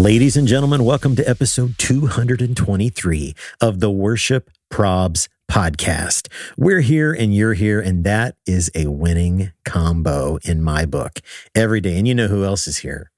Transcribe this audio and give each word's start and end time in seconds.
Ladies 0.00 0.34
and 0.34 0.48
gentlemen, 0.48 0.84
welcome 0.84 1.14
to 1.16 1.28
episode 1.28 1.76
223 1.76 3.34
of 3.60 3.80
the 3.80 3.90
Worship 3.90 4.50
Probs 4.72 5.28
podcast. 5.52 6.28
We're 6.56 6.80
here 6.80 7.12
and 7.12 7.34
you're 7.34 7.52
here, 7.52 7.82
and 7.82 8.02
that 8.04 8.36
is 8.46 8.70
a 8.74 8.86
winning 8.86 9.52
combo 9.66 10.38
in 10.42 10.62
my 10.62 10.86
book 10.86 11.20
every 11.54 11.82
day. 11.82 11.98
And 11.98 12.08
you 12.08 12.14
know 12.14 12.28
who 12.28 12.44
else 12.44 12.66
is 12.66 12.78
here? 12.78 13.12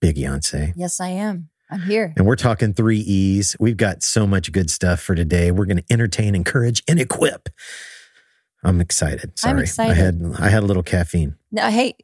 Big 0.00 0.16
Yonsei. 0.16 0.72
Yes, 0.76 0.98
I 0.98 1.08
am. 1.08 1.50
I'm 1.70 1.82
here. 1.82 2.14
And 2.16 2.24
we're 2.24 2.36
talking 2.36 2.72
three 2.72 3.00
E's. 3.00 3.54
We've 3.60 3.76
got 3.76 4.02
so 4.02 4.26
much 4.26 4.50
good 4.50 4.70
stuff 4.70 5.00
for 5.00 5.14
today. 5.14 5.50
We're 5.50 5.66
going 5.66 5.76
to 5.76 5.92
entertain, 5.92 6.34
encourage, 6.34 6.82
and 6.88 6.98
equip. 6.98 7.50
I'm 8.64 8.80
excited. 8.80 9.38
Sorry. 9.38 9.52
I'm 9.52 9.58
excited. 9.58 9.92
I 9.92 9.94
had 9.94 10.22
I 10.38 10.48
had 10.48 10.62
a 10.62 10.66
little 10.66 10.82
caffeine. 10.82 11.36
No, 11.52 11.68
hey, 11.68 11.96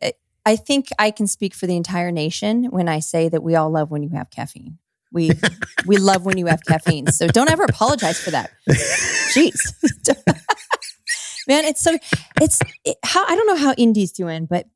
I 0.47 0.57
think 0.57 0.89
I 0.99 1.11
can 1.11 1.27
speak 1.27 1.55
for 1.55 1.67
the 1.67 1.77
entire 1.77 2.13
nation 2.13 2.65
when 2.65 2.89
I 2.89 3.01
say 3.01 3.29
that 3.29 3.43
we 3.43 3.55
all 3.55 3.71
love 3.71 3.91
when 3.91 4.03
you 4.03 4.11
have 4.11 4.31
caffeine. 4.31 4.79
We 5.13 5.31
we 5.87 5.97
love 5.97 6.27
when 6.27 6.37
you 6.39 6.47
have 6.47 6.63
caffeine. 6.65 7.07
So 7.09 7.27
don't 7.27 7.51
ever 7.51 7.65
apologize 7.65 8.21
for 8.21 8.31
that. 8.33 8.51
Jeez. 8.69 9.59
Man, 11.47 11.65
it's 11.65 11.81
so 11.81 11.97
it's 12.41 12.61
it, 12.85 12.97
how 13.03 13.25
I 13.27 13.37
don't 13.37 13.47
know 13.47 13.57
how 13.57 13.75
Indy's 13.75 14.13
doing, 14.13 14.47
but 14.47 14.67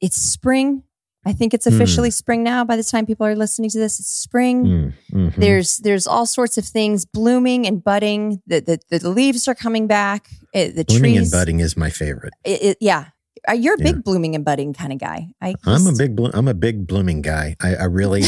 it's 0.00 0.16
spring. 0.16 0.82
I 1.26 1.32
think 1.32 1.52
it's 1.52 1.66
officially 1.66 2.10
mm. 2.10 2.14
spring 2.14 2.42
now 2.42 2.64
by 2.64 2.76
the 2.76 2.84
time 2.84 3.04
people 3.04 3.26
are 3.26 3.34
listening 3.34 3.68
to 3.70 3.78
this. 3.78 3.98
It's 3.98 4.08
spring. 4.08 4.64
Mm, 4.64 4.92
mm-hmm. 5.12 5.40
There's 5.40 5.78
there's 5.78 6.06
all 6.06 6.26
sorts 6.26 6.56
of 6.56 6.64
things 6.64 7.04
blooming 7.04 7.66
and 7.66 7.82
budding. 7.82 8.40
The 8.46 8.80
the, 8.88 8.98
the 8.98 9.10
leaves 9.10 9.48
are 9.48 9.54
coming 9.54 9.86
back. 9.86 10.28
It, 10.54 10.76
the 10.76 10.84
blooming 10.84 11.16
trees, 11.16 11.32
and 11.32 11.40
budding 11.40 11.60
is 11.60 11.76
my 11.76 11.90
favorite. 11.90 12.32
It, 12.44 12.78
yeah, 12.80 13.06
you're 13.52 13.74
a 13.74 13.78
big 13.78 13.96
yeah. 13.96 14.02
blooming 14.04 14.34
and 14.34 14.44
budding 14.44 14.72
kind 14.72 14.92
of 14.92 14.98
guy. 14.98 15.28
I 15.40 15.54
am 15.66 15.86
a 15.86 15.92
big 15.92 16.16
blo- 16.16 16.30
I'm 16.34 16.48
a 16.48 16.54
big 16.54 16.86
blooming 16.86 17.22
guy. 17.22 17.56
I, 17.60 17.76
I 17.76 17.84
really 17.84 18.22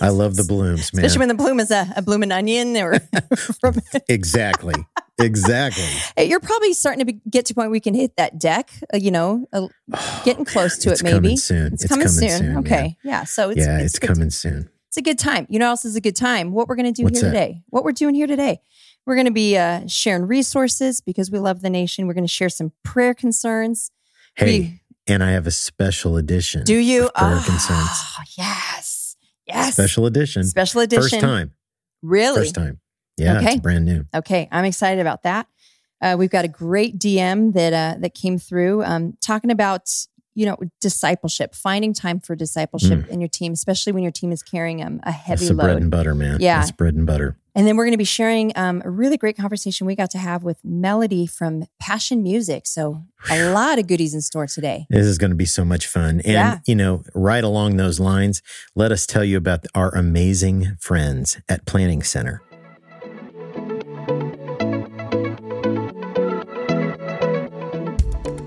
I 0.00 0.08
love 0.08 0.36
the 0.36 0.44
blooms, 0.48 0.92
man. 0.92 1.04
Especially 1.04 1.20
when 1.20 1.28
the 1.28 1.34
bloom 1.34 1.60
is 1.60 1.70
a, 1.70 1.92
a 1.96 2.02
blooming 2.02 2.32
onion 2.32 2.76
or 2.76 2.98
exactly. 4.08 4.74
Exactly. 5.18 5.84
You're 6.26 6.40
probably 6.40 6.72
starting 6.72 7.00
to 7.00 7.12
be, 7.12 7.20
get 7.28 7.44
to 7.46 7.52
a 7.52 7.54
point 7.54 7.66
where 7.66 7.72
we 7.72 7.80
can 7.80 7.94
hit 7.94 8.16
that 8.16 8.38
deck, 8.38 8.70
uh, 8.94 8.96
you 8.96 9.10
know, 9.10 9.46
uh, 9.52 9.68
getting 10.24 10.44
close 10.44 10.78
to 10.78 10.92
it 10.92 11.02
maybe. 11.02 11.36
Soon. 11.36 11.74
It's, 11.74 11.84
it's 11.84 11.92
coming, 11.92 12.06
coming 12.06 12.30
soon. 12.30 12.38
soon. 12.38 12.56
Okay. 12.58 12.96
Yeah. 13.04 13.10
yeah. 13.10 13.24
So 13.24 13.50
it's, 13.50 13.60
yeah, 13.60 13.78
it's, 13.78 13.96
it's 13.96 13.98
coming 13.98 14.30
soon. 14.30 14.70
It's 14.88 14.96
a 14.96 15.02
good 15.02 15.18
time. 15.18 15.46
You 15.50 15.58
know 15.58 15.68
else 15.68 15.84
is 15.84 15.94
a 15.94 16.00
good 16.00 16.16
time? 16.16 16.52
What 16.52 16.68
we're 16.68 16.76
going 16.76 16.92
to 16.92 16.98
do 16.98 17.04
What's 17.04 17.20
here 17.20 17.30
that? 17.30 17.38
today. 17.38 17.62
What 17.68 17.84
we're 17.84 17.92
doing 17.92 18.14
here 18.14 18.26
today. 18.26 18.60
We're 19.06 19.14
going 19.14 19.26
to 19.26 19.32
be 19.32 19.56
uh, 19.56 19.86
sharing 19.86 20.26
resources 20.26 21.00
because 21.00 21.30
we 21.30 21.38
love 21.38 21.62
the 21.62 21.70
nation. 21.70 22.06
We're 22.06 22.14
going 22.14 22.24
to 22.24 22.28
share 22.28 22.48
some 22.48 22.72
prayer 22.82 23.14
concerns. 23.14 23.90
Hey, 24.34 24.46
we, 24.46 24.80
and 25.06 25.22
I 25.22 25.32
have 25.32 25.46
a 25.46 25.50
special 25.50 26.16
edition. 26.16 26.64
Do 26.64 26.76
you? 26.76 27.10
Oh. 27.14 28.26
Yes. 28.36 29.16
Yes. 29.46 29.74
Special 29.74 30.06
edition. 30.06 30.44
Special 30.44 30.80
edition. 30.80 31.02
First 31.02 31.20
time. 31.20 31.52
Really? 32.02 32.40
First 32.40 32.54
time. 32.54 32.80
Yeah, 33.16 33.38
okay. 33.38 33.52
it's 33.52 33.60
brand 33.60 33.84
new. 33.84 34.06
Okay, 34.14 34.48
I'm 34.50 34.64
excited 34.64 35.00
about 35.00 35.24
that. 35.24 35.46
Uh, 36.00 36.16
we've 36.18 36.30
got 36.30 36.44
a 36.44 36.48
great 36.48 36.98
DM 36.98 37.52
that 37.52 37.72
uh, 37.72 38.00
that 38.00 38.14
came 38.14 38.38
through 38.38 38.82
um, 38.84 39.16
talking 39.20 39.50
about 39.50 39.90
you 40.34 40.46
know 40.46 40.56
discipleship, 40.80 41.54
finding 41.54 41.92
time 41.92 42.20
for 42.20 42.34
discipleship 42.34 43.00
mm. 43.00 43.08
in 43.08 43.20
your 43.20 43.28
team, 43.28 43.52
especially 43.52 43.92
when 43.92 44.02
your 44.02 44.12
team 44.12 44.32
is 44.32 44.42
carrying 44.42 44.82
um, 44.82 45.00
a 45.02 45.12
heavy 45.12 45.46
That's 45.46 45.56
load. 45.56 45.64
bread 45.64 45.76
and 45.76 45.90
butter, 45.90 46.14
man. 46.14 46.38
Yeah, 46.40 46.60
That's 46.60 46.70
bread 46.70 46.94
and 46.94 47.06
butter. 47.06 47.36
And 47.54 47.66
then 47.66 47.76
we're 47.76 47.84
going 47.84 47.92
to 47.92 47.98
be 47.98 48.04
sharing 48.04 48.52
um, 48.56 48.82
a 48.84 48.90
really 48.90 49.16
great 49.16 49.36
conversation 49.36 49.86
we 49.86 49.96
got 49.96 50.10
to 50.10 50.18
have 50.18 50.44
with 50.44 50.58
Melodie 50.64 51.26
from 51.26 51.64
Passion 51.80 52.22
Music. 52.22 52.66
So 52.66 53.02
a 53.30 53.50
lot 53.52 53.78
of 53.78 53.86
goodies 53.86 54.14
in 54.14 54.20
store 54.20 54.46
today. 54.46 54.86
This 54.88 55.06
is 55.06 55.18
going 55.18 55.30
to 55.30 55.36
be 55.36 55.46
so 55.46 55.64
much 55.64 55.86
fun. 55.86 56.20
And, 56.20 56.26
yeah. 56.26 56.58
you 56.66 56.74
know, 56.74 57.02
right 57.14 57.42
along 57.42 57.76
those 57.76 57.98
lines, 57.98 58.42
let 58.74 58.92
us 58.92 59.06
tell 59.06 59.24
you 59.24 59.36
about 59.36 59.66
our 59.74 59.94
amazing 59.94 60.76
friends 60.80 61.38
at 61.48 61.66
Planning 61.66 62.02
Center. 62.02 62.42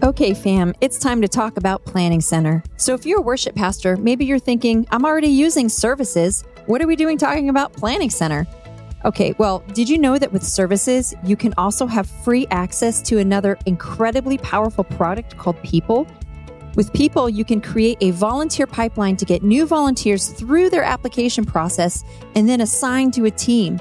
Okay, 0.03 0.33
fam, 0.33 0.73
it's 0.81 0.99
time 0.99 1.21
to 1.21 1.27
talk 1.27 1.57
about 1.57 1.85
Planning 1.85 2.21
Center. 2.21 2.61
So, 2.77 2.93
if 2.93 3.05
you're 3.05 3.19
a 3.19 3.23
worship 3.23 3.55
pastor, 3.55 3.95
maybe 3.97 4.25
you're 4.25 4.37
thinking, 4.37 4.85
I'm 4.91 5.05
already 5.05 5.29
using 5.29 5.69
services. 5.69 6.43
What 6.65 6.81
are 6.81 6.87
we 6.87 6.95
doing 6.95 7.17
talking 7.17 7.49
about 7.49 7.73
Planning 7.73 8.09
Center? 8.09 8.45
Okay, 9.05 9.35
well, 9.37 9.59
did 9.73 9.89
you 9.89 9.97
know 9.97 10.17
that 10.17 10.31
with 10.31 10.43
services, 10.43 11.13
you 11.25 11.35
can 11.35 11.53
also 11.57 11.85
have 11.85 12.07
free 12.07 12.47
access 12.51 13.01
to 13.01 13.17
another 13.17 13.57
incredibly 13.65 14.37
powerful 14.37 14.85
product 14.85 15.35
called 15.37 15.61
People? 15.61 16.07
With 16.75 16.93
People, 16.93 17.29
you 17.29 17.43
can 17.43 17.59
create 17.59 17.97
a 17.99 18.11
volunteer 18.11 18.65
pipeline 18.65 19.17
to 19.17 19.25
get 19.25 19.43
new 19.43 19.65
volunteers 19.65 20.29
through 20.29 20.69
their 20.69 20.83
application 20.83 21.43
process 21.43 22.05
and 22.35 22.47
then 22.47 22.61
assign 22.61 23.11
to 23.11 23.25
a 23.25 23.31
team. 23.31 23.77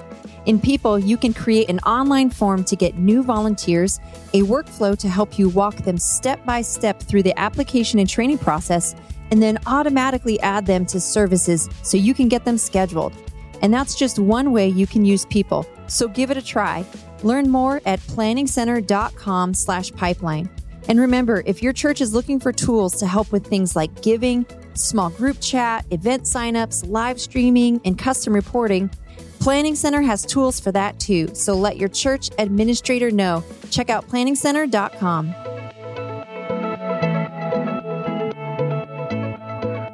In 0.46 0.58
People, 0.58 0.98
you 0.98 1.16
can 1.16 1.32
create 1.32 1.70
an 1.70 1.78
online 1.80 2.28
form 2.28 2.64
to 2.64 2.74
get 2.74 2.96
new 2.96 3.22
volunteers, 3.22 4.00
a 4.34 4.40
workflow 4.42 4.98
to 4.98 5.08
help 5.08 5.38
you 5.38 5.48
walk 5.50 5.76
them 5.76 5.98
step 5.98 6.44
by 6.44 6.62
step 6.62 6.98
through 7.00 7.22
the 7.22 7.38
application 7.38 8.00
and 8.00 8.08
training 8.08 8.38
process, 8.38 8.96
and 9.30 9.40
then 9.40 9.56
automatically 9.68 10.40
add 10.40 10.66
them 10.66 10.84
to 10.86 11.00
services 11.00 11.68
so 11.82 11.96
you 11.96 12.12
can 12.12 12.28
get 12.28 12.44
them 12.44 12.58
scheduled. 12.58 13.14
And 13.62 13.72
that's 13.72 13.94
just 13.94 14.18
one 14.18 14.52
way 14.52 14.68
you 14.68 14.86
can 14.86 15.04
use 15.04 15.24
people. 15.26 15.66
So 15.86 16.08
give 16.08 16.30
it 16.30 16.36
a 16.36 16.42
try. 16.42 16.84
Learn 17.22 17.50
more 17.50 17.80
at 17.86 18.00
planningcenter.com 18.00 19.54
slash 19.54 19.92
pipeline. 19.92 20.50
And 20.88 21.00
remember, 21.00 21.42
if 21.46 21.62
your 21.62 21.72
church 21.72 22.00
is 22.00 22.12
looking 22.12 22.40
for 22.40 22.52
tools 22.52 22.98
to 22.98 23.06
help 23.06 23.30
with 23.32 23.46
things 23.46 23.76
like 23.76 24.02
giving, 24.02 24.44
small 24.74 25.10
group 25.10 25.38
chat, 25.40 25.86
event 25.90 26.24
signups, 26.24 26.88
live 26.88 27.20
streaming, 27.20 27.80
and 27.84 27.96
custom 27.96 28.34
reporting, 28.34 28.90
Planning 29.38 29.74
Center 29.74 30.02
has 30.02 30.24
tools 30.24 30.60
for 30.60 30.70
that 30.70 31.00
too. 31.00 31.28
So 31.34 31.54
let 31.54 31.76
your 31.76 31.88
church 31.88 32.30
administrator 32.38 33.10
know. 33.10 33.42
Check 33.70 33.90
out 33.90 34.08
planningcenter.com. 34.08 35.34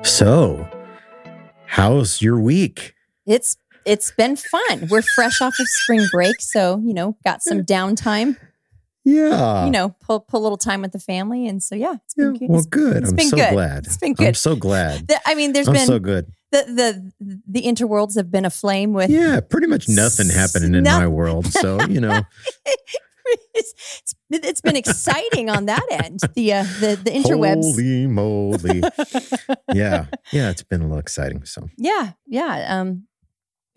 So, 0.04 0.68
how's 1.66 2.20
your 2.20 2.38
week? 2.38 2.97
It's 3.28 3.56
it's 3.84 4.10
been 4.10 4.36
fun. 4.36 4.88
We're 4.90 5.02
fresh 5.02 5.40
off 5.40 5.54
of 5.60 5.68
spring 5.68 6.06
break, 6.10 6.40
so 6.40 6.80
you 6.84 6.94
know, 6.94 7.16
got 7.24 7.42
some 7.42 7.62
downtime. 7.62 8.36
Yeah, 9.04 9.64
you 9.64 9.70
know, 9.70 9.94
pull 10.00 10.20
pull 10.20 10.40
a 10.40 10.42
little 10.42 10.58
time 10.58 10.82
with 10.82 10.92
the 10.92 10.98
family, 10.98 11.46
and 11.46 11.62
so 11.62 11.74
yeah, 11.74 11.94
it's 12.04 12.14
been 12.14 12.34
yeah, 12.34 12.38
good. 12.40 12.50
Well, 12.50 12.62
good. 12.62 12.96
It's 12.98 13.10
I'm 13.10 13.16
been 13.16 13.28
so 13.28 13.36
good. 13.36 13.52
glad. 13.52 13.86
It's 13.86 13.96
been 13.96 14.14
good. 14.14 14.26
I'm 14.28 14.34
so 14.34 14.56
glad. 14.56 15.08
The, 15.08 15.20
I 15.24 15.34
mean, 15.34 15.52
there's 15.52 15.68
I'm 15.68 15.74
been 15.74 15.86
so 15.86 15.98
good. 15.98 16.26
The 16.50 17.12
the 17.20 17.38
the 17.46 17.62
interworlds 17.62 18.16
have 18.16 18.30
been 18.30 18.44
aflame 18.44 18.92
with 18.92 19.10
yeah, 19.10 19.40
pretty 19.40 19.66
much 19.66 19.88
nothing 19.88 20.28
happening 20.28 20.74
in 20.74 20.84
my 20.84 21.06
world. 21.06 21.46
So 21.46 21.80
you 21.84 22.00
know. 22.00 22.22
it's, 23.54 24.14
it's 24.30 24.60
been 24.60 24.76
exciting 24.76 25.50
on 25.50 25.66
that 25.66 25.84
end. 25.90 26.20
The 26.34 26.54
uh, 26.54 26.62
the 26.80 26.98
the 27.02 27.10
interwebs. 27.10 27.62
Holy 27.62 28.06
moly! 28.06 28.82
yeah, 29.74 30.06
yeah, 30.32 30.50
it's 30.50 30.62
been 30.62 30.80
a 30.80 30.84
little 30.84 30.98
exciting. 30.98 31.44
So 31.44 31.68
yeah, 31.76 32.12
yeah. 32.26 32.80
Um, 32.80 33.07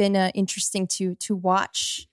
been 0.02 0.16
uh, 0.16 0.32
interesting 0.34 0.88
to 0.88 1.14
to 1.14 1.36
watch 1.36 2.08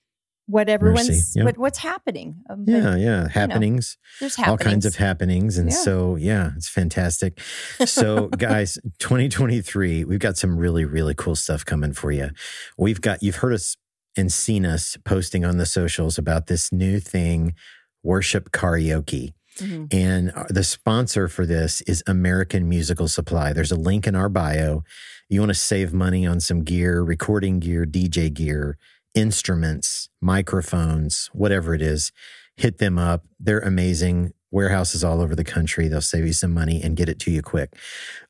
what 0.45 0.69
everyone's 0.69 1.35
yeah. 1.35 1.43
what, 1.43 1.57
what's 1.57 1.79
happening. 1.79 2.35
Um, 2.47 2.65
yeah, 2.67 2.81
but, 2.81 2.99
yeah, 2.99 3.27
happenings. 3.27 3.97
You 3.97 4.05
know, 4.05 4.15
there's 4.19 4.35
happenings. 4.35 4.61
all 4.61 4.71
kinds 4.71 4.85
of 4.85 4.95
happenings, 4.95 5.57
and 5.57 5.71
yeah. 5.71 5.75
so 5.75 6.15
yeah, 6.15 6.51
it's 6.55 6.69
fantastic. 6.69 7.39
So, 7.85 8.27
guys, 8.37 8.77
2023, 8.99 10.03
we've 10.03 10.19
got 10.19 10.37
some 10.37 10.55
really 10.55 10.85
really 10.85 11.15
cool 11.15 11.35
stuff 11.35 11.65
coming 11.65 11.93
for 11.93 12.11
you. 12.11 12.29
We've 12.77 13.01
got 13.01 13.23
you've 13.23 13.37
heard 13.37 13.53
us 13.53 13.75
and 14.15 14.31
seen 14.31 14.67
us 14.67 14.95
posting 15.03 15.43
on 15.43 15.57
the 15.57 15.65
socials 15.65 16.19
about 16.19 16.45
this 16.45 16.71
new 16.71 16.99
thing, 16.99 17.55
worship 18.03 18.51
karaoke. 18.51 19.33
Mm-hmm. 19.57 19.85
And 19.91 20.31
uh, 20.35 20.45
the 20.49 20.63
sponsor 20.63 21.27
for 21.27 21.45
this 21.45 21.81
is 21.81 22.03
American 22.05 22.69
Musical 22.69 23.07
Supply. 23.07 23.51
There's 23.51 23.71
a 23.71 23.75
link 23.75 24.05
in 24.05 24.15
our 24.15 24.29
bio 24.29 24.83
you 25.29 25.39
want 25.39 25.51
to 25.51 25.55
save 25.55 25.93
money 25.93 26.25
on 26.25 26.39
some 26.39 26.63
gear, 26.63 27.01
recording 27.03 27.59
gear, 27.59 27.85
DJ 27.85 28.33
gear, 28.33 28.77
instruments, 29.15 30.09
microphones, 30.21 31.29
whatever 31.33 31.73
it 31.75 31.81
is, 31.81 32.11
hit 32.57 32.79
them 32.79 32.97
up. 32.97 33.25
They're 33.39 33.59
amazing. 33.59 34.33
Warehouses 34.51 35.03
all 35.03 35.21
over 35.21 35.35
the 35.35 35.43
country. 35.43 35.87
They'll 35.87 36.01
save 36.01 36.25
you 36.25 36.33
some 36.33 36.53
money 36.53 36.81
and 36.81 36.97
get 36.97 37.09
it 37.09 37.19
to 37.19 37.31
you 37.31 37.43
quick. 37.43 37.75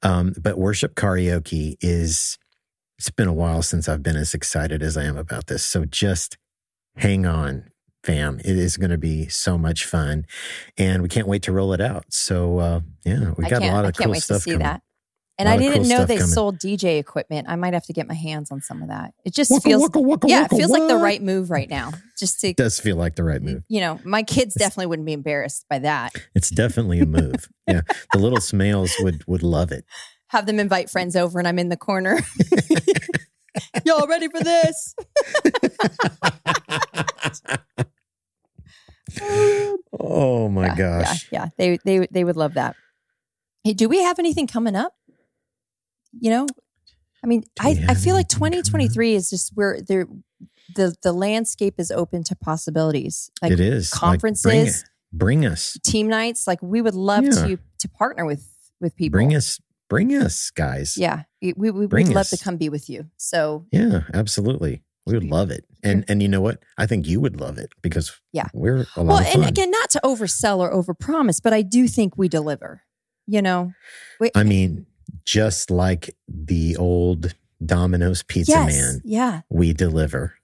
Um, 0.04 0.34
but 0.42 0.58
worship 0.58 0.96
karaoke 0.96 1.78
is 1.82 2.38
It's 2.98 3.10
been 3.10 3.30
a 3.30 3.34
while 3.34 3.62
since 3.62 3.88
I've 3.88 4.04
been 4.04 4.18
as 4.18 4.34
excited 4.34 4.84
as 4.84 4.98
I 4.98 5.04
am 5.06 5.18
about 5.18 5.48
this. 5.48 5.64
So 5.64 5.86
just 5.86 6.38
hang 6.98 7.26
on, 7.26 7.72
fam. 8.04 8.40
It 8.40 8.58
is 8.58 8.76
going 8.76 8.92
to 8.92 8.98
be 8.98 9.28
so 9.30 9.58
much 9.58 9.86
fun, 9.86 10.26
and 10.78 11.02
we 11.02 11.08
can't 11.08 11.28
wait 11.28 11.44
to 11.44 11.54
roll 11.54 11.72
it 11.72 11.80
out. 11.80 12.12
So 12.14 12.60
uh, 12.60 12.82
yeah, 13.06 13.32
we 13.38 13.46
got 13.46 13.62
a 13.64 13.72
lot 13.72 13.86
of 13.86 13.96
cool 13.96 14.16
stuff 14.16 14.44
coming. 14.44 14.60
that. 14.60 14.82
And 15.40 15.48
I 15.48 15.58
didn't 15.58 15.84
cool 15.84 15.90
know 15.90 16.06
they 16.06 16.18
coming. 16.18 16.28
sold 16.32 16.60
DJ 16.60 17.00
equipment. 17.00 17.48
I 17.50 17.56
might 17.56 17.74
have 17.74 17.86
to 17.86 17.94
get 17.94 18.08
my 18.10 18.14
hands 18.14 18.52
on 18.52 18.60
some 18.62 18.82
of 18.82 18.90
that. 18.90 19.14
It 19.24 19.34
just 19.34 19.50
Waka, 19.50 19.62
feels, 19.64 19.82
waka, 19.84 20.02
waka, 20.02 20.28
yeah, 20.28 20.42
waka, 20.42 20.56
it 20.56 20.58
feels 20.58 20.70
like 20.72 20.88
the 20.90 20.98
right 20.98 21.22
move 21.24 21.50
right 21.50 21.70
now. 21.70 21.92
Just 22.20 22.42
to, 22.42 22.50
It 22.50 22.58
does 22.58 22.78
feel 22.78 22.98
like 22.98 23.16
the 23.16 23.24
right 23.24 23.42
move. 23.42 23.64
you 23.70 23.80
know, 23.80 24.02
my 24.04 24.22
kids 24.22 24.54
definitely 24.54 24.88
wouldn't 24.88 25.06
be 25.06 25.14
embarrassed 25.14 25.66
by 25.70 25.80
that. 25.80 26.14
It's 26.36 26.50
definitely 26.50 27.00
a 27.00 27.06
move. 27.06 27.48
yeah, 27.68 27.82
the 28.12 28.20
little 28.20 28.40
Smales 28.40 28.92
would 29.02 29.24
would 29.28 29.42
love 29.42 29.72
it. 29.72 29.86
Have 30.28 30.46
them 30.46 30.60
invite 30.60 30.90
friends 30.90 31.16
over, 31.16 31.40
and 31.40 31.48
I'm 31.48 31.58
in 31.58 31.70
the 31.70 31.78
corner. 31.78 32.20
Y'all 33.86 34.08
ready 34.08 34.28
for 34.28 34.42
this? 34.44 34.94
Oh 40.02 40.50
my 40.50 40.68
yeah, 40.68 40.76
gosh. 40.76 41.28
Yeah, 41.32 41.46
yeah, 41.46 41.50
they 41.58 41.80
they 41.84 42.08
they 42.12 42.24
would 42.24 42.38
love 42.38 42.54
that. 42.54 42.76
Hey, 43.64 43.74
do 43.74 43.90
we 43.90 44.02
have 44.04 44.20
anything 44.20 44.48
coming 44.48 44.76
up? 44.76 44.94
You 46.20 46.32
know, 46.32 46.48
I 47.24 47.28
mean, 47.28 47.44
I, 47.60 47.70
I 47.90 47.94
feel 47.94 48.16
like 48.16 48.28
anything 48.34 48.40
coming 48.40 48.54
up? 48.60 48.64
2023 48.64 49.16
is 49.16 49.30
just 49.30 49.52
where 49.56 49.82
there 49.82 50.08
the 50.76 50.96
the 51.04 51.12
landscape 51.14 51.76
is 51.80 51.92
open 51.92 52.24
to 52.26 52.36
possibilities. 52.36 53.30
Like 53.42 53.52
it 53.52 53.60
is 53.60 53.92
Like, 53.94 54.00
conferences, 54.00 54.44
bring, 54.52 54.68
it. 54.68 54.84
bring 55.14 55.46
us, 55.46 55.78
team 55.84 56.08
nights. 56.08 56.48
Like 56.48 56.62
we 56.62 56.82
would 56.82 56.96
love 56.96 57.24
Yeah. 57.24 57.32
to 57.32 57.60
to 57.80 57.90
partner 57.90 58.26
with 58.26 58.48
with 58.80 58.96
people. 58.96 59.18
bring 59.18 59.36
us, 59.36 59.60
bring 59.90 60.12
us, 60.16 60.52
guys. 60.52 60.96
Yeah, 60.98 61.24
we 61.42 61.54
we 61.56 61.72
we 61.72 61.88
Bring 61.88 62.08
would 62.08 62.16
love 62.16 62.30
to 62.30 62.38
come 62.38 62.58
be 62.58 62.70
with 62.70 62.90
you. 62.90 63.08
So 63.18 63.66
Yeah, 63.72 64.02
absolutely. 64.14 64.84
We 65.06 65.14
would 65.16 65.24
love 65.24 65.50
it, 65.50 65.66
and 65.84 66.06
and 66.08 66.22
you 66.22 66.28
know 66.28 66.42
what? 66.42 66.60
I 66.78 66.86
think 66.86 67.08
you 67.08 67.20
would 67.20 67.40
love 67.42 67.58
it 67.58 67.72
because 67.82 68.12
Yeah. 68.32 68.48
we're 68.54 68.86
a 68.96 69.04
lot 69.04 69.08
well, 69.08 69.20
and 69.34 69.44
again, 69.46 69.72
not 69.72 69.90
to 69.92 70.02
oversell 70.04 70.60
or 70.60 70.72
overpromise, 70.72 71.42
but 71.42 71.52
I 71.52 71.64
do 71.64 71.88
think 71.88 72.16
we 72.16 72.28
deliver. 72.30 72.84
You 73.26 73.42
know, 73.42 73.74
we, 74.20 74.30
I 74.36 74.44
mean, 74.44 74.86
just 75.26 75.72
like 75.72 76.16
the 76.28 76.78
old 76.78 77.36
Domino's 77.66 78.24
Pizza 78.24 78.52
yes, 78.52 78.74
Man, 78.74 79.02
yeah. 79.04 79.42
we 79.50 79.74
deliver. 79.74 80.36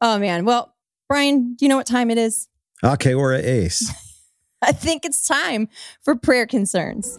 Oh 0.00 0.18
man. 0.18 0.44
Well, 0.44 0.74
Brian, 1.08 1.54
do 1.54 1.64
you 1.64 1.68
know 1.70 1.78
what 1.78 1.86
time 1.86 2.10
it 2.10 2.18
is? 2.18 2.48
Okay, 2.82 3.14
we're 3.14 3.32
at 3.32 3.44
ace. 3.46 3.90
I 4.62 4.72
think 4.72 5.06
it's 5.06 5.26
time 5.26 5.68
for 6.02 6.14
prayer 6.14 6.46
concerns. 6.46 7.18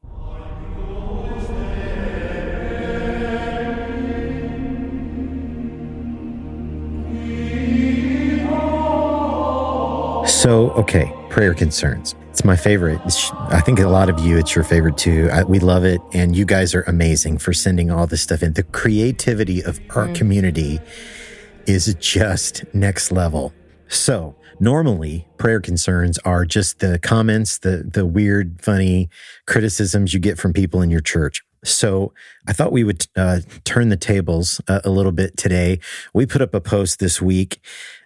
So, 10.41 10.71
okay, 10.71 11.13
prayer 11.29 11.53
concerns. 11.53 12.15
It's 12.31 12.43
my 12.43 12.55
favorite. 12.55 12.95
It's- 13.01 13.31
I 13.51 13.61
think 13.61 13.77
a 13.77 13.87
lot 13.87 14.09
of 14.09 14.17
you, 14.17 14.39
it's 14.39 14.55
your 14.55 14.63
favorite 14.63 14.97
too. 14.97 15.29
I, 15.31 15.43
we 15.43 15.59
love 15.59 15.85
it. 15.85 16.01
And 16.13 16.35
you 16.35 16.45
guys 16.45 16.73
are 16.73 16.81
amazing 16.87 17.37
for 17.37 17.53
sending 17.53 17.91
all 17.91 18.07
this 18.07 18.23
stuff 18.23 18.41
in. 18.41 18.53
The 18.53 18.63
creativity 18.63 19.63
of 19.63 19.79
our 19.95 20.07
community 20.15 20.79
is 21.67 21.95
just 21.99 22.63
next 22.73 23.11
level. 23.11 23.53
So, 23.87 24.35
normally, 24.59 25.27
prayer 25.37 25.59
concerns 25.59 26.17
are 26.25 26.43
just 26.43 26.79
the 26.79 26.97
comments, 26.97 27.59
the, 27.59 27.83
the 27.93 28.07
weird, 28.07 28.63
funny 28.63 29.11
criticisms 29.45 30.11
you 30.11 30.19
get 30.19 30.39
from 30.39 30.53
people 30.53 30.81
in 30.81 30.89
your 30.89 31.01
church. 31.01 31.43
So, 31.63 32.13
I 32.47 32.53
thought 32.53 32.71
we 32.71 32.83
would 32.83 33.05
uh, 33.15 33.41
turn 33.63 33.89
the 33.89 33.95
tables 33.95 34.59
a, 34.67 34.81
a 34.85 34.89
little 34.89 35.11
bit 35.11 35.37
today. 35.37 35.79
We 36.15 36.25
put 36.25 36.41
up 36.41 36.55
a 36.55 36.61
post 36.61 36.97
this 36.97 37.21
week 37.21 37.59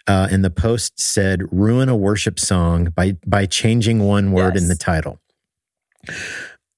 uh, 0.07 0.27
and 0.31 0.43
the 0.43 0.49
post 0.51 0.99
said 0.99 1.41
ruin 1.51 1.89
a 1.89 1.95
worship 1.95 2.39
song 2.39 2.85
by 2.95 3.17
by 3.25 3.45
changing 3.45 3.99
one 4.03 4.31
word 4.31 4.55
in 4.57 4.67
the 4.67 4.75
title. 4.75 5.19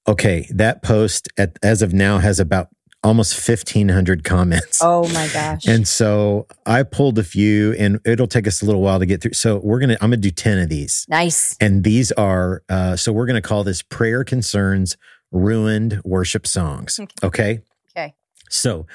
Okay 0.08 0.48
that 0.52 0.82
post 0.84 1.28
at, 1.38 1.58
as 1.62 1.82
of 1.82 1.94
now 1.94 2.18
has 2.20 2.40
about 2.40 2.70
almost 3.04 3.36
1500 3.48 4.24
comments. 4.24 4.80
Oh 4.82 5.08
my 5.10 5.28
gosh. 5.32 5.66
and 5.68 5.88
so 5.88 6.48
i 6.66 6.82
pulled 6.84 7.20
a 7.20 7.24
few 7.24 7.74
and 7.74 8.00
it'll 8.06 8.28
take 8.28 8.48
us 8.48 8.62
a 8.62 8.66
little 8.66 8.82
while 8.82 9.00
to 9.00 9.06
get 9.06 9.22
through. 9.22 9.34
So 9.34 9.60
we're 9.64 9.80
gonna 9.80 9.98
i'm 10.02 10.10
gonna 10.10 10.18
do 10.18 10.32
10 10.32 10.60
of 10.60 10.70
these. 10.70 11.06
Nice. 11.10 11.56
and 11.62 11.84
these 11.84 12.12
are 12.14 12.64
uh, 12.70 12.96
so 12.96 13.12
we're 13.12 13.28
gonna 13.28 13.42
call 13.42 13.64
this 13.64 13.82
prayer 13.82 14.24
concerns 14.24 14.98
ruined 15.32 16.02
worship 16.06 16.48
songs. 16.48 17.00
Okay? 17.24 17.60
Okay. 17.96 18.14
so 18.50 18.86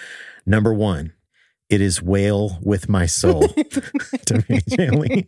number 0.46 0.72
one 0.72 1.12
it 1.72 1.80
is 1.80 2.02
wail 2.02 2.58
with 2.60 2.86
my 2.86 3.06
soul 3.06 3.40
to 3.48 4.44
me, 4.48 4.60
Jaylee. 4.68 5.24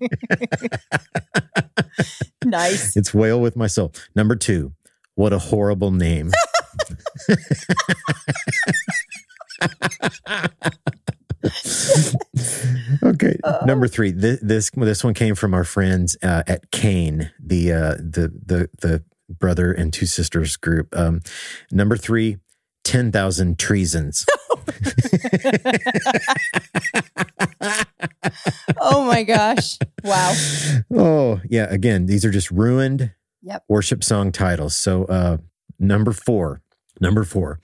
nice. 2.45 2.95
It's 2.99 3.15
Whale 3.15 3.41
with 3.41 3.57
My 3.57 3.67
Soul. 3.67 3.95
Number 4.15 4.37
two, 4.37 4.75
what 5.15 5.33
a 5.33 5.39
horrible 5.39 5.91
name. 5.91 6.33
okay. 13.03 13.39
Number 13.65 13.89
three, 13.89 14.11
this, 14.11 14.39
this 14.43 14.71
this 14.71 15.03
one 15.03 15.15
came 15.15 15.35
from 15.35 15.55
our 15.55 15.65
friends 15.65 16.19
uh, 16.23 16.43
at 16.47 16.71
Cain, 16.71 17.33
the 17.43 17.73
uh, 17.73 17.95
the 17.95 18.31
the 18.45 18.69
the 18.83 19.03
brother 19.31 19.73
and 19.73 19.95
two 19.95 20.05
sisters 20.05 20.57
group. 20.57 20.95
Um, 20.95 21.23
number 21.73 21.97
three, 21.97 22.37
ten 22.85 23.11
thousand 23.13 23.59
treasons. 23.59 24.25
Oh 28.81 29.07
my 29.07 29.23
gosh. 29.23 29.79
Wow. 30.03 30.35
oh 30.95 31.41
yeah, 31.49 31.67
again, 31.71 32.07
these 32.07 32.25
are 32.25 32.31
just 32.31 32.51
ruined 32.51 33.13
Yep. 33.43 33.65
worship 33.69 34.03
song 34.05 34.33
titles. 34.33 34.75
So 34.77 35.05
uh 35.05 35.39
number 35.79 36.13
four, 36.13 36.63
number 37.01 37.25
four, 37.25 37.61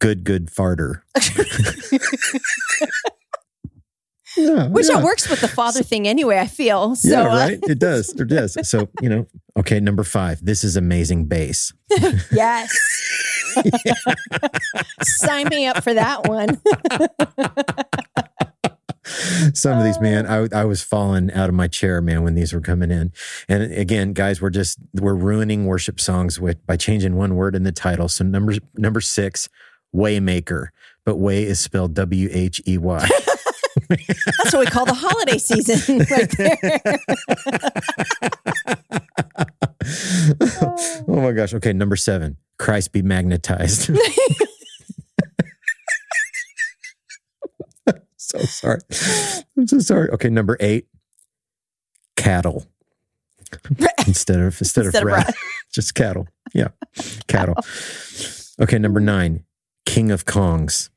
good 0.00 0.24
good 0.24 0.48
farter. 0.48 1.02
yeah, 4.36 4.68
Which 4.68 4.88
yeah. 4.88 4.98
it 4.98 5.04
works 5.04 5.28
with 5.28 5.40
the 5.40 5.48
father 5.48 5.82
thing 5.82 6.08
anyway, 6.08 6.38
I 6.38 6.46
feel. 6.46 6.96
So 6.96 7.10
yeah, 7.10 7.22
uh, 7.22 7.36
right. 7.36 7.58
It 7.62 7.78
does. 7.78 8.10
It 8.10 8.28
does. 8.28 8.56
So 8.68 8.88
you 9.00 9.08
know, 9.08 9.26
okay. 9.56 9.80
Number 9.80 10.04
five. 10.04 10.44
This 10.44 10.64
is 10.64 10.76
amazing 10.76 11.26
bass. 11.26 11.72
yes. 12.32 12.70
Sign 15.02 15.48
me 15.48 15.66
up 15.66 15.82
for 15.84 15.94
that 15.94 16.26
one. 16.28 16.60
Some 19.54 19.78
of 19.78 19.84
these, 19.84 20.00
man, 20.00 20.26
I 20.26 20.60
I 20.60 20.64
was 20.64 20.82
falling 20.82 21.30
out 21.32 21.48
of 21.48 21.54
my 21.54 21.66
chair, 21.68 22.00
man, 22.00 22.22
when 22.22 22.34
these 22.34 22.52
were 22.52 22.60
coming 22.60 22.90
in. 22.90 23.12
And 23.48 23.72
again, 23.72 24.12
guys, 24.12 24.40
we're 24.40 24.50
just 24.50 24.78
we're 24.94 25.14
ruining 25.14 25.66
worship 25.66 26.00
songs 26.00 26.40
with 26.40 26.64
by 26.66 26.76
changing 26.76 27.16
one 27.16 27.34
word 27.34 27.54
in 27.54 27.64
the 27.64 27.72
title. 27.72 28.08
So 28.08 28.24
number 28.24 28.54
number 28.76 29.00
six, 29.00 29.48
Waymaker, 29.94 30.68
but 31.04 31.16
Way 31.16 31.42
is 31.42 31.58
spelled 31.58 31.94
W 31.94 32.28
H 32.32 32.62
E 32.66 32.78
Y. 32.78 33.08
That's 33.96 34.52
what 34.52 34.60
we 34.60 34.66
call 34.66 34.86
the 34.86 34.94
holiday 34.94 35.38
season 35.38 35.98
right 36.10 36.30
there. 36.36 36.80
oh 41.08 41.20
my 41.20 41.32
gosh. 41.32 41.54
Okay, 41.54 41.72
number 41.72 41.96
seven, 41.96 42.36
Christ 42.58 42.92
be 42.92 43.02
magnetized. 43.02 43.90
so 48.16 48.38
sorry. 48.40 48.80
I'm 49.56 49.66
so 49.66 49.78
sorry. 49.80 50.10
Okay, 50.10 50.28
number 50.30 50.56
eight, 50.60 50.86
cattle 52.16 52.66
instead 54.06 54.40
of 54.40 54.58
instead, 54.60 54.86
Instead 54.86 55.02
of 55.02 55.08
rat. 55.08 55.34
just 55.72 55.94
cattle. 55.94 56.26
Yeah, 56.54 56.68
cattle. 57.26 57.56
Okay, 58.60 58.78
number 58.78 59.00
nine, 59.00 59.44
King 59.86 60.10
of 60.10 60.24
Kongs. 60.24 60.88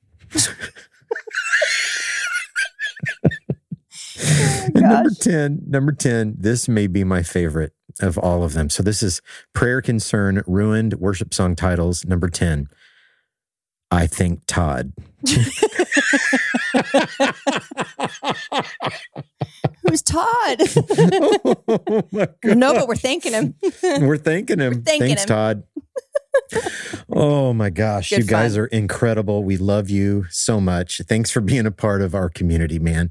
Oh 4.27 4.67
number 4.73 5.09
10, 5.11 5.61
number 5.67 5.91
10, 5.91 6.35
this 6.37 6.67
may 6.67 6.87
be 6.87 7.03
my 7.03 7.21
favorite 7.23 7.73
of 8.01 8.17
all 8.17 8.43
of 8.43 8.53
them. 8.53 8.69
So 8.69 8.81
this 8.83 9.03
is 9.03 9.21
Prayer 9.53 9.81
Concern 9.81 10.43
Ruined 10.47 10.95
Worship 10.95 11.33
Song 11.33 11.55
Titles, 11.55 12.05
number 12.05 12.27
10. 12.29 12.67
I 13.91 14.07
think 14.07 14.41
Todd. 14.47 14.93
Who's 19.87 20.01
Todd? 20.01 20.25
oh 21.77 22.03
my 22.11 22.27
no, 22.43 22.73
but 22.73 22.87
we're 22.87 22.95
thanking 22.95 23.33
him. 23.33 23.55
We're 23.83 24.17
thanking 24.17 24.59
him. 24.59 24.83
thanking 24.83 25.07
Thanks, 25.07 25.23
him. 25.23 25.27
Todd. 25.27 25.63
Oh 27.09 27.53
my 27.53 27.69
gosh. 27.69 28.09
Good 28.09 28.19
you 28.19 28.25
guys 28.25 28.53
fun. 28.53 28.61
are 28.61 28.65
incredible. 28.67 29.43
We 29.43 29.57
love 29.57 29.89
you 29.89 30.25
so 30.29 30.59
much. 30.59 31.01
Thanks 31.07 31.31
for 31.31 31.41
being 31.41 31.65
a 31.65 31.71
part 31.71 32.01
of 32.01 32.15
our 32.15 32.29
community, 32.29 32.79
man. 32.79 33.09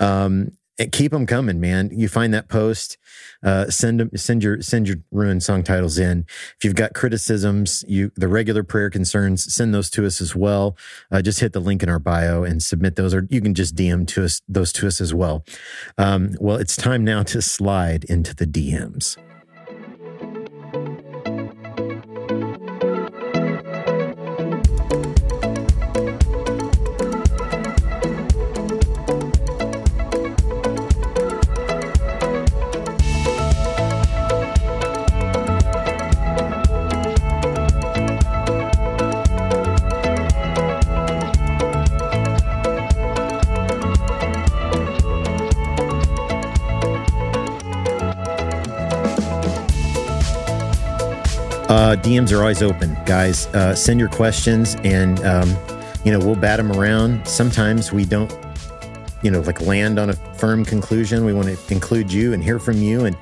Um, 0.00 0.52
keep 0.92 1.12
them 1.12 1.26
coming, 1.26 1.58
man. 1.58 1.90
You 1.92 2.08
find 2.08 2.34
that 2.34 2.48
post, 2.48 2.98
uh, 3.42 3.70
send 3.70 4.00
them, 4.00 4.10
send 4.14 4.42
your, 4.42 4.60
send 4.60 4.88
your 4.88 4.98
ruined 5.10 5.42
song 5.42 5.62
titles 5.62 5.98
in. 5.98 6.26
If 6.58 6.64
you've 6.64 6.74
got 6.74 6.92
criticisms, 6.92 7.84
you, 7.88 8.12
the 8.16 8.28
regular 8.28 8.62
prayer 8.62 8.90
concerns, 8.90 9.52
send 9.52 9.72
those 9.72 9.88
to 9.90 10.04
us 10.04 10.20
as 10.20 10.36
well. 10.36 10.76
Uh, 11.10 11.22
just 11.22 11.40
hit 11.40 11.54
the 11.54 11.60
link 11.60 11.82
in 11.82 11.88
our 11.88 11.98
bio 11.98 12.44
and 12.44 12.62
submit 12.62 12.96
those, 12.96 13.14
or 13.14 13.26
you 13.30 13.40
can 13.40 13.54
just 13.54 13.74
DM 13.74 14.06
to 14.08 14.24
us, 14.24 14.42
those 14.48 14.72
to 14.74 14.86
us 14.86 15.00
as 15.00 15.14
well. 15.14 15.44
Um, 15.96 16.34
well, 16.40 16.56
it's 16.56 16.76
time 16.76 17.04
now 17.04 17.22
to 17.24 17.40
slide 17.40 18.04
into 18.04 18.34
the 18.34 18.46
DMs. 18.46 19.16
Uh, 51.76 51.94
DMs 51.94 52.32
are 52.32 52.40
always 52.40 52.62
open, 52.62 52.96
guys. 53.04 53.48
Uh, 53.48 53.74
send 53.74 54.00
your 54.00 54.08
questions, 54.08 54.76
and 54.76 55.22
um, 55.26 55.54
you 56.06 56.10
know 56.10 56.18
we'll 56.18 56.34
bat 56.34 56.56
them 56.56 56.72
around. 56.72 57.28
Sometimes 57.28 57.92
we 57.92 58.06
don't, 58.06 58.34
you 59.22 59.30
know, 59.30 59.40
like 59.40 59.60
land 59.60 59.98
on 59.98 60.08
a 60.08 60.14
firm 60.38 60.64
conclusion. 60.64 61.26
We 61.26 61.34
want 61.34 61.48
to 61.48 61.74
include 61.74 62.10
you 62.10 62.32
and 62.32 62.42
hear 62.42 62.58
from 62.58 62.78
you, 62.78 63.04
and 63.04 63.14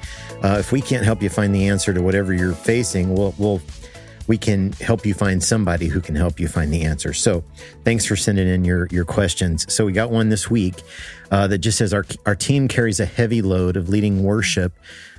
uh, 0.44 0.58
if 0.60 0.70
we 0.70 0.80
can't 0.80 1.04
help 1.04 1.20
you 1.20 1.30
find 1.30 1.52
the 1.52 1.66
answer 1.66 1.92
to 1.92 2.00
whatever 2.00 2.32
you're 2.32 2.52
facing, 2.52 3.12
we'll 3.12 3.34
we'll 3.38 3.60
we 4.28 4.38
can 4.38 4.70
help 4.74 5.04
you 5.04 5.14
find 5.14 5.42
somebody 5.42 5.88
who 5.88 6.00
can 6.00 6.14
help 6.14 6.38
you 6.38 6.46
find 6.46 6.72
the 6.72 6.82
answer. 6.82 7.12
So, 7.12 7.42
thanks 7.82 8.04
for 8.04 8.14
sending 8.14 8.46
in 8.46 8.64
your 8.64 8.86
your 8.92 9.04
questions. 9.04 9.66
So 9.74 9.84
we 9.84 9.90
got 9.90 10.12
one 10.12 10.28
this 10.28 10.48
week 10.48 10.80
uh, 11.32 11.48
that 11.48 11.58
just 11.58 11.78
says 11.78 11.92
our 11.92 12.06
our 12.24 12.36
team 12.36 12.68
carries 12.68 13.00
a 13.00 13.04
heavy 13.04 13.42
load 13.42 13.76
of 13.76 13.88
leading 13.88 14.22
worship 14.22 14.74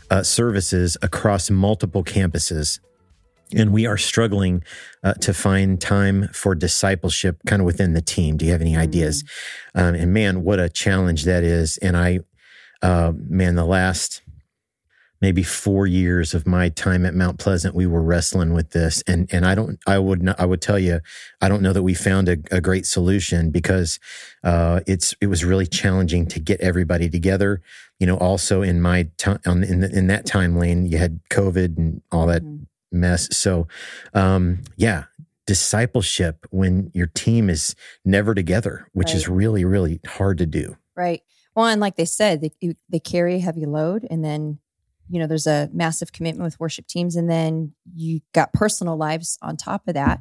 uh, 0.09 0.23
services 0.23 0.95
across 1.01 1.49
multiple 1.49 2.05
campuses 2.05 2.79
and 3.53 3.71
we 3.71 3.85
are 3.85 3.97
struggling 3.97 4.63
uh, 5.03 5.13
to 5.15 5.33
find 5.33 5.79
time 5.79 6.29
for 6.33 6.55
discipleship 6.55 7.37
kind 7.45 7.61
of 7.61 7.65
within 7.65 7.93
the 7.93 8.01
team. 8.01 8.37
Do 8.37 8.45
you 8.45 8.51
have 8.51 8.61
any 8.61 8.75
ideas? 8.75 9.23
Um, 9.75 9.95
and 9.95 10.13
man, 10.13 10.43
what 10.43 10.59
a 10.59 10.69
challenge 10.69 11.25
that 11.25 11.43
is. 11.43 11.77
And 11.77 11.95
I, 11.95 12.19
uh, 12.81 13.13
man, 13.15 13.55
the 13.55 13.65
last 13.65 14.21
maybe 15.21 15.43
four 15.43 15.87
years 15.87 16.33
of 16.33 16.45
my 16.45 16.69
time 16.69 17.05
at 17.05 17.15
Mount 17.15 17.39
Pleasant, 17.39 17.73
we 17.73 17.85
were 17.87 18.01
wrestling 18.01 18.53
with 18.53 18.71
this. 18.71 19.01
And 19.07 19.29
and 19.31 19.45
I 19.45 19.55
don't, 19.55 19.79
I 19.87 19.97
would, 19.97 20.21
not, 20.21 20.39
I 20.39 20.45
would 20.45 20.61
tell 20.61 20.77
you, 20.77 20.99
I 21.41 21.47
don't 21.47 21.61
know 21.61 21.73
that 21.73 21.83
we 21.83 21.93
found 21.93 22.27
a, 22.29 22.37
a 22.51 22.61
great 22.61 22.85
solution 22.85 23.49
because 23.49 23.99
uh, 24.43 24.81
it's 24.85 25.15
it 25.21 25.27
was 25.27 25.45
really 25.45 25.67
challenging 25.67 26.27
to 26.27 26.39
get 26.39 26.59
everybody 26.61 27.09
together. 27.09 27.61
You 27.99 28.07
know, 28.07 28.17
also 28.17 28.61
in 28.61 28.81
my 28.81 29.09
time 29.17 29.39
on 29.45 29.63
in 29.63 29.79
the, 29.79 29.89
in 29.97 30.07
that 30.07 30.25
time 30.25 30.57
lane, 30.57 30.85
you 30.85 30.97
had 30.97 31.21
COVID 31.29 31.77
and 31.77 32.01
all 32.11 32.27
that 32.27 32.43
Mhm. 32.43 32.67
Mess. 32.95 33.27
So, 33.35 33.67
um, 34.13 34.61
yeah, 34.77 35.05
discipleship 35.45 36.45
when 36.51 36.91
your 36.93 37.07
team 37.07 37.49
is 37.49 37.75
never 38.03 38.33
together, 38.33 38.87
which 38.93 39.13
is 39.13 39.27
really, 39.29 39.63
really 39.63 39.99
hard 40.05 40.37
to 40.39 40.45
do. 40.45 40.75
Right. 40.95 41.21
Well, 41.55 41.65
and 41.67 41.79
like 41.79 41.95
they 41.95 42.05
said, 42.05 42.41
they, 42.41 42.75
they 42.89 42.99
carry 42.99 43.35
a 43.35 43.39
heavy 43.39 43.65
load. 43.65 44.05
And 44.09 44.23
then, 44.25 44.59
you 45.09 45.19
know, 45.19 45.27
there's 45.27 45.47
a 45.47 45.69
massive 45.71 46.11
commitment 46.11 46.43
with 46.45 46.59
worship 46.59 46.87
teams. 46.87 47.15
And 47.15 47.29
then 47.29 47.73
you 47.93 48.21
got 48.33 48.53
personal 48.53 48.97
lives 48.97 49.37
on 49.41 49.55
top 49.55 49.87
of 49.87 49.93
that. 49.93 50.19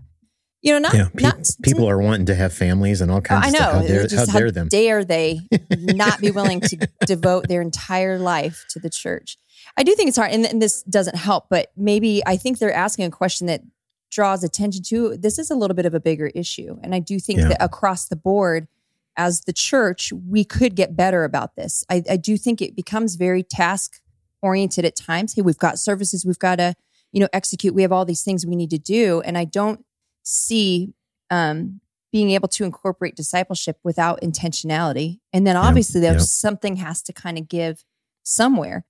You 0.63 0.73
know, 0.73 0.79
not, 0.79 0.95
yeah, 0.95 1.09
pe- 1.15 1.23
not 1.23 1.51
people 1.63 1.89
are 1.91 1.99
wanting 2.01 2.27
to 2.27 2.35
have 2.35 2.53
families 2.55 3.01
and 3.03 3.11
all 3.11 3.19
Oh, 3.19 3.21
kinds 3.21 3.45
I 3.45 3.49
of 3.49 3.53
know. 3.53 3.59
stuff. 3.59 3.73
How 3.75 3.83
dare, 3.83 4.07
Just 4.07 4.31
how 4.31 4.39
dare 4.39 4.51
them? 4.51 4.69
dare 4.69 5.05
they 5.05 5.41
not 5.71 6.21
be 6.21 6.31
willing 6.31 6.61
to 6.63 6.79
devote 7.07 7.49
their 7.49 7.61
entire 7.61 8.19
life 8.19 8.65
to 8.71 8.79
the 8.81 8.89
church? 8.89 9.37
I 9.77 9.83
do 9.83 9.95
think 9.95 10.09
it's 10.09 10.17
hard, 10.17 10.31
and, 10.31 10.47
and 10.47 10.63
this 10.63 10.83
doesn't 10.85 11.17
help. 11.17 11.47
But 11.51 11.73
maybe 11.77 12.23
I 12.27 12.37
think 12.37 12.59
they're 12.59 12.73
asking 12.73 13.07
a 13.07 13.11
question 13.11 13.47
that 13.49 13.63
draws 14.11 14.45
attention 14.45 14.83
to 14.85 15.17
this 15.17 15.39
is 15.39 15.51
a 15.51 15.57
little 15.57 15.75
bit 15.75 15.87
of 15.87 15.95
a 15.95 16.01
bigger 16.01 16.29
issue, 16.29 16.79
and 16.83 16.95
I 16.95 17.01
do 17.01 17.19
think 17.19 17.41
Yeah. 17.41 17.49
that 17.49 17.63
across 17.63 18.07
the 18.07 18.17
board, 18.17 18.69
as 19.17 19.43
the 19.43 19.53
church, 19.53 20.13
we 20.13 20.45
could 20.45 20.75
get 20.75 20.97
better 20.97 21.25
about 21.25 21.57
this. 21.57 21.85
I, 21.89 22.03
I 22.11 22.17
do 22.17 22.37
think 22.37 22.61
it 22.61 22.75
becomes 22.75 23.15
very 23.17 23.43
task 23.43 24.01
oriented 24.43 24.85
at 24.85 24.97
times. 24.97 25.35
Hey, 25.35 25.43
we've 25.43 25.59
got 25.59 25.79
services, 25.79 26.25
we've 26.25 26.39
got 26.39 26.57
to 26.57 26.75
you 27.13 27.21
know 27.21 27.29
execute. 27.33 27.75
We 27.75 27.83
have 27.83 27.93
all 27.93 28.05
these 28.05 28.23
things 28.23 28.45
we 28.47 28.57
need 28.57 28.71
to 28.71 28.79
do, 28.79 29.21
and 29.23 29.37
I 29.39 29.45
don't 29.45 29.85
see 30.23 30.95
um, 31.31 31.81
being 32.13 32.31
able 32.31 32.47
to 32.47 32.65
incorporate 32.65 33.17
discipleship 33.17 33.79
without 33.83 34.21
intentionality. 34.21 35.19
And 35.33 35.45
then 35.45 35.57
obviously 35.57 36.01
there's 36.01 36.23
yeah. 36.23 36.49
something 36.49 36.77
has 36.77 37.03
to 37.03 37.13
kind 37.13 37.37
of 37.39 37.49
give 37.49 37.85
somewhere. 38.23 38.85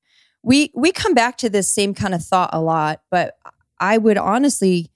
We 0.44 0.70
we 0.74 0.92
come 0.92 1.14
back 1.14 1.38
to 1.38 1.50
this 1.50 1.68
same 1.68 1.94
kind 1.94 2.14
of 2.14 2.24
thought 2.24 2.50
a 2.52 2.60
lot, 2.60 3.02
but 3.10 3.36
I 3.80 3.98
would 3.98 4.18
honestly 4.18 4.90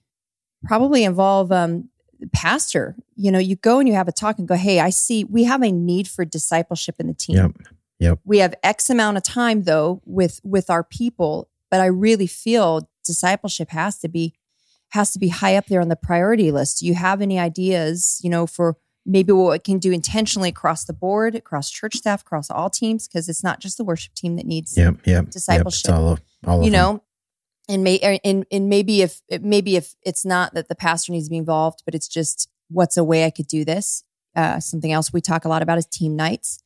probably 0.64 1.04
involve 1.04 1.50
um 1.50 1.88
pastor. 2.32 2.96
You 3.16 3.30
know, 3.30 3.38
you 3.38 3.56
go 3.56 3.78
and 3.78 3.88
you 3.88 3.94
have 3.94 4.08
a 4.08 4.12
talk 4.12 4.38
and 4.38 4.46
go, 4.46 4.56
"Hey, 4.56 4.80
I 4.80 4.90
see 4.90 5.24
we 5.24 5.44
have 5.44 5.62
a 5.62 5.72
need 5.72 6.08
for 6.08 6.24
discipleship 6.24 6.96
in 6.98 7.06
the 7.06 7.14
team. 7.14 7.36
Yep. 7.36 7.52
Yep. 8.00 8.20
We 8.24 8.38
have 8.38 8.54
X 8.62 8.90
amount 8.90 9.16
of 9.16 9.22
time 9.22 9.64
though 9.64 10.02
with 10.04 10.40
with 10.44 10.70
our 10.70 10.84
people, 10.84 11.48
but 11.70 11.80
I 11.80 11.86
really 11.86 12.26
feel 12.26 12.88
discipleship 13.04 13.70
has 13.70 13.98
to 14.00 14.08
be 14.08 14.34
has 14.90 15.12
to 15.12 15.18
be 15.18 15.28
high 15.28 15.56
up 15.56 15.66
there 15.66 15.80
on 15.80 15.88
the 15.88 15.96
priority 15.96 16.50
list. 16.50 16.80
Do 16.80 16.86
you 16.86 16.94
have 16.94 17.20
any 17.20 17.38
ideas, 17.38 18.20
you 18.22 18.30
know, 18.30 18.46
for 18.46 18.76
maybe 19.08 19.32
what 19.32 19.52
it 19.52 19.64
can 19.64 19.78
do 19.78 19.90
intentionally 19.90 20.50
across 20.50 20.84
the 20.84 20.92
board, 20.92 21.34
across 21.34 21.70
church 21.70 21.96
staff, 21.96 22.20
across 22.20 22.50
all 22.50 22.70
teams? 22.70 23.08
Because 23.08 23.28
it's 23.28 23.42
not 23.42 23.58
just 23.58 23.78
the 23.78 23.84
worship 23.84 24.14
team 24.14 24.36
that 24.36 24.46
needs, 24.46 24.76
Yep. 24.76 24.98
Yep. 25.06 25.26
Yep. 25.48 25.66
All, 25.88 26.12
of- 26.12 26.20
all 26.46 26.62
you 26.64 26.70
them. 26.70 26.72
know, 26.72 27.02
and 27.68 27.82
may 27.82 27.98
and 27.98 28.46
and 28.50 28.68
maybe 28.68 29.02
if 29.02 29.20
maybe 29.40 29.76
if 29.76 29.94
it's 30.02 30.24
not 30.24 30.54
that 30.54 30.68
the 30.68 30.74
pastor 30.74 31.12
needs 31.12 31.26
to 31.26 31.30
be 31.30 31.36
involved, 31.38 31.82
but 31.84 31.94
it's 31.94 32.08
just 32.08 32.48
what's 32.68 32.96
a 32.96 33.02
way 33.04 33.24
I 33.24 33.30
could 33.30 33.48
do 33.48 33.64
this. 33.64 34.04
Uh, 34.36 34.60
something 34.60 34.92
else 34.92 35.12
we 35.12 35.20
talk 35.20 35.44
a 35.44 35.48
lot 35.48 35.62
about 35.62 35.78
is 35.78 35.86
team 35.86 36.14
nights. 36.14 36.62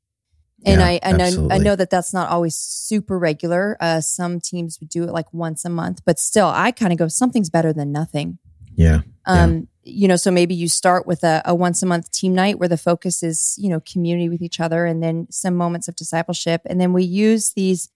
And 0.64 0.80
Yeah, 0.80 0.86
I, 0.86 1.00
I 1.02 1.12
know 1.12 1.48
I 1.50 1.58
know 1.58 1.74
that 1.74 1.90
that's 1.90 2.12
not 2.14 2.28
always 2.28 2.54
super 2.54 3.18
regular. 3.18 3.76
Uh, 3.80 4.00
some 4.00 4.40
teams 4.40 4.78
would 4.78 4.90
do 4.90 5.02
it 5.04 5.10
like 5.10 5.32
once 5.32 5.64
a 5.64 5.68
month, 5.70 6.02
but 6.04 6.20
still, 6.20 6.46
I 6.46 6.70
kind 6.70 6.92
of 6.92 6.98
go 6.98 7.08
something's 7.08 7.50
better 7.50 7.72
than 7.72 7.90
nothing. 7.90 8.38
Yeah. 8.74 9.00
Um, 9.26 9.68
you 9.84 10.06
know, 10.08 10.16
so 10.16 10.30
maybe 10.30 10.54
you 10.54 10.68
start 10.68 11.06
with 11.06 11.22
a, 11.24 11.42
a 11.44 11.54
once 11.54 11.82
a 11.82 11.86
month 11.86 12.10
team 12.12 12.34
night 12.34 12.58
where 12.58 12.68
the 12.68 12.76
focus 12.78 13.22
is, 13.22 13.56
you 13.58 13.68
know, 13.68 13.80
community 13.80 14.28
with 14.28 14.42
each 14.42 14.60
other 14.60 14.86
and 14.86 15.02
then 15.02 15.26
some 15.30 15.54
moments 15.56 15.88
of 15.88 15.96
discipleship. 15.96 16.62
And 16.66 16.80
then 16.80 16.92
we 16.92 17.02
use 17.04 17.52
these 17.52 17.88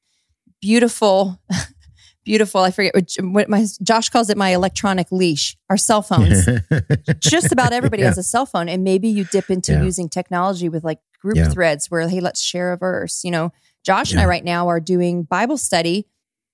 beautiful, 0.61 1.41
beautiful, 2.25 2.61
I 2.63 2.71
forget 2.71 2.95
what, 2.95 3.15
what 3.21 3.49
my 3.49 3.67
Josh 3.83 4.09
calls 4.09 4.31
it 4.31 4.37
my 4.37 4.51
electronic 4.51 5.11
leash, 5.13 5.57
our 5.71 5.77
cell 5.77 6.03
phones. 6.03 6.49
Just 7.19 7.53
about 7.53 7.73
everybody 7.73 8.03
Yeah. 8.03 8.09
has 8.09 8.19
a 8.19 8.23
cell 8.23 8.47
phone. 8.47 8.69
And 8.69 8.83
maybe 8.85 9.09
you 9.09 9.25
dip 9.25 9.51
into 9.51 9.73
Yeah. 9.73 9.83
using 9.83 10.09
technology 10.09 10.69
with 10.69 10.85
like 10.85 10.99
group 11.21 11.37
Yeah. 11.37 11.49
threads 11.51 11.91
where, 11.91 12.09
hey, 12.09 12.21
let's 12.21 12.41
share 12.41 12.73
a 12.73 12.77
verse. 12.77 13.23
You 13.25 13.31
know, 13.31 13.53
Josh 13.85 14.11
and 14.13 14.21
I 14.21 14.27
right 14.27 14.45
now 14.45 14.69
are 14.69 14.81
doing 14.81 15.23
Bible 15.23 15.57
study 15.57 16.07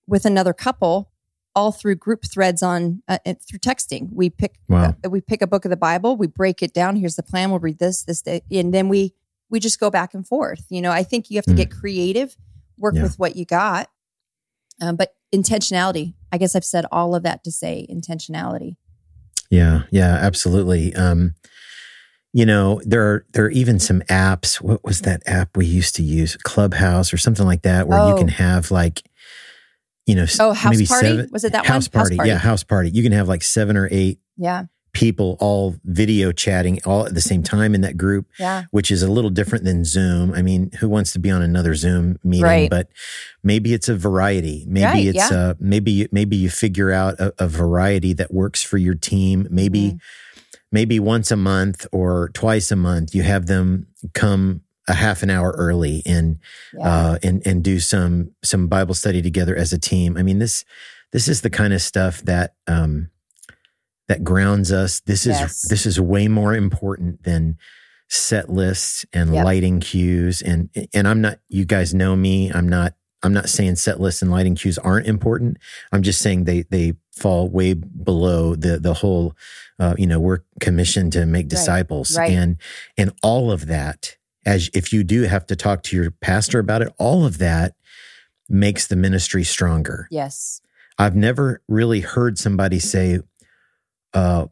with 0.07 0.27
another 0.27 0.53
couple 0.53 1.12
all 1.55 1.73
through 1.73 1.97
group 1.97 2.25
threads 2.31 2.63
on 2.63 3.03
uh, 3.09 3.19
through 3.49 3.59
texting. 3.59 4.09
We 4.13 4.31
pick 4.31 4.55
Wow. 4.69 4.97
uh, 5.05 5.11
we 5.11 5.21
pick 5.21 5.43
a 5.43 5.47
book 5.47 5.65
of 5.65 5.71
the 5.71 5.77
Bible, 5.77 6.17
we 6.17 6.27
break 6.27 6.63
it 6.63 6.73
down. 6.73 6.97
Here's 6.97 7.17
the 7.17 7.23
plan. 7.23 7.51
We'll 7.51 7.61
read 7.61 7.79
this, 7.79 8.05
this, 8.05 8.23
day, 8.23 8.43
and 8.51 8.73
then 8.73 8.89
we 8.89 9.15
we 9.51 9.61
just 9.61 9.79
go 9.79 9.91
back 9.91 10.15
and 10.15 10.27
forth. 10.27 10.65
You 10.71 10.81
know, 10.81 10.91
I 10.91 11.03
think 11.03 11.31
you 11.31 11.37
have 11.37 11.45
to 11.45 11.53
Mm. 11.53 11.57
get 11.59 11.71
creative 11.71 12.37
work 12.79 12.95
Yeah. 12.95 13.03
with 13.03 13.19
what 13.19 13.37
you 13.37 13.45
got. 13.45 13.89
Um, 14.81 14.97
but 14.97 15.15
intentionality. 15.35 16.15
I 16.33 16.39
guess 16.39 16.57
I've 16.57 16.65
said 16.65 16.87
all 16.91 17.15
of 17.15 17.23
that 17.25 17.45
to 17.45 17.53
say 17.53 17.87
intentionality. 17.91 18.77
Yeah, 19.51 19.83
yeah, 19.91 20.15
absolutely. 20.15 20.95
Um, 20.95 21.35
you 22.33 22.47
know, 22.47 22.81
there 22.87 23.03
are 23.03 23.27
there 23.35 23.45
are 23.45 23.51
even 23.51 23.79
some 23.79 24.01
apps. 24.09 24.63
What 24.63 24.83
was 24.83 25.03
that 25.03 25.23
app 25.27 25.55
we 25.57 25.67
used 25.67 25.95
to 25.97 26.03
use? 26.03 26.37
Clubhouse 26.37 27.13
or 27.13 27.19
something 27.19 27.45
like 27.45 27.61
that, 27.63 27.87
where 27.87 27.99
you 28.09 28.15
Oh. 28.15 28.17
can 28.17 28.29
have 28.29 28.71
like, 28.71 29.03
you 30.07 30.15
know, 30.15 30.27
Oh, 30.41 30.53
house 30.53 30.75
maybe 30.75 30.87
party? 30.87 31.07
seven, 31.09 31.29
Was 31.33 31.45
it 31.45 31.53
that 31.53 31.65
house 31.65 31.69
one? 31.69 31.75
House 31.75 31.89
party? 31.89 32.17
party. 32.17 32.29
Yeah, 32.31 32.39
house 32.39 32.65
party. 32.65 32.91
You 32.91 33.03
can 33.03 33.13
have 33.13 33.29
like 33.29 33.43
seven 33.43 33.77
or 33.77 33.89
eight 33.93 34.19
Yeah. 34.37 34.65
people 34.93 35.37
all 35.41 35.77
video 35.85 36.33
chatting 36.33 36.81
all 36.85 37.07
at 37.07 37.15
the 37.15 37.21
same 37.21 37.43
time 37.43 37.75
in 37.75 37.81
that 37.83 37.97
group, 37.97 38.27
Yeah. 38.39 38.65
which 38.73 38.91
is 38.91 39.03
a 39.03 39.11
little 39.11 39.31
different 39.31 39.65
than 39.65 39.85
Zoom. 39.85 40.33
I 40.35 40.43
mean, 40.43 40.71
who 40.81 40.89
wants 40.89 41.13
to 41.13 41.19
be 41.19 41.31
on 41.31 41.41
another 41.41 41.75
Zoom 41.75 42.19
meeting? 42.25 42.45
Right. 42.45 42.69
But 42.71 42.89
maybe 43.45 43.73
it's 43.75 43.89
a 43.89 43.95
variety. 43.97 44.65
Maybe 44.69 44.85
Right, 44.85 45.07
it's 45.07 45.31
yeah. 45.31 45.39
uh 45.39 45.55
maybe 45.61 45.93
you- 45.93 46.09
maybe 46.13 46.37
you 46.37 46.51
figure 46.51 46.91
out 46.93 47.19
a, 47.21 47.33
a 47.39 47.49
variety 47.49 48.13
that 48.15 48.35
works 48.35 48.63
for 48.63 48.77
your 48.79 48.95
team. 48.95 49.47
Maybe 49.51 49.93
Mhm. 49.93 49.99
maybe 50.73 50.99
once 50.99 51.31
a 51.31 51.37
month 51.37 51.87
or 51.93 52.31
twice 52.35 52.71
a 52.73 52.77
month 52.77 53.15
you 53.15 53.23
have 53.23 53.47
them 53.47 53.87
come 54.15 54.63
a 54.89 54.95
half 54.95 55.23
an 55.23 55.31
hour 55.31 55.55
early 55.57 56.03
and 56.07 56.39
Yeah. 56.73 56.81
uh, 56.89 57.19
and 57.23 57.47
and 57.47 57.63
do 57.63 57.79
some 57.81 58.33
some 58.43 58.67
Bible 58.69 58.95
study 58.95 59.23
together 59.23 59.57
as 59.57 59.73
a 59.73 59.79
team. 59.79 60.17
I 60.17 60.23
mean 60.23 60.39
this 60.39 60.65
this 61.13 61.29
is 61.29 61.43
the 61.43 61.51
kind 61.51 61.73
of 61.73 61.83
stuff 61.83 62.23
that 62.23 62.55
um, 62.67 63.11
that 64.09 64.25
grounds 64.25 64.73
us. 64.73 65.01
This 65.01 65.27
is 65.27 65.39
Yes. 65.39 65.63
this 65.69 65.87
is 65.87 66.01
way 66.01 66.29
more 66.29 66.55
important 66.55 67.23
than 67.25 67.57
set 68.09 68.51
lists 68.51 69.07
and 69.13 69.33
Yep. 69.35 69.45
lighting 69.45 69.81
cues 69.81 70.43
and 70.43 70.69
and 70.93 71.07
I'm 71.09 71.21
not 71.21 71.39
you 71.49 71.65
guys 71.65 71.95
know 71.95 72.17
me. 72.17 72.51
I'm 72.53 72.69
not 72.69 72.95
I'm 73.23 73.33
not 73.33 73.49
saying 73.49 73.77
set 73.77 74.01
lists 74.01 74.21
and 74.21 74.33
lighting 74.33 74.57
cues 74.57 74.79
aren't 74.79 75.07
important. 75.07 75.59
I'm 75.93 76.03
just 76.03 76.21
saying 76.21 76.45
they 76.45 76.63
they 76.71 76.95
fall 77.15 77.49
way 77.49 77.75
below 77.75 78.57
the 78.57 78.79
the 78.81 78.95
whole 78.95 79.37
uh, 79.79 79.95
you 79.97 80.07
know 80.09 80.19
we're 80.19 80.41
commissioned 80.61 81.13
to 81.13 81.25
make 81.25 81.47
disciples 81.49 82.17
right. 82.19 82.33
and 82.33 82.57
and 82.99 83.13
all 83.23 83.53
of 83.53 83.67
that 83.67 84.17
as 84.45 84.71
if 84.75 84.93
you 84.93 85.05
do 85.05 85.23
have 85.23 85.47
to 85.47 85.57
talk 85.57 85.83
to 85.83 85.97
your 85.97 86.11
pastor 86.11 86.59
about 86.59 86.83
it 86.83 86.93
all 86.99 87.25
of 87.25 87.39
that 87.39 87.75
makes 88.49 88.87
the 88.87 88.97
ministry 88.97 89.45
stronger 89.45 90.07
yes. 90.11 90.61
i've 90.99 91.17
never 91.17 91.63
really 91.69 92.01
heard 92.01 92.39
somebody 92.39 92.79
say 92.79 93.21
uh 94.15 94.47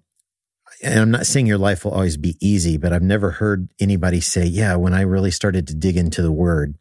and 0.83 0.99
i'm 1.01 1.11
not 1.11 1.27
saying 1.27 1.47
your 1.47 1.59
life 1.59 1.85
will 1.85 1.93
always 1.93 2.17
be 2.17 2.37
easy 2.41 2.77
but 2.77 2.93
i've 2.93 3.03
never 3.03 3.33
heard 3.33 3.69
anybody 3.81 4.21
say 4.21 4.45
yeah 4.45 4.75
when 4.77 4.95
i 4.95 5.01
really 5.03 5.31
started 5.31 5.67
to 5.67 5.75
dig 5.75 5.97
into 5.97 6.23
the 6.23 6.33
word 6.33 6.77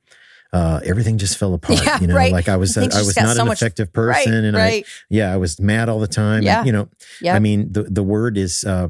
uh, 0.52 0.80
everything 0.84 1.20
just 1.20 1.38
fell 1.38 1.54
apart. 1.54 1.80
Yeah, 1.86 2.00
you 2.02 2.08
know, 2.08 2.16
right. 2.16 2.32
like 2.32 2.50
I 2.50 2.56
was, 2.58 2.76
I, 2.76 2.82
Things 2.82 2.96
just 2.96 3.06
was 3.06 3.18
not 3.18 3.36
so 3.36 3.44
an 3.44 3.50
much- 3.50 3.62
effective 3.62 3.94
person, 3.94 4.34
right. 4.34 4.44
and 4.46 4.58
I, 4.58 4.84
yeah, 5.08 5.32
I 5.32 5.38
was 5.38 5.60
mad 5.60 5.90
all 5.90 6.00
the 6.00 6.08
time. 6.08 6.42
Yeah. 6.42 6.58
And, 6.60 6.66
you 6.66 6.74
know, 6.74 6.90
Yeah. 7.22 7.36
I 7.36 7.40
mean, 7.40 7.72
the 7.72 7.84
the 7.84 8.02
word 8.02 8.36
is 8.36 8.64
uh 8.64 8.88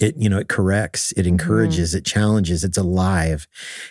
it 0.00 0.16
you 0.16 0.28
know 0.28 0.38
it 0.38 0.48
corrects, 0.48 1.12
it 1.16 1.26
encourages, 1.26 1.94
it 1.94 2.04
challenges, 2.04 2.64
it's 2.64 2.78
alive, 2.78 3.46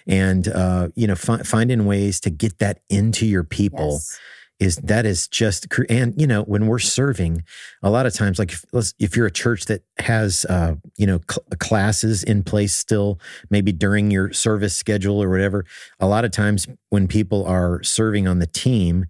and 0.07 0.47
uh, 0.47 0.89
you 0.95 1.07
know 1.07 1.15
fi- 1.15 1.43
finding 1.43 1.85
ways 1.85 2.19
to 2.21 2.29
get 2.29 2.59
that 2.59 2.79
into 2.89 3.25
your 3.25 3.43
people 3.43 3.93
Yes. 3.93 4.19
is 4.59 4.75
that 4.77 5.05
is 5.05 5.27
just 5.27 5.67
and 5.89 6.13
you 6.19 6.27
know 6.27 6.43
when 6.43 6.67
we're 6.67 6.79
serving, 6.79 7.43
a 7.81 7.89
lot 7.89 8.05
of 8.05 8.13
times 8.13 8.37
like 8.39 8.51
if, 8.53 8.93
if 8.99 9.15
you're 9.15 9.25
a 9.27 9.31
church 9.31 9.65
that 9.65 9.83
has 9.99 10.45
uh, 10.45 10.75
you 10.97 11.07
know 11.07 11.19
cl- 11.29 11.45
classes 11.59 12.23
in 12.23 12.43
place 12.43 12.73
still, 12.75 13.19
maybe 13.49 13.71
during 13.71 14.11
your 14.11 14.31
service 14.33 14.75
schedule 14.75 15.21
or 15.21 15.29
whatever, 15.29 15.65
a 15.99 16.07
lot 16.07 16.25
of 16.25 16.31
times 16.31 16.67
when 16.89 17.07
people 17.07 17.45
are 17.45 17.81
serving 17.83 18.27
on 18.27 18.39
the 18.39 18.47
team. 18.47 19.05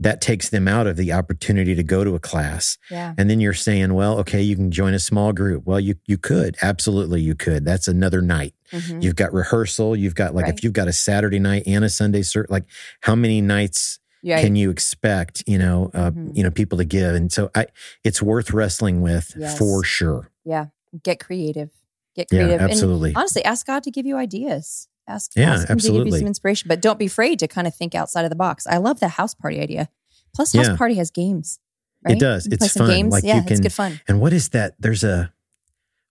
That 0.00 0.20
takes 0.20 0.48
them 0.50 0.68
out 0.68 0.86
of 0.86 0.96
the 0.96 1.12
opportunity 1.12 1.74
to 1.74 1.82
go 1.82 2.04
to 2.04 2.14
a 2.14 2.20
class. 2.20 2.78
Yeah. 2.90 3.14
And 3.18 3.28
then 3.28 3.40
you're 3.40 3.52
saying, 3.52 3.92
well, 3.94 4.18
okay, 4.20 4.40
you 4.40 4.54
can 4.54 4.70
join 4.70 4.94
a 4.94 4.98
small 4.98 5.32
group. 5.32 5.64
Well, 5.66 5.80
you 5.80 5.96
you 6.06 6.16
could. 6.18 6.56
Absolutely 6.62 7.20
you 7.20 7.34
could. 7.34 7.64
That's 7.64 7.88
another 7.88 8.22
night. 8.22 8.54
Mhm. 8.72 9.02
You've 9.02 9.16
got 9.16 9.32
rehearsal, 9.32 9.96
you've 9.96 10.14
got 10.14 10.34
like 10.34 10.44
Right. 10.44 10.54
if 10.54 10.62
you've 10.62 10.72
got 10.72 10.88
a 10.88 10.92
Saturday 10.92 11.38
night 11.40 11.64
and 11.66 11.84
a 11.84 11.88
Sunday 11.90 12.20
cert, 12.20 12.46
like 12.48 12.64
how 13.00 13.14
many 13.16 13.40
nights 13.40 13.98
Right. 14.24 14.40
can 14.40 14.56
you 14.56 14.70
expect, 14.70 15.42
you 15.46 15.58
know, 15.58 15.90
uh, 15.94 16.10
Mhm. 16.10 16.36
you 16.36 16.42
know, 16.42 16.50
people 16.50 16.78
to 16.78 16.84
give? 16.84 17.14
And 17.14 17.32
so 17.32 17.50
I 17.54 17.66
it's 18.04 18.20
worth 18.22 18.52
wrestling 18.52 19.00
with 19.00 19.34
Yes. 19.36 19.58
for 19.58 19.82
sure. 19.84 20.30
yeah. 20.44 20.66
Get 21.02 21.18
creative. 21.20 21.70
Get 22.16 22.28
Yeah, 22.32 22.44
creative. 22.44 22.60
absolutely. 22.70 23.10
And 23.10 23.18
honestly, 23.18 23.44
ask 23.44 23.66
God 23.66 23.82
to 23.84 23.90
give 23.90 24.06
you 24.06 24.16
ideas. 24.16 24.88
Ask, 25.08 25.32
Yeah, 25.34 25.54
ask 25.54 25.68
him 25.68 25.78
to 25.78 25.90
give 25.90 26.06
you 26.06 26.12
some 26.12 26.26
inspiration, 26.26 26.68
but 26.68 26.82
don't 26.82 26.98
be 26.98 27.06
afraid 27.06 27.38
to 27.38 27.48
kind 27.48 27.66
of 27.66 27.74
think 27.74 27.94
outside 27.94 28.24
of 28.24 28.30
the 28.30 28.36
box. 28.36 28.66
I 28.66 28.76
love 28.76 29.00
the 29.00 29.08
house 29.08 29.34
party 29.34 29.58
idea. 29.60 29.88
Plus, 30.34 30.52
house 30.52 30.66
Yeah. 30.68 30.76
party 30.76 30.94
has 30.96 31.10
games. 31.10 31.58
Right? 32.04 32.16
It 32.16 32.20
does. 32.20 32.46
It's 32.46 32.72
fun. 32.72 32.88
Games. 32.88 33.12
Like 33.12 33.24
yeah, 33.24 33.36
you 33.36 33.40
it's 33.40 33.48
can 33.48 33.60
good 33.62 33.72
fun. 33.72 34.00
And 34.06 34.20
what 34.20 34.32
is 34.32 34.50
that? 34.50 34.74
There's 34.78 35.02
a 35.02 35.32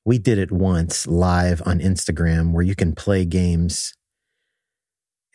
we 0.03 0.17
did 0.17 0.37
it 0.37 0.51
once 0.51 1.05
live 1.05 1.61
on 1.65 1.79
Instagram 1.79 2.53
where 2.53 2.63
you 2.63 2.75
can 2.75 2.95
play 2.95 3.23
games. 3.23 3.93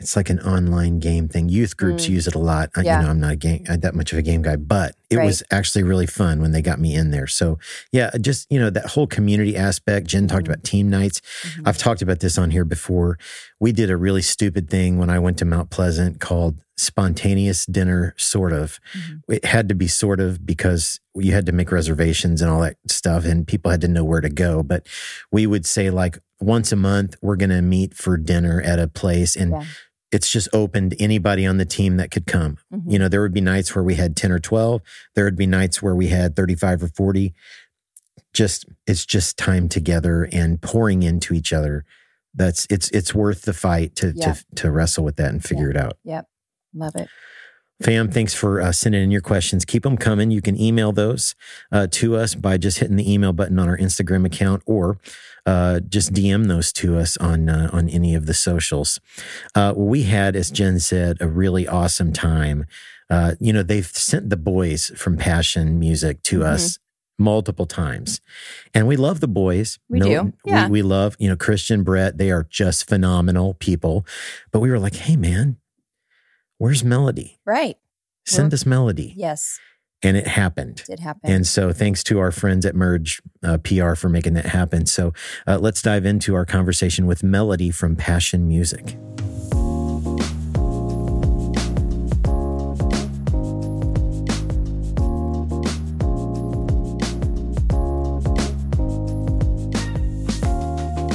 It's 0.02 0.16
like 0.16 0.30
an 0.30 0.40
online 0.40 0.98
game 0.98 1.28
thing. 1.28 1.48
Youth 1.48 1.76
groups 1.76 2.06
Mm. 2.06 2.10
use 2.10 2.26
it 2.26 2.34
a 2.34 2.38
lot. 2.38 2.70
I, 2.74 2.82
Yeah. 2.82 2.98
You 2.98 3.04
know, 3.04 3.10
I'm 3.10 3.20
not 3.20 3.32
a 3.32 3.36
game, 3.36 3.64
uh, 3.68 3.76
that 3.78 3.94
much 3.94 4.12
of 4.12 4.18
a 4.18 4.22
game 4.22 4.42
guy, 4.42 4.56
but 4.56 4.96
it 5.10 5.16
Right. 5.16 5.24
was 5.26 5.42
actually 5.50 5.84
really 5.84 6.06
fun 6.06 6.40
when 6.40 6.50
they 6.52 6.60
got 6.62 6.80
me 6.80 6.94
in 6.94 7.10
there. 7.12 7.26
So, 7.26 7.58
yeah, 7.92 8.10
just 8.20 8.46
you 8.50 8.58
know 8.58 8.70
that 8.70 8.86
whole 8.86 9.06
community 9.06 9.56
aspect. 9.56 10.08
Jen 10.08 10.26
talked 10.26 10.44
Mhm. 10.44 10.48
about 10.48 10.64
team 10.64 10.90
nights. 10.90 11.20
Mhm. 11.44 11.62
I've 11.66 11.78
talked 11.78 12.02
about 12.02 12.20
this 12.20 12.36
on 12.36 12.50
here 12.50 12.64
before. 12.64 13.16
We 13.60 13.70
did 13.72 13.90
a 13.90 13.96
really 13.96 14.22
stupid 14.22 14.68
thing 14.68 14.98
when 14.98 15.08
I 15.10 15.18
went 15.18 15.38
to 15.38 15.44
Mount 15.44 15.70
Pleasant 15.70 16.18
called 16.20 16.56
spontaneous 16.76 17.64
dinner, 17.66 18.12
sort 18.16 18.52
of. 18.52 18.80
Mhm. 18.96 19.20
It 19.28 19.44
had 19.44 19.68
to 19.68 19.74
be 19.74 19.86
sort 19.86 20.18
of 20.18 20.44
because 20.44 20.98
you 21.14 21.32
had 21.32 21.46
to 21.46 21.52
make 21.52 21.70
reservations 21.70 22.42
and 22.42 22.50
all 22.50 22.62
that 22.62 22.76
stuff, 22.88 23.24
and 23.24 23.46
people 23.46 23.70
had 23.70 23.80
to 23.82 23.88
know 23.88 24.02
where 24.04 24.20
to 24.20 24.28
go. 24.30 24.62
But 24.62 24.86
we 25.30 25.46
would 25.46 25.64
say, 25.66 25.90
like, 25.90 26.18
once 26.40 26.72
a 26.72 26.76
month, 26.76 27.14
we're 27.22 27.36
going 27.36 27.50
to 27.50 27.62
meet 27.62 27.94
for 27.94 28.16
dinner 28.16 28.60
at 28.62 28.80
a 28.80 28.88
place, 28.88 29.36
and 29.36 29.52
Yeah. 29.52 29.62
It's 30.12 30.30
just 30.30 30.48
open 30.52 30.90
to 30.90 31.02
anybody 31.02 31.46
on 31.46 31.56
the 31.56 31.64
team 31.64 31.96
that 31.96 32.10
could 32.10 32.26
come. 32.26 32.58
Mhm. 32.72 32.82
You 32.92 32.98
know, 32.98 33.08
there 33.08 33.22
would 33.22 33.32
be 33.32 33.40
nights 33.40 33.74
where 33.74 33.82
we 33.82 33.94
had 33.94 34.14
10 34.14 34.30
or 34.30 34.38
12, 34.38 34.82
there 35.14 35.24
would 35.24 35.36
be 35.36 35.46
nights 35.46 35.82
where 35.82 35.94
we 35.94 36.08
had 36.08 36.36
35 36.36 36.82
or 36.82 36.88
40. 36.88 37.34
Just, 38.32 38.66
it's 38.86 39.04
just 39.04 39.36
time 39.36 39.68
together 39.68 40.28
and 40.32 40.60
pouring 40.60 41.02
into 41.02 41.34
each 41.34 41.52
other. 41.52 41.84
That's 42.34 42.66
it's 42.70 42.88
it's 42.90 43.14
worth 43.14 43.42
the 43.42 43.52
fight 43.52 43.94
to 43.96 44.12
Yeah. 44.16 44.32
to 44.32 44.44
to 44.56 44.70
wrestle 44.70 45.04
with 45.04 45.16
that 45.16 45.28
and 45.30 45.44
figure 45.44 45.68
it 45.70 45.76
out. 45.76 45.98
Yep. 46.04 46.26
Love 46.74 46.96
it. 46.96 47.08
Fam, 47.82 48.10
thanks 48.10 48.32
for 48.32 48.60
uh, 48.60 48.72
sending 48.72 49.02
in 49.02 49.10
your 49.10 49.20
questions. 49.20 49.66
Keep 49.66 49.82
them 49.82 49.98
coming. 49.98 50.30
You 50.30 50.40
can 50.40 50.58
email 50.58 50.92
those 50.92 51.34
uh, 51.70 51.88
to 51.90 52.16
us 52.16 52.34
by 52.34 52.56
just 52.56 52.78
hitting 52.78 52.96
the 52.96 53.12
email 53.12 53.32
button 53.34 53.58
on 53.58 53.68
our 53.68 53.76
Instagram 53.76 54.24
account, 54.24 54.62
or 54.64 54.98
uh, 55.46 55.80
just 55.80 56.12
DM 56.12 56.46
those 56.46 56.72
to 56.74 56.96
us 56.98 57.16
on 57.16 57.48
uh, 57.48 57.68
on 57.72 57.88
any 57.88 58.14
of 58.14 58.26
the 58.26 58.34
socials. 58.34 59.00
Uh, 59.54 59.74
we 59.76 60.04
had, 60.04 60.36
as 60.36 60.50
Jen 60.50 60.78
said, 60.78 61.16
a 61.20 61.28
really 61.28 61.66
awesome 61.66 62.12
time. 62.12 62.66
Uh, 63.10 63.34
you 63.40 63.52
know, 63.52 63.62
they've 63.62 63.86
sent 63.86 64.30
the 64.30 64.36
boys 64.36 64.90
from 64.96 65.16
Passion 65.16 65.78
Music 65.78 66.22
to 66.24 66.40
Mhm. 66.40 66.44
us 66.46 66.78
multiple 67.18 67.66
times, 67.66 68.20
and 68.72 68.86
we 68.86 68.96
love 68.96 69.20
the 69.20 69.28
boys. 69.28 69.78
We 69.88 70.00
do. 70.00 70.32
Yeah. 70.44 70.66
we, 70.66 70.72
we 70.72 70.82
love 70.82 71.16
you 71.18 71.28
know 71.28 71.36
Kristian 71.36 71.84
Brett. 71.84 72.18
They 72.18 72.30
are 72.30 72.46
just 72.48 72.88
phenomenal 72.88 73.54
people. 73.54 74.06
But 74.52 74.60
we 74.60 74.70
were 74.70 74.78
like, 74.78 74.94
hey 74.94 75.16
man, 75.16 75.58
where's 76.58 76.84
Melodie? 76.84 77.38
Right. 77.44 77.76
send 78.24 78.46
Well, 78.52 78.54
us 78.54 78.64
Melodie 78.66 79.14
Yes. 79.16 79.58
And 80.02 80.16
it 80.16 80.26
happened. 80.26 80.82
Did 80.86 81.00
happen. 81.00 81.30
and 81.30 81.46
so 81.46 81.72
thanks 81.72 82.02
to 82.04 82.18
our 82.18 82.32
friends 82.32 82.66
at 82.66 82.74
merge 82.74 83.22
uh, 83.44 83.58
pr 83.58 83.94
for 83.94 84.08
making 84.08 84.34
that 84.34 84.46
happen. 84.46 84.86
So 84.86 85.12
uh, 85.46 85.58
let's 85.58 85.80
dive 85.82 86.04
into 86.04 86.34
our 86.34 86.44
conversation 86.44 87.06
with 87.06 87.22
Melodie 87.22 87.70
from 87.70 87.96
passion 87.96 88.48
music 88.48 88.96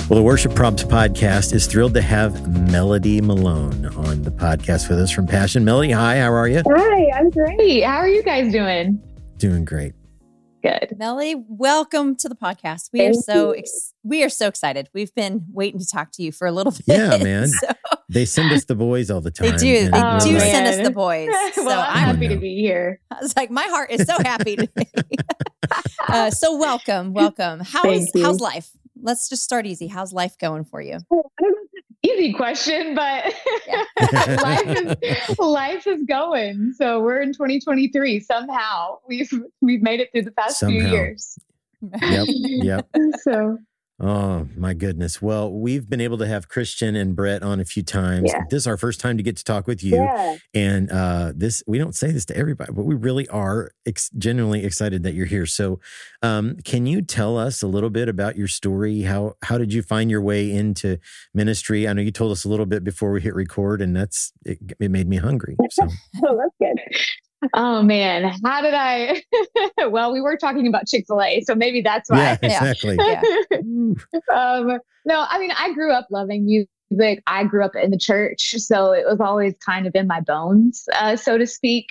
Well, 0.09 0.15
the 0.19 0.23
Worship 0.23 0.53
Probs 0.53 0.85
podcast 0.85 1.53
is 1.53 1.67
thrilled 1.67 1.93
to 1.95 2.01
have 2.01 2.47
Melodie 2.71 3.19
Malone 3.19 3.87
on 3.87 4.21
the 4.21 4.31
podcast 4.31 4.87
with 4.89 4.99
us 4.99 5.11
from 5.11 5.27
Passion. 5.27 5.65
Melodie, 5.65 5.91
hi, 5.91 6.19
how 6.19 6.31
are 6.31 6.47
you? 6.47 6.61
Hi, 6.65 7.09
I'm 7.13 7.29
great. 7.29 7.83
How 7.83 7.97
are 7.97 8.07
you 8.07 8.23
guys 8.23 8.49
doing? 8.53 9.01
Doing 9.37 9.65
great. 9.65 9.93
Good. 10.63 10.95
Melly, 10.97 11.35
welcome 11.49 12.15
to 12.17 12.29
the 12.29 12.35
podcast. 12.35 12.89
We 12.93 13.05
are 13.05 13.13
so 13.13 13.51
ex- 13.51 13.93
we 14.03 14.23
are 14.23 14.29
so 14.29 14.47
excited. 14.47 14.87
We've 14.93 15.13
been 15.13 15.45
waiting 15.51 15.79
to 15.81 15.85
talk 15.85 16.11
to 16.13 16.23
you 16.23 16.31
for 16.31 16.47
a 16.47 16.53
little 16.53 16.71
bit. 16.71 16.83
Yeah, 16.87 17.17
man. 17.21 17.49
So 17.59 17.67
They 18.09 18.23
send 18.23 18.53
us 18.53 18.63
the 18.63 18.75
boys 18.75 19.11
all 19.11 19.19
the 19.19 19.29
time. 19.31 19.51
they 19.51 19.57
do. 19.57 19.75
and 19.85 19.93
They 19.93 19.99
Oh, 20.01 20.19
do 20.21 20.29
we're 20.33 20.39
like, 20.39 20.51
send 20.51 20.67
us 20.67 20.87
the 20.87 20.93
boys. 20.93 21.29
So 21.53 21.65
well, 21.65 21.81
I'm 21.81 21.87
I'm, 22.09 22.15
happy 22.15 22.29
to 22.29 22.37
be 22.37 22.55
here. 22.55 23.01
I 23.11 23.17
was 23.21 23.35
like, 23.35 23.51
my 23.51 23.63
heart 23.63 23.91
is 23.91 24.07
so 24.07 24.15
happy 24.23 24.55
today. 24.55 24.89
uh, 26.07 26.31
so 26.31 26.55
welcome, 26.55 27.11
welcome. 27.13 27.59
How's 27.59 27.83
Thank 27.83 28.09
you. 28.15 28.23
how's 28.23 28.39
life? 28.39 28.69
Let's 29.01 29.29
just 29.29 29.43
start 29.43 29.65
easy. 29.65 29.87
How's 29.87 30.13
life 30.13 30.37
going 30.37 30.65
for 30.65 30.81
you? 30.81 30.99
easy 32.03 32.33
question, 32.33 32.95
but 32.95 33.33
life 34.41 34.67
is 34.67 35.39
life 35.39 35.87
is 35.87 36.03
going. 36.03 36.73
So 36.73 37.01
we're 37.01 37.21
in 37.21 37.33
2023. 37.33 38.19
Somehow 38.19 38.97
we've 39.07 39.31
we've 39.61 39.81
made 39.81 39.99
it 39.99 40.11
through 40.11 40.23
the 40.23 40.31
past 40.31 40.59
Somehow. 40.59 40.79
few 40.79 40.87
years. 40.89 41.37
Yep. 42.01 42.25
Yep. 42.29 42.89
So 43.21 43.59
Oh 43.99 44.47
my 44.55 44.75
goodness. 44.75 45.23
Well, 45.23 45.51
we've 45.51 45.89
been 45.89 46.01
able 46.01 46.19
to 46.19 46.27
have 46.27 46.47
Kristian 46.47 46.95
and 46.95 47.15
Brett 47.15 47.41
on 47.41 47.59
a 47.59 47.65
few 47.65 47.81
times. 47.81 48.29
Yeah. 48.31 48.43
This 48.47 48.63
is 48.63 48.67
our 48.67 48.77
first 48.77 48.99
time 48.99 49.17
to 49.17 49.23
get 49.23 49.37
to 49.37 49.43
talk 49.43 49.65
with 49.65 49.83
you. 49.83 49.95
yeah, 49.95 50.35
And 50.53 50.91
uh, 50.91 51.33
this, 51.35 51.63
we 51.65 51.79
don't 51.79 51.95
say 51.95 52.11
this 52.11 52.23
to 52.25 52.37
everybody, 52.37 52.71
but 52.71 52.83
we 52.83 52.93
really 52.93 53.27
are 53.29 53.71
ex- 53.87 54.11
genuinely 54.15 54.63
excited 54.63 55.01
that 55.01 55.15
you're 55.15 55.25
here. 55.25 55.47
So, 55.47 55.79
um, 56.21 56.57
can 56.63 56.85
you 56.85 57.01
tell 57.01 57.39
us 57.39 57.63
a 57.63 57.67
little 57.67 57.89
bit 57.89 58.07
about 58.07 58.35
your 58.37 58.47
story? 58.47 59.01
How 59.01 59.33
how 59.41 59.57
did 59.57 59.73
you 59.73 59.81
find 59.81 60.11
your 60.11 60.21
way 60.21 60.51
into 60.51 60.97
ministry? 61.33 61.87
I 61.87 61.93
know 61.93 62.01
you 62.03 62.11
told 62.11 62.31
us 62.31 62.45
a 62.45 62.49
little 62.49 62.67
bit 62.67 62.83
before 62.83 63.11
we 63.11 63.21
hit 63.21 63.33
record, 63.33 63.81
and 63.81 63.95
that's 63.95 64.31
it, 64.45 64.59
it 64.79 64.91
made 64.91 65.07
me 65.07 65.17
hungry. 65.17 65.57
So, 65.71 65.87
oh, 66.23 66.37
that's 66.37 66.55
good. 66.59 66.77
Oh 67.53 67.81
man, 67.83 68.33
how 68.43 68.61
did 68.61 68.73
I? 68.73 69.21
well, 69.89 70.11
we 70.11 70.21
were 70.21 70.37
talking 70.37 70.67
about 70.67 70.87
Chick 70.87 71.05
Fil 71.07 71.21
A, 71.21 71.41
so 71.41 71.53
maybe 71.55 71.81
that's 71.81 72.09
yeah, 72.11 72.37
why. 72.41 72.47
exactly. 72.47 72.97
Yeah. 73.07 73.21
Ooh, 73.63 73.95
um, 74.33 74.79
no, 75.05 75.25
I 75.29 75.39
mean, 75.39 75.51
I 75.57 75.71
grew 75.73 75.91
up 75.91 76.07
loving 76.09 76.45
music. 76.45 77.21
I 77.27 77.43
grew 77.43 77.63
up 77.63 77.75
in 77.75 77.91
the 77.91 77.97
church, 77.97 78.55
so 78.57 78.91
it 78.91 79.05
was 79.05 79.19
always 79.19 79.53
kind 79.65 79.85
of 79.87 79.93
in 79.95 80.07
my 80.07 80.21
bones, 80.21 80.85
uh, 80.95 81.15
so 81.15 81.37
to 81.37 81.45
speak. 81.45 81.85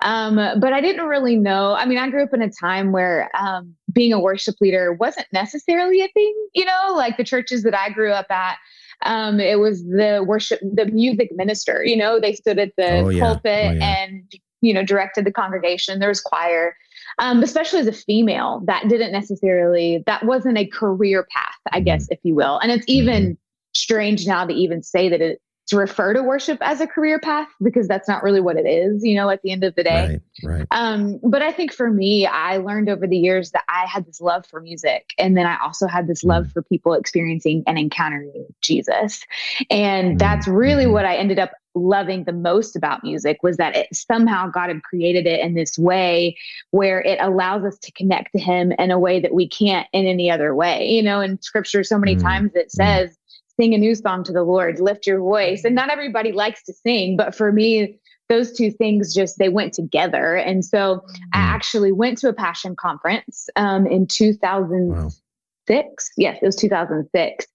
Um, 0.00 0.36
but 0.36 0.72
I 0.72 0.80
didn't 0.80 1.06
really 1.06 1.36
know. 1.36 1.74
I 1.74 1.84
mean, 1.84 1.98
I 1.98 2.08
grew 2.10 2.22
up 2.22 2.32
in 2.32 2.42
a 2.42 2.50
time 2.50 2.92
where 2.92 3.28
um, 3.38 3.74
being 3.92 4.12
a 4.12 4.20
worship 4.20 4.54
leader 4.60 4.92
wasn't 4.94 5.26
necessarily 5.32 6.00
a 6.00 6.08
thing. 6.08 6.34
You 6.54 6.64
know, 6.64 6.94
like 6.96 7.16
the 7.16 7.24
churches 7.24 7.62
that 7.64 7.76
I 7.78 7.90
grew 7.90 8.12
up 8.12 8.30
at. 8.30 8.56
Um, 9.02 9.40
it 9.40 9.58
was 9.58 9.84
the 9.84 10.24
worship, 10.26 10.58
the 10.62 10.86
music 10.86 11.28
minister. 11.34 11.84
You 11.84 11.96
know, 11.98 12.18
they 12.18 12.32
stood 12.32 12.58
at 12.58 12.72
the 12.78 13.00
Oh, 13.00 13.08
yeah. 13.10 13.22
pulpit 13.24 13.66
Oh, 13.66 13.72
yeah. 13.72 13.96
and 14.06 14.22
you 14.60 14.74
know 14.74 14.84
directed 14.84 15.24
the 15.24 15.32
congregation. 15.32 15.98
There 15.98 16.08
was 16.08 16.20
choir 16.20 16.76
um, 17.18 17.42
especially 17.42 17.80
as 17.80 17.86
a 17.86 17.92
female, 17.92 18.62
that 18.66 18.88
didn't 18.88 19.12
necessarily, 19.12 20.02
that 20.06 20.24
wasn't 20.24 20.58
a 20.58 20.66
career 20.66 21.26
path, 21.30 21.56
I 21.72 21.80
guess, 21.80 22.08
if 22.10 22.18
you 22.22 22.34
will. 22.34 22.58
And 22.58 22.70
it's 22.70 22.84
even 22.88 23.38
strange 23.74 24.26
now 24.26 24.44
to 24.44 24.52
even 24.52 24.82
say 24.82 25.08
that 25.08 25.20
it, 25.20 25.40
to 25.68 25.76
refer 25.76 26.12
to 26.12 26.22
worship 26.22 26.58
as 26.60 26.80
a 26.80 26.86
career 26.86 27.18
path 27.18 27.48
because 27.60 27.88
that's 27.88 28.08
not 28.08 28.22
really 28.22 28.40
what 28.40 28.56
it 28.56 28.66
is, 28.66 29.02
you 29.04 29.16
know, 29.16 29.30
at 29.30 29.42
the 29.42 29.50
end 29.50 29.64
of 29.64 29.74
the 29.74 29.82
day. 29.82 30.20
right, 30.44 30.50
right. 30.58 30.66
Um, 30.70 31.18
but 31.24 31.42
I 31.42 31.50
think 31.50 31.72
for 31.72 31.90
me, 31.90 32.24
I 32.24 32.58
learned 32.58 32.88
over 32.88 33.06
the 33.06 33.16
years 33.16 33.50
that 33.50 33.64
I 33.68 33.86
had 33.86 34.06
this 34.06 34.20
love 34.20 34.46
for 34.46 34.60
music. 34.60 35.10
And 35.18 35.36
then 35.36 35.46
I 35.46 35.56
also 35.60 35.88
had 35.88 36.06
this 36.06 36.22
love 36.22 36.46
Mm. 36.46 36.52
for 36.52 36.62
people 36.62 36.92
experiencing 36.92 37.64
and 37.66 37.78
encountering 37.78 38.46
Jesus. 38.60 39.24
And 39.70 40.16
Mm, 40.16 40.18
that's 40.18 40.46
really 40.46 40.86
what 40.86 41.04
I 41.04 41.16
ended 41.16 41.40
up 41.40 41.52
loving 41.76 42.24
the 42.24 42.32
most 42.32 42.74
about 42.76 43.04
music 43.04 43.38
was 43.42 43.58
that 43.58 43.76
it 43.76 43.88
somehow 43.94 44.48
God 44.48 44.68
had 44.68 44.82
created 44.82 45.26
it 45.26 45.40
in 45.40 45.54
this 45.54 45.78
way 45.78 46.36
where 46.72 47.00
it 47.02 47.18
allows 47.20 47.64
us 47.64 47.78
to 47.80 47.92
connect 47.92 48.32
to 48.32 48.38
him 48.40 48.72
in 48.78 48.90
a 48.90 48.98
way 48.98 49.20
that 49.20 49.34
we 49.34 49.48
can't 49.48 49.86
in 49.92 50.06
any 50.06 50.30
other 50.30 50.54
way. 50.54 50.86
You 50.88 51.02
know, 51.02 51.20
in 51.20 51.40
scripture, 51.42 51.84
so 51.84 51.98
many 51.98 52.16
Mm, 52.16 52.22
times 52.22 52.52
it 52.54 52.72
says, 52.72 53.16
sing 53.60 53.74
a 53.74 53.78
new 53.78 53.94
song 53.94 54.24
to 54.24 54.32
the 54.32 54.42
Lord, 54.42 54.80
lift 54.80 55.06
your 55.06 55.20
voice. 55.20 55.64
And 55.64 55.74
not 55.74 55.90
everybody 55.90 56.32
likes 56.32 56.62
to 56.64 56.72
sing, 56.72 57.16
but 57.16 57.34
for 57.34 57.52
me, 57.52 57.98
those 58.28 58.52
two 58.52 58.70
things 58.72 59.14
just 59.14 59.38
they 59.38 59.48
went 59.48 59.72
together. 59.72 60.34
And 60.36 60.64
so 60.64 61.02
I 61.32 61.38
Mm. 61.38 61.54
actually 61.54 61.92
went 61.92 62.18
to 62.18 62.28
a 62.28 62.32
passion 62.32 62.74
conference 62.76 63.48
um, 63.56 63.86
in 63.86 64.06
2000 64.06 64.96
Wow. 64.96 65.10
Yes, 65.68 66.38
it 66.42 66.46
was 66.46 66.56
2006. 66.56 67.46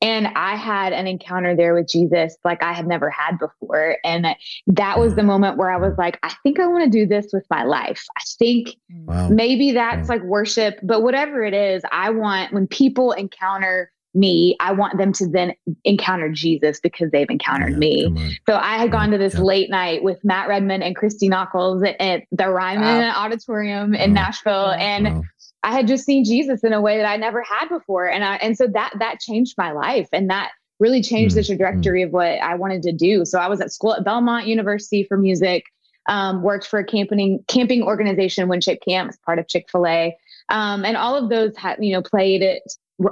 And 0.00 0.28
I 0.28 0.56
had 0.56 0.92
an 0.92 1.06
encounter 1.06 1.56
there 1.56 1.74
with 1.74 1.88
Jesus 1.88 2.36
like 2.44 2.62
I 2.62 2.72
had 2.72 2.86
never 2.86 3.10
had 3.10 3.38
before. 3.38 3.96
And 4.04 4.26
that 4.66 4.98
was 4.98 5.14
the 5.14 5.22
mm. 5.22 5.26
moment 5.26 5.56
where 5.56 5.70
I 5.70 5.76
was 5.76 5.94
like, 5.98 6.18
I 6.22 6.32
think 6.42 6.60
I 6.60 6.66
want 6.66 6.84
to 6.84 6.90
do 6.90 7.06
this 7.06 7.26
with 7.32 7.44
my 7.50 7.64
life. 7.64 8.04
I 8.16 8.22
think 8.38 8.68
mm. 8.92 9.04
Wow. 9.06 9.28
maybe 9.28 9.72
that's 9.72 10.08
Yeah. 10.08 10.14
like 10.14 10.22
worship, 10.22 10.78
but 10.82 11.02
whatever 11.02 11.44
it 11.44 11.54
is, 11.54 11.82
I 11.92 12.10
want 12.10 12.52
when 12.52 12.66
people 12.66 13.12
encounter 13.12 13.90
me, 14.14 14.56
I 14.60 14.72
want 14.72 14.96
them 14.96 15.12
to 15.12 15.28
then 15.28 15.52
encounter 15.84 16.30
Jesus 16.30 16.80
because 16.80 17.10
they've 17.10 17.28
encountered 17.28 17.72
Yeah, 17.72 17.78
me. 18.08 18.38
So 18.48 18.56
I 18.56 18.78
had 18.78 18.90
gone 18.90 19.10
to 19.10 19.18
this 19.18 19.34
Yeah. 19.34 19.42
late 19.42 19.70
night 19.70 20.02
with 20.02 20.18
Matt 20.24 20.48
Redman 20.48 20.82
and 20.82 20.96
Christy 20.96 21.28
Nockels 21.28 21.86
at, 21.86 22.00
at 22.00 22.22
the 22.32 22.48
Ryman 22.48 23.10
Auditorium 23.14 23.94
in 23.94 24.10
Wow. 24.10 24.14
Nashville. 24.14 24.70
And 24.72 25.04
Wow. 25.06 25.22
I 25.66 25.72
had 25.72 25.88
just 25.88 26.06
seen 26.06 26.24
Jesus 26.24 26.62
in 26.62 26.72
a 26.72 26.80
way 26.80 26.96
that 26.96 27.06
I 27.06 27.16
never 27.16 27.42
had 27.42 27.68
before. 27.68 28.08
And 28.08 28.24
I, 28.24 28.36
and 28.36 28.56
so 28.56 28.68
that, 28.68 28.92
that 29.00 29.18
changed 29.18 29.56
my 29.58 29.72
life 29.72 30.08
and 30.12 30.30
that 30.30 30.52
really 30.78 31.02
changed 31.02 31.34
the 31.34 31.40
Mm, 31.40 31.46
trajectory 31.46 32.02
of 32.02 32.12
what 32.12 32.40
I 32.40 32.54
wanted 32.54 32.82
to 32.82 32.92
do. 32.92 33.24
So 33.24 33.40
I 33.40 33.48
was 33.48 33.60
at 33.60 33.72
school 33.72 33.92
at 33.92 34.04
Belmont 34.04 34.46
University 34.46 35.02
for 35.02 35.16
music, 35.16 35.64
um, 36.08 36.42
worked 36.42 36.68
for 36.68 36.78
a 36.78 36.84
camping, 36.84 37.44
camping 37.48 37.82
organization, 37.82 38.48
WinShape 38.48 38.78
Camps, 38.80 39.16
part 39.26 39.40
of 39.40 39.48
Chick-fil-A. 39.48 40.16
Um, 40.50 40.84
and 40.84 40.96
all 40.96 41.16
of 41.16 41.30
those 41.30 41.56
had, 41.56 41.82
you 41.82 41.92
know, 41.92 42.02
played 42.02 42.42
it 42.42 42.62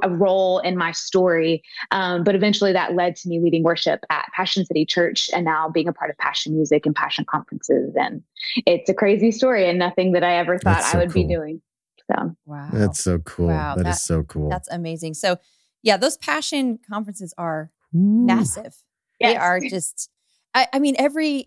a 0.02 0.08
role 0.08 0.60
in 0.60 0.76
my 0.76 0.92
story. 0.92 1.60
Um, 1.90 2.22
but 2.22 2.36
eventually 2.36 2.72
that 2.72 2.94
led 2.94 3.16
to 3.16 3.28
me 3.28 3.40
leading 3.40 3.64
worship 3.64 4.04
at 4.10 4.30
Passion 4.32 4.64
City 4.64 4.86
Church 4.86 5.28
and 5.34 5.44
now 5.44 5.68
being 5.68 5.88
a 5.88 5.92
part 5.92 6.08
of 6.08 6.16
Passion 6.18 6.54
Music 6.54 6.86
and 6.86 6.94
Passion 6.94 7.24
Conferences. 7.24 7.96
And 7.96 8.22
it's 8.64 8.88
a 8.88 8.94
crazy 8.94 9.32
story 9.32 9.68
and 9.68 9.76
nothing 9.76 10.12
that 10.12 10.22
I 10.22 10.36
ever 10.36 10.56
thought 10.56 10.84
so 10.84 10.96
I 10.96 11.00
would 11.00 11.12
be 11.12 11.24
doing. 11.24 11.60
So 12.10 12.36
Wow. 12.46 12.68
That's 12.72 13.02
so 13.02 13.18
cool. 13.20 13.48
Wow, 13.48 13.76
that 13.76 13.84
that- 13.84 13.90
is 13.94 14.02
so 14.02 14.22
cool. 14.24 14.48
That's 14.50 14.68
amazing. 14.70 15.14
So, 15.14 15.38
yeah, 15.82 15.96
those 15.96 16.16
passion 16.16 16.78
conferences 16.88 17.34
are 17.38 17.70
Ooh. 17.94 17.98
massive. 18.26 18.74
They 19.20 19.36
are 19.36 19.58
just, 19.60 20.10
I, 20.54 20.66
I 20.72 20.78
mean, 20.78 20.96
every, 20.98 21.46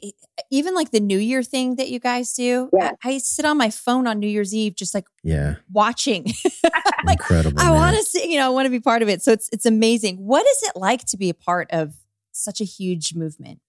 even 0.49 0.73
like 0.73 0.91
the 0.91 0.99
New 0.99 1.19
Year 1.19 1.43
thing 1.43 1.75
that 1.75 1.89
you 1.89 1.99
guys 1.99 2.33
do, 2.33 2.69
Yeah. 2.73 2.93
I, 3.03 3.11
I 3.13 3.17
sit 3.19 3.45
on 3.45 3.57
my 3.57 3.69
phone 3.69 4.07
on 4.07 4.19
New 4.19 4.27
Year's 4.27 4.53
Eve 4.55 4.75
just 4.75 4.93
like 4.95 5.05
Yeah. 5.23 5.55
watching. 5.71 6.25
like, 7.05 7.19
Incredible. 7.19 7.59
I 7.61 7.71
want 7.71 7.95
to 7.97 8.03
see, 8.03 8.31
you 8.31 8.37
know, 8.39 8.45
I 8.47 8.49
want 8.49 8.65
to 8.65 8.69
be 8.71 8.79
part 8.79 9.01
of 9.01 9.09
it. 9.09 9.21
So 9.21 9.31
it's, 9.31 9.49
it's 9.51 9.65
amazing. 9.65 10.17
What 10.17 10.45
is 10.47 10.63
it 10.63 10.75
like 10.75 11.05
to 11.05 11.17
be 11.17 11.29
a 11.29 11.33
part 11.35 11.69
of 11.71 11.93
such 12.31 12.61
a 12.61 12.65
huge 12.65 13.13
movement? 13.13 13.59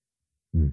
Mm. 0.57 0.72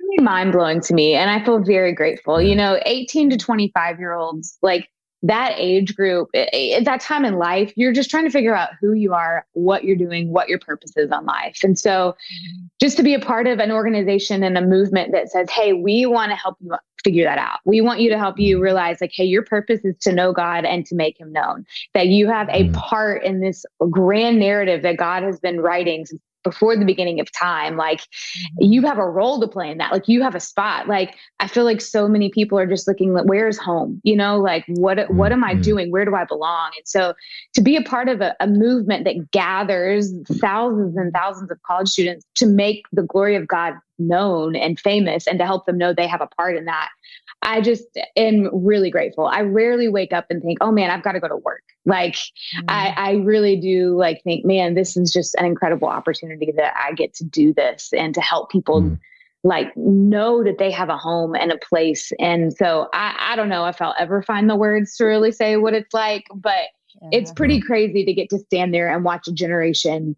really 0.00 0.24
mind 0.24 0.52
blowing 0.52 0.80
to 0.82 0.94
me. 0.94 1.14
And 1.14 1.30
I 1.30 1.44
feel 1.44 1.58
very 1.62 1.92
grateful. 1.92 2.40
Yeah. 2.40 2.48
You 2.48 2.56
know, 2.56 2.80
18 2.86 3.30
to 3.30 3.36
25 3.36 3.98
year 3.98 4.14
olds, 4.14 4.56
like 4.62 4.88
that 5.22 5.54
age 5.56 5.94
group, 5.94 6.28
at 6.34 6.84
that 6.84 7.00
time 7.00 7.24
in 7.24 7.36
life, 7.36 7.72
you're 7.76 7.92
just 7.92 8.10
trying 8.10 8.24
to 8.24 8.30
figure 8.30 8.56
out 8.56 8.70
who 8.80 8.92
you 8.92 9.14
are, 9.14 9.46
what 9.52 9.84
you're 9.84 9.96
doing, 9.96 10.32
what 10.32 10.48
your 10.48 10.58
purpose 10.58 10.92
is 10.96 11.10
on 11.12 11.24
life. 11.26 11.60
And 11.62 11.78
so 11.78 12.16
just 12.80 12.96
to 12.96 13.02
be 13.02 13.14
a 13.14 13.20
part 13.20 13.46
of 13.46 13.60
an 13.60 13.70
organization 13.70 14.42
and 14.42 14.58
a 14.58 14.62
movement 14.62 15.12
that 15.12 15.30
says, 15.30 15.48
hey, 15.50 15.72
we 15.72 16.06
want 16.06 16.30
to 16.30 16.36
help 16.36 16.56
you 16.60 16.74
figure 17.04 17.24
that 17.24 17.38
out. 17.38 17.58
We 17.64 17.80
want 17.80 18.00
you 18.00 18.10
to 18.10 18.18
help 18.18 18.38
you 18.38 18.60
realize, 18.60 19.00
like, 19.00 19.12
hey, 19.12 19.24
your 19.24 19.44
purpose 19.44 19.80
is 19.84 19.96
to 20.02 20.12
know 20.12 20.32
God 20.32 20.64
and 20.64 20.86
to 20.86 20.94
make 20.94 21.18
him 21.18 21.32
known, 21.32 21.66
that 21.94 22.08
you 22.08 22.28
have 22.28 22.48
a 22.48 22.68
Mm. 22.68 22.74
part 22.74 23.24
in 23.24 23.40
this 23.40 23.64
grand 23.90 24.38
narrative 24.38 24.82
that 24.82 24.96
God 24.96 25.22
has 25.24 25.40
been 25.40 25.60
writing 25.60 26.06
since 26.06 26.20
before 26.42 26.76
the 26.76 26.84
beginning 26.84 27.20
of 27.20 27.30
time. 27.32 27.76
Like, 27.76 28.02
you 28.58 28.82
have 28.82 28.98
a 28.98 29.08
role 29.08 29.40
to 29.40 29.48
play 29.48 29.70
in 29.70 29.78
that. 29.78 29.92
Like, 29.92 30.08
you 30.08 30.22
have 30.22 30.34
a 30.34 30.40
spot. 30.40 30.88
Like, 30.88 31.16
I 31.40 31.46
feel 31.46 31.64
like 31.64 31.80
so 31.80 32.08
many 32.08 32.30
people 32.30 32.58
are 32.58 32.66
just 32.66 32.86
looking, 32.88 33.12
like, 33.12 33.24
where's 33.24 33.58
home? 33.58 34.00
You 34.04 34.16
know, 34.16 34.38
like, 34.40 34.64
what, 34.68 35.10
what 35.12 35.32
am 35.32 35.44
I 35.44 35.54
Mhm. 35.54 35.62
doing? 35.62 35.90
Where 35.90 36.04
do 36.04 36.14
I 36.14 36.24
belong? 36.24 36.72
And 36.76 36.86
so 36.86 37.14
to 37.54 37.60
be 37.60 37.76
a 37.76 37.82
part 37.82 38.08
of 38.08 38.20
a, 38.20 38.34
a 38.40 38.46
movement 38.46 39.04
that 39.04 39.30
gathers 39.30 40.12
thousands 40.40 40.96
and 40.96 41.12
thousands 41.12 41.50
of 41.50 41.62
college 41.62 41.88
students 41.88 42.24
to 42.36 42.46
make 42.46 42.86
the 42.92 43.02
glory 43.02 43.36
of 43.36 43.46
God 43.46 43.74
known 43.98 44.56
and 44.56 44.80
famous 44.80 45.26
and 45.26 45.38
to 45.38 45.46
help 45.46 45.66
them 45.66 45.78
know 45.78 45.92
they 45.92 46.06
have 46.06 46.20
a 46.20 46.26
part 46.26 46.56
in 46.56 46.64
that. 46.64 46.88
I 47.42 47.60
just 47.60 47.86
am 48.16 48.48
really 48.52 48.90
grateful. 48.90 49.26
I 49.26 49.40
rarely 49.40 49.88
wake 49.88 50.12
up 50.12 50.26
and 50.30 50.40
think, 50.42 50.58
oh 50.60 50.70
man, 50.70 50.90
I've 50.90 51.02
got 51.02 51.12
to 51.12 51.20
go 51.20 51.28
to 51.28 51.36
work. 51.36 51.62
Like 51.84 52.16
I, 52.68 52.94
I 52.96 53.10
really 53.14 53.56
do 53.56 53.96
like 53.96 54.22
think, 54.22 54.44
man, 54.44 54.74
this 54.74 54.96
is 54.96 55.12
just 55.12 55.34
an 55.34 55.44
incredible 55.44 55.88
opportunity 55.88 56.52
that 56.56 56.74
I 56.76 56.92
get 56.92 57.14
to 57.14 57.24
do 57.24 57.52
this 57.52 57.92
and 57.92 58.14
to 58.14 58.20
help 58.20 58.50
people 58.50 58.82
Mm. 58.82 58.98
like 59.42 59.76
know 59.76 60.44
that 60.44 60.58
they 60.58 60.70
have 60.70 60.88
a 60.88 60.96
home 60.96 61.34
and 61.34 61.50
a 61.50 61.58
place. 61.58 62.12
And 62.20 62.52
so 62.56 62.88
I, 62.92 63.16
I 63.32 63.36
don't 63.36 63.48
know 63.48 63.66
if 63.66 63.82
I'll 63.82 63.96
ever 63.98 64.22
find 64.22 64.48
the 64.48 64.54
words 64.56 64.96
to 64.98 65.04
really 65.04 65.32
say 65.32 65.56
what 65.56 65.74
it's 65.74 65.92
like, 65.92 66.24
but 66.34 66.68
it's 67.10 67.32
pretty 67.32 67.60
crazy 67.60 68.04
to 68.04 68.12
get 68.12 68.30
to 68.30 68.38
stand 68.38 68.72
there 68.72 68.88
and 68.94 69.02
watch 69.04 69.26
a 69.26 69.32
generation 69.32 70.14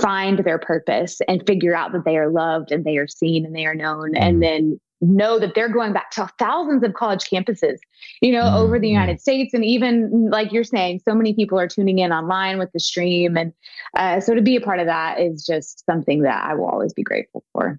find 0.00 0.40
their 0.40 0.58
purpose 0.58 1.20
and 1.28 1.46
figure 1.46 1.76
out 1.76 1.92
that 1.92 2.04
they 2.04 2.16
are 2.16 2.30
loved 2.30 2.72
and 2.72 2.84
they 2.84 2.96
are 2.96 3.06
seen 3.06 3.46
and 3.46 3.54
they 3.54 3.64
are 3.66 3.76
known 3.76 4.14
Mhm. 4.14 4.20
and 4.20 4.42
then 4.42 4.80
know 5.00 5.38
that 5.38 5.54
they're 5.54 5.68
going 5.68 5.92
back 5.92 6.10
to 6.10 6.28
thousands 6.38 6.82
of 6.82 6.92
college 6.94 7.24
campuses 7.30 7.78
you 8.20 8.32
know 8.32 8.50
over 8.52 8.78
the 8.80 8.86
Mhm. 8.88 8.90
united 8.90 9.20
states 9.20 9.54
and 9.54 9.64
even 9.64 10.28
like 10.30 10.50
you're 10.52 10.64
saying 10.64 11.00
so 11.04 11.14
many 11.14 11.34
people 11.34 11.58
are 11.58 11.68
tuning 11.68 11.98
in 12.00 12.12
online 12.12 12.58
with 12.58 12.72
the 12.72 12.80
stream 12.80 13.36
and 13.36 13.52
uh, 13.96 14.18
so 14.20 14.34
to 14.34 14.42
be 14.42 14.56
a 14.56 14.60
part 14.60 14.80
of 14.80 14.86
that 14.86 15.20
is 15.20 15.46
just 15.46 15.84
something 15.86 16.22
that 16.22 16.44
i 16.44 16.54
will 16.54 16.66
always 16.66 16.92
be 16.92 17.02
grateful 17.02 17.44
for 17.52 17.78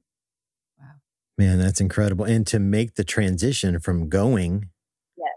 Wow. 0.79 0.85
Man, 1.37 1.59
that's 1.59 1.81
incredible. 1.81 2.25
And 2.25 2.45
to 2.47 2.59
make 2.59 2.95
the 2.95 3.03
transition 3.03 3.79
from 3.79 4.07
going 4.09 4.69
Yes. 5.17 5.27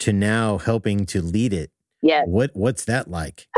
to 0.00 0.12
now 0.12 0.58
helping 0.58 1.06
to 1.06 1.22
lead 1.22 1.52
it, 1.54 1.70
yes 2.02 2.26
what 2.28 2.50
what's 2.54 2.84
that 2.84 3.10
like? 3.10 3.48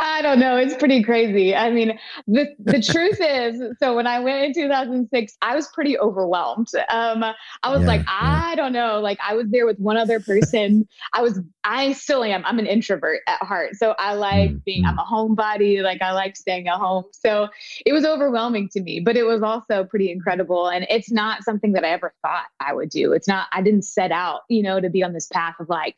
I 0.00 0.22
don't 0.22 0.38
know. 0.38 0.56
It's 0.56 0.76
pretty 0.76 1.02
crazy. 1.02 1.56
I 1.56 1.70
mean, 1.70 1.98
the 2.28 2.46
the 2.60 2.80
truth 2.92 3.18
is, 3.20 3.60
so 3.80 3.96
when 3.96 4.06
I 4.06 4.20
went 4.20 4.44
in 4.44 4.54
2006, 4.54 5.36
I 5.42 5.56
was 5.56 5.68
pretty 5.68 5.98
overwhelmed. 5.98 6.68
Um, 6.88 7.24
I 7.24 7.70
was 7.70 7.80
yeah, 7.80 7.86
like, 7.88 8.02
I 8.08 8.54
don't 8.54 8.72
know. 8.72 9.00
Like 9.00 9.18
I 9.26 9.34
was 9.34 9.46
there 9.50 9.66
with 9.66 9.78
one 9.78 9.96
other 9.96 10.20
person. 10.20 10.86
I 11.12 11.22
was, 11.22 11.40
I 11.64 11.92
still 11.92 12.22
am. 12.22 12.44
I'm 12.44 12.60
an 12.60 12.66
introvert 12.66 13.22
at 13.26 13.42
heart, 13.42 13.74
so 13.74 13.94
I 13.98 14.14
like 14.14 14.50
mm, 14.50 14.64
being. 14.64 14.84
Mm. 14.84 14.90
I'm 14.90 14.98
a 14.98 15.04
homebody. 15.04 15.82
Like 15.82 16.00
I 16.00 16.12
like 16.12 16.36
staying 16.36 16.68
at 16.68 16.76
home. 16.76 17.04
So 17.12 17.48
it 17.84 17.92
was 17.92 18.04
overwhelming 18.04 18.68
to 18.70 18.80
me, 18.80 19.00
but 19.00 19.16
it 19.16 19.24
was 19.24 19.42
also 19.42 19.84
pretty 19.84 20.12
incredible. 20.12 20.68
And 20.68 20.86
it's 20.88 21.10
not 21.10 21.42
something 21.42 21.72
that 21.72 21.84
I 21.84 21.90
ever 21.90 22.14
thought 22.22 22.44
I 22.60 22.72
would 22.72 22.90
do. 22.90 23.12
It's 23.12 23.26
not. 23.26 23.48
I 23.52 23.62
didn't 23.62 23.82
set 23.82 24.12
out, 24.12 24.42
you 24.48 24.62
know, 24.62 24.80
to 24.80 24.90
be 24.90 25.02
on 25.02 25.12
this 25.12 25.26
path 25.26 25.56
of 25.58 25.68
like 25.68 25.96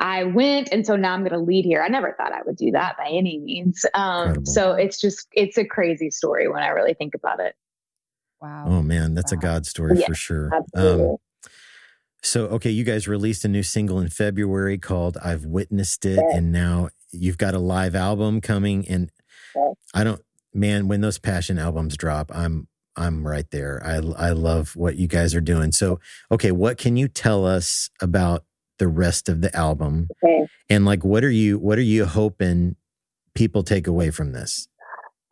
I 0.00 0.24
went, 0.24 0.70
and 0.72 0.84
so 0.84 0.96
now 0.96 1.12
I'm 1.12 1.20
going 1.20 1.32
to 1.32 1.38
lead 1.38 1.66
here. 1.66 1.82
I 1.82 1.88
never 1.88 2.14
thought 2.16 2.32
I 2.32 2.40
would 2.46 2.56
do 2.56 2.70
that 2.70 2.96
by 2.96 3.06
any 3.06 3.38
means. 3.38 3.84
Um, 3.94 4.46
so 4.46 4.72
it's 4.72 4.98
just 4.98 5.28
it's 5.32 5.58
a 5.58 5.64
crazy 5.64 6.10
story 6.10 6.48
when 6.48 6.62
I 6.62 6.68
really 6.68 6.94
think 6.94 7.14
about 7.14 7.38
it. 7.38 7.54
Wow. 8.40 8.64
Oh 8.66 8.82
man, 8.82 9.14
that's 9.14 9.32
wow. 9.32 9.38
a 9.38 9.42
God 9.42 9.66
story 9.66 10.00
yeah, 10.00 10.06
for 10.06 10.14
sure. 10.14 10.50
Um, 10.74 11.16
so 12.22 12.46
okay, 12.46 12.70
you 12.70 12.82
guys 12.84 13.06
released 13.06 13.44
a 13.44 13.48
new 13.48 13.62
single 13.62 14.00
in 14.00 14.08
February 14.08 14.78
called 14.78 15.18
"I've 15.22 15.44
Witnessed 15.44 16.06
It," 16.06 16.16
yeah. 16.16 16.36
and 16.36 16.50
now 16.50 16.88
you've 17.12 17.38
got 17.38 17.54
a 17.54 17.58
live 17.58 17.94
album 17.94 18.40
coming. 18.40 18.88
And 18.88 19.10
yeah. 19.54 19.72
I 19.92 20.04
don't, 20.04 20.22
man, 20.54 20.88
when 20.88 21.02
those 21.02 21.18
passion 21.18 21.58
albums 21.58 21.98
drop, 21.98 22.30
I'm 22.34 22.68
I'm 22.96 23.26
right 23.26 23.50
there. 23.50 23.82
I 23.84 23.96
I 23.96 24.30
love 24.30 24.76
what 24.76 24.96
you 24.96 25.08
guys 25.08 25.34
are 25.34 25.42
doing. 25.42 25.72
So 25.72 26.00
okay, 26.32 26.52
what 26.52 26.78
can 26.78 26.96
you 26.96 27.08
tell 27.08 27.46
us 27.46 27.90
about 28.00 28.44
the 28.80 28.88
rest 28.88 29.28
of 29.28 29.42
the 29.42 29.54
album 29.54 30.08
okay. 30.24 30.46
and 30.68 30.84
like 30.84 31.04
what 31.04 31.22
are 31.22 31.30
you 31.30 31.58
what 31.58 31.78
are 31.78 31.82
you 31.82 32.06
hoping 32.06 32.74
people 33.34 33.62
take 33.62 33.86
away 33.86 34.10
from 34.10 34.32
this 34.32 34.66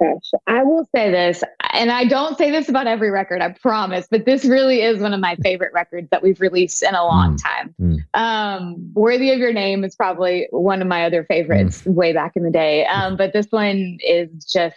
Gosh, 0.01 0.41
I 0.47 0.63
will 0.63 0.89
say 0.95 1.11
this, 1.11 1.43
and 1.73 1.91
I 1.91 2.05
don't 2.05 2.39
say 2.39 2.53
this 2.53 2.69
about 2.69 2.87
every 2.87 3.11
record, 3.11 3.43
I 3.43 3.49
promise, 3.49 4.07
but 4.09 4.27
this 4.27 4.45
really 4.45 4.83
is 4.83 5.01
one 5.01 5.13
of 5.13 5.19
my 5.19 5.35
favorite 5.43 5.73
records 5.73 6.09
that 6.11 6.23
we've 6.23 6.41
released 6.41 6.85
in 6.85 6.95
a 6.95 7.05
long 7.05 7.37
mm. 7.37 7.43
time. 7.43 7.75
Mm. 7.81 7.99
Um, 8.15 8.93
Worthy 8.95 9.33
of 9.33 9.41
Your 9.41 9.53
Name 9.53 9.83
is 9.83 9.97
probably 9.97 10.47
one 10.51 10.81
of 10.83 10.87
my 10.87 11.05
other 11.05 11.25
favorites 11.25 11.83
mm. 11.83 11.95
way 11.95 12.13
back 12.13 12.37
in 12.37 12.45
the 12.45 12.51
day. 12.51 12.87
Um, 12.87 13.17
but 13.17 13.33
this 13.33 13.49
one 13.51 13.99
is 14.01 14.29
just, 14.45 14.77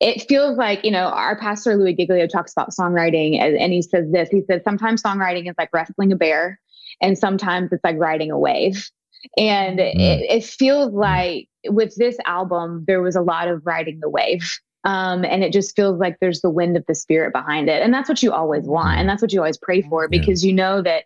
it 0.00 0.26
feels 0.28 0.58
like, 0.58 0.84
you 0.84 0.90
know, 0.90 1.10
our 1.10 1.38
pastor 1.38 1.76
Louis 1.76 1.94
Giglio 1.94 2.26
talks 2.26 2.52
about 2.52 2.70
songwriting, 2.70 3.40
and, 3.40 3.56
and 3.56 3.72
he 3.72 3.82
says 3.82 4.10
this 4.10 4.30
he 4.30 4.42
says, 4.42 4.62
sometimes 4.64 5.00
songwriting 5.00 5.48
is 5.48 5.54
like 5.58 5.70
wrestling 5.72 6.10
a 6.10 6.16
bear 6.16 6.58
and 7.00 7.18
sometimes 7.18 7.72
it's 7.72 7.84
like 7.84 7.98
riding 7.98 8.30
a 8.30 8.38
wave 8.38 8.90
and 9.36 9.78
mm. 9.78 9.94
it, 9.94 10.20
it, 10.30 10.44
feels 10.44 10.92
like 10.92 11.48
with 11.68 11.94
this 11.96 12.16
album 12.24 12.84
there 12.86 13.02
was 13.02 13.16
a 13.16 13.22
lot 13.22 13.48
of 13.48 13.64
riding 13.64 14.00
the 14.00 14.08
wave 14.08 14.58
um, 14.84 15.24
and 15.26 15.44
it 15.44 15.52
just 15.52 15.76
feels 15.76 15.98
like 15.98 16.16
there's 16.20 16.40
the 16.40 16.50
wind 16.50 16.76
of 16.76 16.84
the 16.88 16.94
spirit 16.94 17.32
behind 17.32 17.68
it 17.68 17.82
and 17.82 17.92
that's 17.92 18.08
what 18.08 18.22
you 18.22 18.32
always 18.32 18.64
want 18.64 18.98
and 18.98 19.08
that's 19.08 19.22
what 19.22 19.32
you 19.32 19.40
always 19.40 19.58
pray 19.58 19.82
for 19.82 20.08
because 20.08 20.44
yeah. 20.44 20.48
you 20.48 20.54
know 20.54 20.82
that 20.82 21.04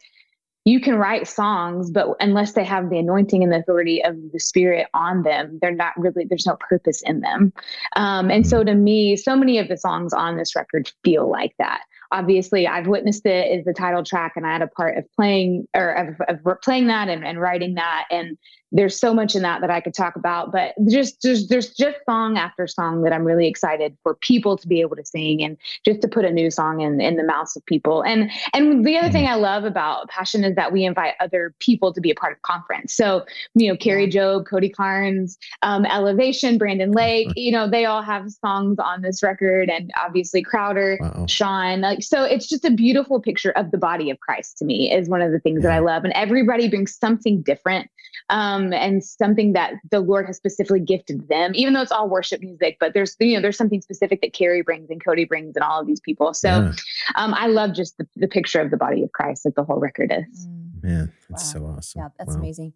you 0.65 0.81
can 0.81 0.95
write 0.95 1.27
songs 1.27 1.91
but 1.91 2.09
unless 2.21 2.53
they 2.53 2.65
have 2.65 2.89
the 2.89 2.99
anointing 2.99 3.43
and 3.43 3.53
the 3.53 3.59
authority 3.59 4.03
of 4.05 4.17
the 4.33 4.39
spirit 4.39 4.87
on 4.95 5.23
them 5.23 5.59
they're 5.61 5.75
not 5.75 5.93
really 5.99 6.25
there's 6.25 6.47
no 6.47 6.57
purpose 6.69 7.03
in 7.03 7.21
them 7.21 7.53
um, 7.97 8.31
and 8.31 8.47
so 8.47 8.63
mm. 8.63 8.67
to 8.67 8.75
me 8.75 9.17
so 9.17 9.35
many 9.37 9.59
of 9.59 9.69
the 9.69 9.77
songs 9.77 10.13
on 10.13 10.37
this 10.37 10.55
record 10.55 10.91
feel 11.03 11.29
like 11.29 11.55
that 11.59 11.83
obviously 12.15 12.69
I've 12.69 12.87
witnessed 12.87 13.27
it 13.27 13.59
is 13.59 13.65
the 13.65 13.75
title 13.75 14.05
track 14.05 14.35
and 14.37 14.47
I 14.47 14.53
had 14.53 14.63
a 14.63 14.69
part 14.69 14.97
of 14.97 15.05
playing 15.17 15.67
or 15.75 15.91
of, 15.91 16.21
of 16.29 16.61
playing 16.63 16.87
that 16.87 17.09
and, 17.09 17.27
and, 17.27 17.41
writing 17.41 17.75
that. 17.75 18.05
And 18.09 18.39
there's 18.73 18.99
so 18.99 19.15
much 19.15 19.35
in 19.35 19.43
that 19.43 19.61
that 19.61 19.71
I 19.71 19.81
could 19.81 19.95
talk 19.95 20.17
about, 20.17 20.51
but 20.51 20.75
just, 20.89 21.23
just, 21.23 21.49
there's 21.49 21.73
just 21.75 21.97
song 22.09 22.37
after 22.37 22.67
song 22.67 23.03
that 23.03 23.13
I'm 23.13 23.25
really 23.25 23.47
excited 23.47 23.97
for 24.03 24.15
people 24.17 24.57
to 24.59 24.67
be 24.67 24.81
able 24.81 24.97
to 24.97 25.05
sing 25.05 25.43
and 25.43 25.57
just 25.85 26.01
to 26.03 26.09
put 26.09 26.25
a 26.25 26.31
new 26.31 26.51
song 26.51 26.81
in, 26.81 27.01
in 27.01 27.17
the 27.17 27.23
mouths 27.23 27.57
of 27.57 27.65
people. 27.67 28.03
And, 28.03 28.31
and 28.53 28.85
the 28.85 28.97
other 28.97 29.11
thing 29.11 29.27
I 29.27 29.35
love 29.35 29.65
about 29.65 30.09
Passion 30.09 30.45
is 30.45 30.57
that 30.57 30.73
we 30.73 30.85
invite 30.85 31.15
other 31.21 31.55
people 31.61 31.93
to 31.93 32.01
be 32.01 32.11
a 32.11 32.15
part 32.15 32.33
of 32.33 32.43
conference. 32.43 32.95
So, 32.95 33.25
you 33.55 33.69
know, 33.69 33.77
Kari 33.77 34.11
Jobe, 34.11 34.47
Cody 34.47 34.69
Carnes, 34.69 35.39
um, 35.63 35.87
Elevation, 35.87 36.59
Brandon 36.59 36.93
Lake, 36.93 37.29
you 37.37 37.53
know, 37.53 37.71
they 37.71 37.85
all 37.85 38.03
have 38.03 38.31
songs 38.31 38.79
on 38.79 39.03
this 39.03 39.23
record 39.23 39.71
and 39.71 39.91
obviously 39.97 40.43
Crowder. 40.43 40.99
Sean, 41.27 41.81
like, 41.81 42.03
so 42.03 42.25
it's 42.25 42.49
just 42.49 42.65
a 42.65 42.71
beautiful 42.71 43.21
picture 43.21 43.51
of 43.53 43.71
the 43.71 43.79
body 43.79 44.11
of 44.11 44.19
Christ 44.21 44.59
to 44.59 44.65
me 44.65 44.93
is 44.93 45.09
one 45.09 45.23
of 45.23 45.33
the 45.33 45.39
things 45.39 45.63
yeah. 45.63 45.69
that 45.69 45.77
I 45.77 45.79
love. 45.79 46.05
And 46.05 46.13
everybody 46.15 46.69
brings 46.69 46.97
something 46.97 47.43
different 47.43 47.91
um, 48.31 48.73
and 48.73 49.05
something 49.05 49.53
that 49.53 49.75
the 49.91 50.01
Lord 50.01 50.27
has 50.27 50.37
specifically 50.37 50.81
gifted 50.81 51.29
them, 51.29 51.53
even 51.55 51.75
though 51.75 51.83
it's 51.83 51.93
all 51.93 52.09
worship 52.09 52.41
music, 52.41 52.77
but 52.81 52.95
there's, 52.95 53.17
you 53.21 53.35
know, 53.35 53.43
there's 53.43 53.57
something 53.57 53.81
specific 53.81 54.21
that 54.23 54.33
Kari 54.33 54.63
brings 54.63 54.91
and 54.91 55.05
Cody 55.05 55.25
brings 55.25 55.57
and 55.57 55.65
all 55.65 55.81
of 55.81 55.87
these 55.87 56.01
people. 56.01 56.35
So 56.35 56.49
yeah. 56.49 56.73
um, 57.17 57.35
I 57.35 57.47
love 57.47 57.75
just 57.75 57.99
the, 57.99 58.07
the, 58.17 58.29
picture 58.29 58.61
of 58.61 58.71
the 58.71 58.77
body 58.77 59.03
of 59.03 59.13
Christ 59.13 59.45
that 59.45 59.55
the 59.55 59.63
whole 59.63 59.79
record 59.79 60.13
is. 60.13 60.47
Man, 60.83 61.13
that's 61.31 61.55
wow. 61.55 61.61
so 61.61 61.67
awesome. 61.67 62.03
Yeah, 62.03 62.09
that's 62.19 62.35
wow. 62.35 62.41
amazing. 62.41 62.73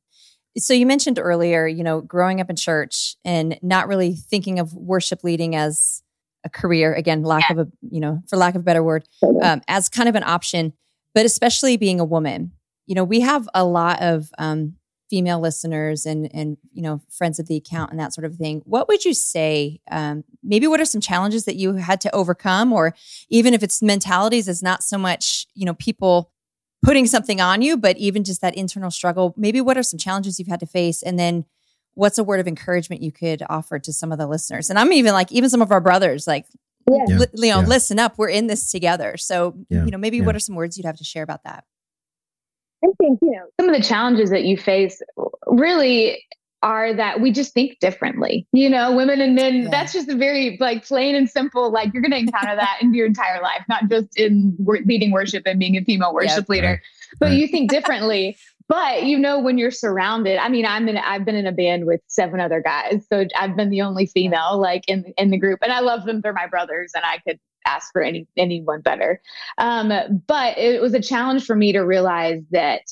So 0.56 0.74
you 0.74 0.86
mentioned 0.86 1.18
earlier, 1.18 1.66
you 1.66 1.84
know, 1.84 2.00
growing 2.00 2.40
up 2.40 2.50
in 2.50 2.56
church 2.56 3.16
and 3.24 3.58
not 3.62 3.88
really 3.88 4.14
thinking 4.14 4.58
of 4.58 4.72
worship 4.72 5.22
leading 5.22 5.54
as 5.54 6.02
a 6.44 6.48
career, 6.48 6.94
again, 6.94 7.22
lack 7.22 7.50
of 7.50 7.58
a, 7.58 7.68
you 7.90 8.00
know, 8.00 8.22
for 8.28 8.36
lack 8.36 8.54
of 8.54 8.62
a 8.62 8.64
better 8.64 8.82
word, 8.82 9.04
um, 9.42 9.60
as 9.68 9.88
kind 9.88 10.08
of 10.08 10.14
an 10.14 10.22
option, 10.24 10.72
but 11.14 11.26
especially 11.26 11.76
being 11.76 12.00
a 12.00 12.04
woman. 12.04 12.52
You 12.86 12.94
know, 12.94 13.04
we 13.04 13.20
have 13.20 13.48
a 13.54 13.64
lot 13.64 14.00
of 14.00 14.30
um, 14.38 14.74
female 15.08 15.40
listeners 15.40 16.06
and 16.06 16.28
and 16.34 16.56
you 16.72 16.82
know 16.82 17.00
friends 17.10 17.38
of 17.38 17.46
the 17.46 17.56
account 17.56 17.90
and 17.90 17.98
that 17.98 18.12
sort 18.12 18.24
of 18.24 18.36
thing 18.36 18.62
what 18.64 18.88
would 18.88 19.04
you 19.04 19.14
say 19.14 19.80
um, 19.90 20.24
maybe 20.42 20.66
what 20.66 20.80
are 20.80 20.84
some 20.84 21.00
challenges 21.00 21.44
that 21.44 21.56
you 21.56 21.74
had 21.74 22.00
to 22.00 22.14
overcome? 22.14 22.72
Or 22.72 22.94
even 23.28 23.54
if 23.54 23.62
it's 23.62 23.82
mentalities 23.82 24.48
it's 24.48 24.62
not 24.62 24.82
so 24.82 24.98
much 24.98 25.46
you 25.54 25.64
know 25.64 25.74
people 25.74 26.30
putting 26.84 27.06
something 27.06 27.40
on 27.40 27.62
you 27.62 27.76
but 27.76 27.96
even 27.96 28.22
just 28.24 28.40
that 28.40 28.54
internal 28.56 28.90
struggle 28.90 29.34
maybe 29.36 29.60
what 29.60 29.76
are 29.76 29.82
some 29.82 29.98
challenges 29.98 30.38
you've 30.38 30.48
had 30.48 30.60
to 30.60 30.66
face? 30.66 31.02
And 31.02 31.18
then 31.18 31.44
what's 31.94 32.18
a 32.18 32.24
word 32.24 32.40
of 32.40 32.46
encouragement 32.46 33.02
you 33.02 33.10
could 33.10 33.42
offer 33.48 33.78
to 33.78 33.92
some 33.92 34.12
of 34.12 34.18
the 34.18 34.26
listeners? 34.26 34.70
And 34.70 34.78
i'm 34.78 34.92
even 34.92 35.12
like 35.12 35.32
even 35.32 35.50
some 35.50 35.62
of 35.62 35.72
our 35.72 35.80
brothers 35.80 36.26
like 36.26 36.46
yeah. 36.90 37.04
Li- 37.04 37.26
you 37.34 37.50
know 37.52 37.60
yeah. 37.60 37.66
listen 37.66 37.98
up. 37.98 38.16
We're 38.16 38.30
in 38.30 38.46
this 38.46 38.70
together. 38.70 39.16
So 39.18 39.54
yeah. 39.68 39.84
you 39.84 39.90
know 39.90 39.98
maybe 39.98 40.20
what 40.20 40.34
are 40.34 40.40
some 40.40 40.54
words 40.54 40.76
you'd 40.76 40.86
have 40.86 40.96
to 40.96 41.04
share 41.04 41.22
about 41.22 41.44
that 41.44 41.64
I 42.84 42.88
think, 43.00 43.18
you 43.22 43.32
know, 43.32 43.46
some 43.60 43.68
of 43.68 43.74
the 43.74 43.82
challenges 43.82 44.30
that 44.30 44.44
you 44.44 44.56
face 44.56 45.02
really 45.46 46.22
are 46.62 46.92
that 46.92 47.20
we 47.20 47.30
just 47.30 47.54
think 47.54 47.78
differently. 47.80 48.46
You 48.52 48.68
know, 48.70 48.94
women 48.94 49.20
and 49.20 49.34
men, 49.34 49.62
yeah. 49.62 49.68
that's 49.70 49.92
just 49.92 50.08
a 50.08 50.16
very 50.16 50.56
like 50.60 50.84
plain 50.84 51.14
and 51.14 51.28
simple, 51.28 51.70
like 51.70 51.92
you're 51.92 52.02
going 52.02 52.12
to 52.12 52.18
encounter 52.18 52.56
that 52.56 52.78
in 52.80 52.94
your 52.94 53.06
entire 53.06 53.40
life, 53.40 53.62
not 53.68 53.88
just 53.88 54.18
in 54.18 54.56
leading 54.58 55.10
worship 55.10 55.44
and 55.46 55.58
being 55.58 55.76
a 55.76 55.84
female 55.84 56.12
worship 56.14 56.36
yep. 56.36 56.48
leader, 56.48 56.68
right. 56.68 56.80
but 57.20 57.26
right. 57.26 57.38
you 57.38 57.48
think 57.48 57.70
differently. 57.70 58.36
But 58.68 59.04
you 59.04 59.18
know, 59.18 59.38
when 59.38 59.58
you're 59.58 59.70
surrounded, 59.70 60.38
I 60.38 60.48
mean, 60.48 60.66
I'm 60.66 60.88
in, 60.88 60.98
I've 60.98 61.24
been 61.24 61.34
in 61.34 61.46
a 61.46 61.52
band 61.52 61.86
with 61.86 62.00
seven 62.06 62.38
other 62.40 62.60
guys. 62.60 63.06
So 63.10 63.26
I've 63.36 63.56
been 63.56 63.70
the 63.70 63.82
only 63.82 64.06
female 64.06 64.60
like 64.60 64.84
in, 64.88 65.12
in 65.16 65.30
the 65.30 65.38
group 65.38 65.60
and 65.62 65.72
I 65.72 65.80
love 65.80 66.04
them. 66.04 66.20
They're 66.20 66.32
my 66.32 66.46
brothers 66.46 66.92
and 66.94 67.04
I 67.04 67.18
could 67.18 67.40
ask 67.66 67.90
for 67.92 68.02
any 68.02 68.26
anyone 68.36 68.80
better. 68.80 69.20
Um, 69.58 69.92
but 70.26 70.58
it 70.58 70.80
was 70.80 70.94
a 70.94 71.00
challenge 71.00 71.44
for 71.44 71.56
me 71.56 71.72
to 71.72 71.80
realize 71.80 72.42
that 72.50 72.82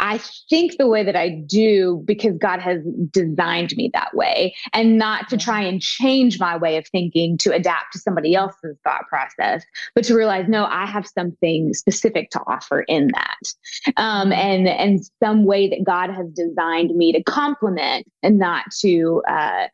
I 0.00 0.18
think 0.48 0.76
the 0.78 0.86
way 0.86 1.02
that 1.02 1.16
I 1.16 1.28
do 1.28 2.02
because 2.04 2.36
God 2.38 2.60
has 2.60 2.82
designed 3.10 3.76
me 3.76 3.90
that 3.94 4.14
way 4.14 4.54
and 4.72 4.96
not 4.96 5.28
to 5.30 5.36
try 5.36 5.62
and 5.62 5.80
change 5.80 6.38
my 6.38 6.56
way 6.56 6.76
of 6.76 6.86
thinking 6.86 7.36
to 7.38 7.52
adapt 7.52 7.92
to 7.94 7.98
somebody 7.98 8.34
else's 8.34 8.76
thought 8.84 9.08
process, 9.08 9.64
but 9.94 10.04
to 10.04 10.14
realize, 10.14 10.46
no, 10.48 10.66
I 10.66 10.86
have 10.86 11.06
something 11.06 11.74
specific 11.74 12.30
to 12.30 12.40
offer 12.46 12.82
in 12.82 13.08
that. 13.08 13.94
Um, 13.96 14.32
and, 14.32 14.68
and 14.68 15.00
some 15.22 15.44
way 15.44 15.68
that 15.68 15.84
God 15.84 16.10
has 16.10 16.28
designed 16.30 16.94
me 16.94 17.12
to 17.12 17.22
complement 17.24 18.06
and 18.22 18.38
not 18.38 18.64
to, 18.80 19.22
uh, 19.28 19.66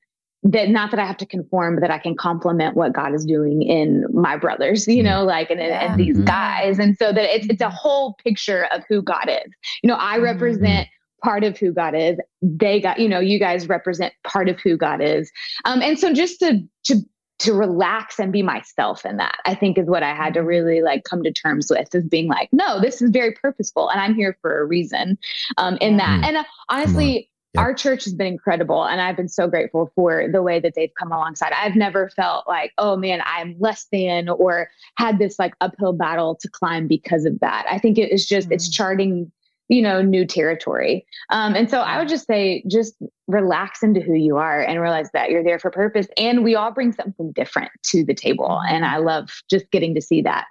that 0.44 0.68
not 0.68 0.90
that 0.90 1.00
I 1.00 1.07
have 1.07 1.16
to 1.18 1.26
conform, 1.26 1.76
but 1.76 1.80
that 1.80 1.90
I 1.90 1.98
can 1.98 2.14
complement 2.16 2.76
what 2.76 2.92
God 2.92 3.14
is 3.14 3.24
doing 3.24 3.62
in 3.62 4.04
my 4.12 4.37
brothers, 4.37 4.87
you 4.87 5.02
know, 5.02 5.24
like 5.24 5.50
and, 5.50 5.59
yeah. 5.59 5.90
and 5.90 5.98
these 5.98 6.16
mm-hmm. 6.16 6.26
guys. 6.26 6.78
And 6.78 6.96
so 6.96 7.12
that 7.12 7.35
it's 7.35 7.46
it's 7.48 7.62
a 7.62 7.70
whole 7.70 8.14
picture 8.22 8.66
of 8.66 8.83
who 8.88 9.00
God 9.02 9.28
is. 9.28 9.52
You 9.83 9.88
know, 9.88 9.96
I 9.98 10.16
mm-hmm. 10.16 10.24
represent 10.24 10.87
mm-hmm. 10.87 11.28
part 11.28 11.44
of 11.44 11.57
who 11.57 11.72
God 11.72 11.94
is. 11.94 12.18
They 12.42 12.78
got, 12.78 12.98
you 12.98 13.09
know, 13.09 13.20
you 13.20 13.38
guys 13.38 13.68
represent 13.68 14.12
part 14.22 14.50
of 14.50 14.61
who 14.61 14.76
God 14.76 15.00
is. 15.00 15.33
Um, 15.64 15.80
and 15.80 15.98
so 15.98 16.12
just 16.12 16.40
to 16.40 16.62
to 16.85 16.96
to 17.40 17.52
relax 17.52 18.20
and 18.20 18.33
be 18.33 18.42
myself 18.42 19.04
in 19.04 19.16
that 19.16 19.38
i 19.44 19.57
think 19.57 19.76
is 19.76 19.88
what 19.88 20.04
i 20.04 20.14
had 20.14 20.33
to 20.33 20.38
mm-hmm. 20.38 20.48
really 20.48 20.83
like 20.83 21.02
come 21.02 21.20
to 21.24 21.33
terms 21.33 21.66
with 21.68 21.92
is 21.92 22.07
being 22.07 22.28
like 22.28 22.48
no 22.52 22.80
this 22.80 23.02
is 23.02 23.11
very 23.11 23.33
purposeful 23.33 23.88
and 23.88 24.00
i'm 24.00 24.14
here 24.14 24.38
for 24.40 24.61
a 24.61 24.64
reason 24.64 25.18
um, 25.57 25.76
in 25.80 25.96
that 25.96 26.20
mm. 26.20 26.28
and 26.28 26.37
uh, 26.37 26.44
honestly 26.68 27.28
our 27.56 27.74
church 27.74 28.04
has 28.04 28.14
been 28.14 28.26
incredible 28.26 28.84
and 28.84 29.00
I've 29.00 29.16
been 29.16 29.28
so 29.28 29.48
grateful 29.48 29.90
for 29.94 30.28
the 30.30 30.42
way 30.42 30.60
that 30.60 30.74
they've 30.74 30.92
come 30.98 31.12
alongside. 31.12 31.52
I've 31.52 31.76
never 31.76 32.08
felt 32.10 32.48
like, 32.48 32.72
oh 32.78 32.96
man, 32.96 33.22
I'm 33.24 33.56
less 33.58 33.86
than 33.92 34.28
or 34.28 34.70
had 34.96 35.18
this 35.18 35.38
like 35.38 35.54
uphill 35.60 35.92
battle 35.92 36.36
to 36.36 36.48
climb 36.48 36.86
because 36.86 37.24
of 37.24 37.38
that. 37.40 37.66
I 37.70 37.78
think 37.78 37.98
it 37.98 38.10
is 38.10 38.26
just, 38.26 38.46
mm-hmm. 38.46 38.54
it's 38.54 38.68
charting 38.68 39.30
you 39.68 39.80
know, 39.80 40.02
new 40.02 40.26
territory. 40.26 41.06
Um, 41.30 41.54
and 41.54 41.70
so 41.70 41.80
I 41.80 41.98
would 41.98 42.08
just 42.08 42.26
say, 42.26 42.62
just 42.66 42.94
relax 43.26 43.82
into 43.82 44.00
who 44.00 44.12
you 44.12 44.36
are 44.36 44.60
and 44.60 44.80
realize 44.80 45.10
that 45.12 45.30
you're 45.30 45.42
there 45.42 45.58
for 45.58 45.70
purpose. 45.70 46.06
And 46.18 46.44
we 46.44 46.54
all 46.54 46.70
bring 46.70 46.92
something 46.92 47.32
different 47.32 47.70
to 47.84 48.04
the 48.04 48.14
table. 48.14 48.48
Mm-hmm. 48.48 48.74
And 48.74 48.84
I 48.84 48.98
love 48.98 49.30
just 49.48 49.70
getting 49.70 49.94
to 49.94 50.02
see 50.02 50.22
that. 50.22 50.44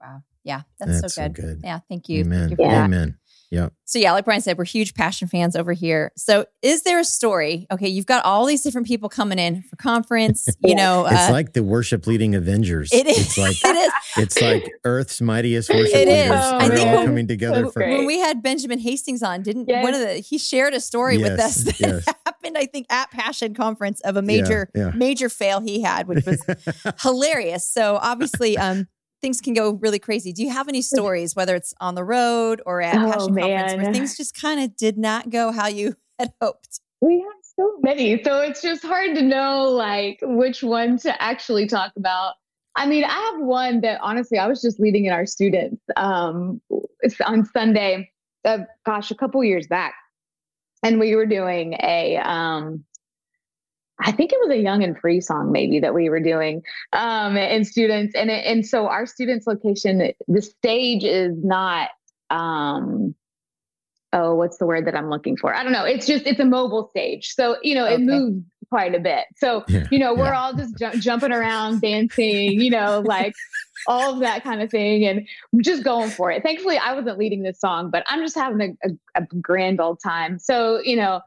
Wow. 0.00 0.22
Yeah, 0.42 0.62
that's, 0.78 1.02
that's 1.02 1.14
so, 1.14 1.28
good. 1.28 1.36
so, 1.36 1.42
good. 1.42 1.60
Yeah, 1.62 1.80
thank 1.88 2.08
you. 2.08 2.20
Amen. 2.20 2.48
Thank 2.48 2.60
you 2.60 2.66
yeah. 2.66 2.84
Amen. 2.84 3.18
Yep. 3.50 3.72
So 3.84 3.98
yeah, 3.98 4.12
like 4.12 4.24
Brian 4.24 4.40
said, 4.40 4.58
we're 4.58 4.64
huge 4.64 4.94
passion 4.94 5.28
fans 5.28 5.54
over 5.54 5.72
here. 5.72 6.12
So 6.16 6.46
is 6.62 6.82
there 6.82 6.98
a 6.98 7.04
story? 7.04 7.66
Okay, 7.70 7.88
you've 7.88 8.06
got 8.06 8.24
all 8.24 8.44
these 8.44 8.62
different 8.62 8.86
people 8.86 9.08
coming 9.08 9.38
in 9.38 9.62
for 9.62 9.76
conference. 9.76 10.48
You 10.66 10.74
know, 10.74 11.06
it's 11.06 11.28
uh, 11.28 11.32
like 11.32 11.52
the 11.52 11.62
worship 11.62 12.08
leading 12.08 12.34
Avengers. 12.34 12.90
It 12.92 13.06
is. 13.06 13.18
It's 13.18 13.38
like 13.38 13.56
it 13.64 13.76
is. 13.76 13.92
It's 14.16 14.40
like 14.40 14.68
Earth's 14.84 15.20
mightiest 15.20 15.68
worship 15.70 15.94
it 15.94 16.08
leaders. 16.08 16.24
Is. 16.24 16.30
I 16.30 16.68
think 16.68 16.88
all 16.88 16.96
when, 16.96 17.06
coming 17.06 17.28
together 17.28 17.70
for 17.70 17.86
when 17.86 18.04
we 18.04 18.18
had 18.18 18.42
Benjamin 18.42 18.80
Hastings 18.80 19.22
on, 19.22 19.42
didn't 19.42 19.68
yes. 19.68 19.84
one 19.84 19.94
of 19.94 20.00
the 20.00 20.14
he 20.14 20.38
shared 20.38 20.74
a 20.74 20.80
story 20.80 21.18
yes, 21.18 21.30
with 21.30 21.40
us 21.40 21.56
that 21.64 21.80
yes. 21.80 22.04
happened, 22.24 22.58
I 22.58 22.66
think, 22.66 22.86
at 22.90 23.12
Passion 23.12 23.54
Conference 23.54 24.00
of 24.00 24.16
a 24.16 24.22
major 24.22 24.70
yeah, 24.74 24.86
yeah. 24.86 24.90
major 24.96 25.28
fail 25.28 25.60
he 25.60 25.82
had, 25.82 26.08
which 26.08 26.24
was 26.26 26.44
hilarious. 27.02 27.68
So 27.68 27.98
obviously, 28.02 28.58
um, 28.58 28.88
things 29.20 29.40
can 29.40 29.54
go 29.54 29.72
really 29.72 29.98
crazy. 29.98 30.32
Do 30.32 30.42
you 30.42 30.50
have 30.50 30.68
any 30.68 30.82
stories, 30.82 31.34
whether 31.34 31.54
it's 31.54 31.74
on 31.80 31.94
the 31.94 32.04
road 32.04 32.62
or 32.66 32.80
at 32.80 32.96
oh, 32.96 33.10
Passion 33.10 33.34
man. 33.34 33.58
Conference, 33.58 33.82
where 33.82 33.92
things 33.92 34.16
just 34.16 34.40
kind 34.40 34.60
of 34.60 34.76
did 34.76 34.98
not 34.98 35.30
go 35.30 35.52
how 35.52 35.68
you 35.68 35.96
had 36.18 36.32
hoped? 36.40 36.80
We 37.00 37.20
have 37.20 37.42
so 37.42 37.78
many. 37.82 38.22
So 38.22 38.40
it's 38.40 38.62
just 38.62 38.82
hard 38.82 39.14
to 39.16 39.22
know 39.22 39.64
like 39.64 40.18
which 40.22 40.62
one 40.62 40.98
to 40.98 41.22
actually 41.22 41.66
talk 41.66 41.92
about. 41.96 42.34
I 42.74 42.86
mean, 42.86 43.04
I 43.04 43.32
have 43.32 43.40
one 43.40 43.80
that 43.80 44.00
honestly 44.02 44.38
I 44.38 44.46
was 44.46 44.60
just 44.60 44.78
leading 44.78 45.06
in 45.06 45.12
our 45.12 45.26
students 45.26 45.82
um, 45.96 46.60
on 47.24 47.44
Sunday, 47.46 48.10
uh, 48.44 48.58
gosh, 48.84 49.10
a 49.10 49.14
couple 49.14 49.42
years 49.42 49.66
back. 49.66 49.94
And 50.82 51.00
we 51.00 51.14
were 51.16 51.26
doing 51.26 51.74
a 51.82 52.18
um, 52.18 52.84
I 53.98 54.12
think 54.12 54.32
it 54.32 54.38
was 54.40 54.50
a 54.50 54.60
young 54.60 54.82
and 54.82 54.98
free 54.98 55.20
song 55.20 55.52
maybe 55.52 55.80
that 55.80 55.94
we 55.94 56.10
were 56.10 56.20
doing 56.20 56.62
um, 56.92 57.36
and 57.36 57.66
students 57.66 58.14
and 58.14 58.30
and 58.30 58.66
so 58.66 58.88
our 58.88 59.06
students 59.06 59.46
location 59.46 60.12
the 60.28 60.42
stage 60.42 61.04
is 61.04 61.32
not 61.42 61.90
um, 62.30 63.14
oh 64.12 64.34
what's 64.34 64.58
the 64.58 64.66
word 64.66 64.86
that 64.86 64.96
I'm 64.96 65.10
looking 65.10 65.36
for? 65.36 65.54
I 65.54 65.62
don't 65.62 65.72
know. 65.72 65.84
It's 65.84 66.06
just 66.06 66.26
it's 66.26 66.40
a 66.40 66.44
mobile 66.44 66.88
stage. 66.90 67.34
So 67.34 67.56
you 67.62 67.74
know 67.74 67.86
okay. 67.86 67.94
it 67.94 68.00
moves 68.00 68.44
quite 68.68 68.94
a 68.94 69.00
bit. 69.00 69.24
So 69.36 69.64
yeah, 69.68 69.86
you 69.90 69.98
know 69.98 70.14
we're 70.14 70.26
yeah. 70.26 70.40
all 70.40 70.54
just 70.54 70.76
ju- 70.78 70.98
jumping 70.98 71.32
around 71.32 71.80
dancing 71.80 72.60
you 72.60 72.70
know 72.70 73.02
like 73.04 73.34
all 73.86 74.14
of 74.14 74.20
that 74.20 74.42
kind 74.42 74.60
of 74.60 74.70
thing 74.70 75.06
and 75.06 75.26
just 75.64 75.84
going 75.84 76.10
for 76.10 76.30
it. 76.30 76.42
Thankfully 76.42 76.78
I 76.78 76.92
wasn't 76.94 77.18
leading 77.18 77.42
this 77.42 77.60
song 77.60 77.90
but 77.90 78.04
I'm 78.06 78.20
just 78.20 78.34
having 78.34 78.76
a, 78.84 78.88
a, 78.90 79.22
a 79.22 79.26
grand 79.40 79.80
old 79.80 80.00
time. 80.02 80.38
So 80.38 80.80
you 80.82 80.96
know 80.96 81.20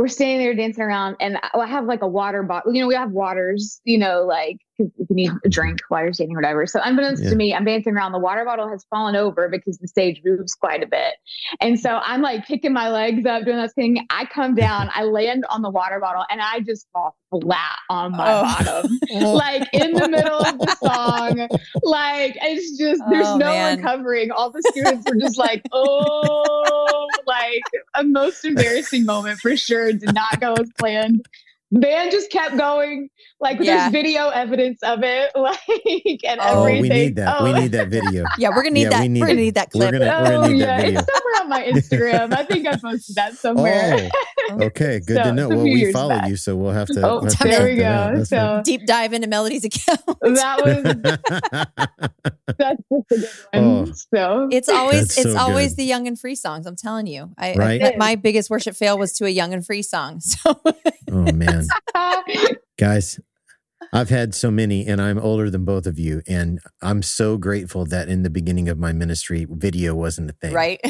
we're 0.00 0.08
standing 0.08 0.38
there 0.38 0.54
dancing 0.54 0.82
around 0.82 1.14
and 1.20 1.38
I 1.52 1.66
have 1.66 1.84
like 1.84 2.00
a 2.00 2.08
water 2.08 2.42
bottle. 2.42 2.72
You 2.74 2.80
know, 2.80 2.86
we 2.86 2.94
have 2.94 3.10
waters, 3.10 3.82
you 3.84 3.98
know, 3.98 4.24
like 4.24 4.56
if 4.80 5.10
you 5.10 5.16
need 5.16 5.30
a 5.44 5.48
drink 5.48 5.80
while 5.88 6.02
you're 6.02 6.12
standing 6.12 6.36
or 6.36 6.40
whatever. 6.40 6.66
So 6.66 6.80
unbeknownst 6.82 7.24
yeah. 7.24 7.30
to 7.30 7.36
me, 7.36 7.54
I'm 7.54 7.64
dancing 7.64 7.94
around. 7.94 8.12
The 8.12 8.18
water 8.18 8.44
bottle 8.44 8.68
has 8.68 8.84
fallen 8.90 9.16
over 9.16 9.48
because 9.48 9.78
the 9.78 9.88
stage 9.88 10.20
moves 10.24 10.54
quite 10.54 10.82
a 10.82 10.86
bit. 10.86 11.14
And 11.60 11.78
so 11.78 12.00
I'm 12.02 12.22
like 12.22 12.46
kicking 12.46 12.72
my 12.72 12.90
legs 12.90 13.26
up, 13.26 13.44
doing 13.44 13.58
this 13.58 13.72
thing. 13.74 14.06
I 14.10 14.24
come 14.26 14.54
down, 14.54 14.90
I 14.94 15.04
land 15.04 15.44
on 15.48 15.62
the 15.62 15.70
water 15.70 16.00
bottle 16.00 16.24
and 16.30 16.40
I 16.40 16.60
just 16.60 16.86
fall 16.92 17.16
flat 17.30 17.78
on 17.88 18.12
my 18.12 18.32
oh. 18.32 18.42
bottom. 18.42 18.98
Oh. 19.12 19.34
like 19.34 19.68
in 19.72 19.92
the 19.92 20.08
middle 20.08 20.38
of 20.38 20.58
the 20.58 20.76
song. 20.76 21.48
Like 21.82 22.36
it's 22.40 22.78
just 22.78 23.02
there's 23.10 23.26
oh, 23.26 23.36
no 23.38 23.46
man. 23.46 23.78
recovering. 23.78 24.30
All 24.30 24.50
the 24.50 24.62
students 24.70 25.04
were 25.08 25.16
just 25.16 25.36
like, 25.36 25.62
oh 25.72 27.08
like 27.26 27.62
a 27.94 28.04
most 28.04 28.44
embarrassing 28.44 29.04
moment 29.04 29.38
for 29.40 29.56
sure. 29.56 29.92
Did 29.92 30.14
not 30.14 30.40
go 30.40 30.54
as 30.54 30.68
planned 30.78 31.24
The 31.70 31.80
band 31.80 32.10
just 32.10 32.30
kept 32.30 32.56
going. 32.56 33.08
Like 33.40 33.58
yeah. 33.58 33.88
there's 33.88 33.92
video 33.92 34.28
evidence 34.28 34.82
of 34.82 34.98
it, 35.02 35.30
like 35.34 35.58
and 36.24 36.40
oh, 36.42 36.64
everything. 36.64 36.82
we 36.82 36.88
need 36.90 37.16
that. 37.16 37.36
Oh. 37.40 37.44
We 37.44 37.52
need 37.54 37.72
that 37.72 37.88
video. 37.88 38.26
yeah, 38.38 38.50
we're 38.50 38.56
gonna 38.56 38.70
need 38.70 38.82
yeah, 38.82 38.90
that. 38.90 39.10
We 39.10 39.22
are 39.22 39.26
gonna 39.26 39.40
need 39.40 39.54
that 39.54 39.70
clip. 39.70 39.92
We're 39.92 39.98
gonna, 39.98 40.20
we're 40.22 40.30
gonna 40.30 40.46
oh, 40.46 40.48
need 40.48 40.62
oh, 40.62 40.66
that 40.66 40.80
video. 40.82 41.00
It's 41.00 41.08
somewhere 41.10 41.40
on 41.40 41.48
my 41.48 41.62
Instagram. 41.62 42.34
I 42.34 42.44
think 42.44 42.66
I 42.66 42.76
posted 42.76 43.16
that 43.16 43.32
oh. 43.32 43.36
somewhere. 43.36 44.10
Oh, 44.50 44.64
okay, 44.64 45.00
good 45.00 45.16
so, 45.16 45.22
to 45.22 45.32
know. 45.32 45.48
Well, 45.48 45.62
we 45.62 45.90
followed 45.90 46.18
back. 46.18 46.28
you, 46.28 46.36
so 46.36 46.54
we'll 46.54 46.72
have 46.72 46.88
to. 46.88 47.00
Oh, 47.00 47.20
we'll 47.22 47.32
have 47.32 47.38
there 47.38 47.66
we 47.66 47.76
go. 47.76 48.24
So 48.24 48.60
deep 48.62 48.84
dive 48.84 49.14
into 49.14 49.26
Melodie's 49.26 49.64
account. 49.64 50.00
That 50.20 50.62
was 50.62 50.82
that's 52.58 52.82
just 52.92 53.06
a 53.10 53.16
good 53.16 53.28
one. 53.52 53.64
Oh, 53.64 53.92
so 54.14 54.48
it's 54.52 54.68
always 54.68 55.16
it's 55.16 55.34
always 55.34 55.76
the 55.76 55.84
young 55.84 56.06
and 56.06 56.20
free 56.20 56.34
songs. 56.34 56.66
I'm 56.66 56.76
telling 56.76 57.06
you, 57.06 57.30
I, 57.38 57.54
right? 57.54 57.82
I, 57.82 57.96
my 57.96 58.16
biggest 58.16 58.50
worship 58.50 58.76
fail 58.76 58.98
was 58.98 59.14
to 59.14 59.24
a 59.24 59.30
young 59.30 59.54
and 59.54 59.64
free 59.64 59.82
song. 59.82 60.20
So. 60.20 60.60
oh 61.10 61.32
man. 61.32 61.66
Guys, 62.78 63.20
I've 63.92 64.08
had 64.08 64.34
so 64.34 64.50
many, 64.50 64.86
and 64.86 65.00
I'm 65.00 65.18
older 65.18 65.50
than 65.50 65.64
both 65.64 65.86
of 65.86 65.98
you. 65.98 66.22
And 66.28 66.60
I'm 66.80 67.02
so 67.02 67.36
grateful 67.36 67.84
that 67.86 68.08
in 68.08 68.22
the 68.22 68.30
beginning 68.30 68.68
of 68.68 68.78
my 68.78 68.92
ministry, 68.92 69.46
video 69.48 69.94
wasn't 69.94 70.30
a 70.30 70.32
thing. 70.34 70.52
Right. 70.54 70.80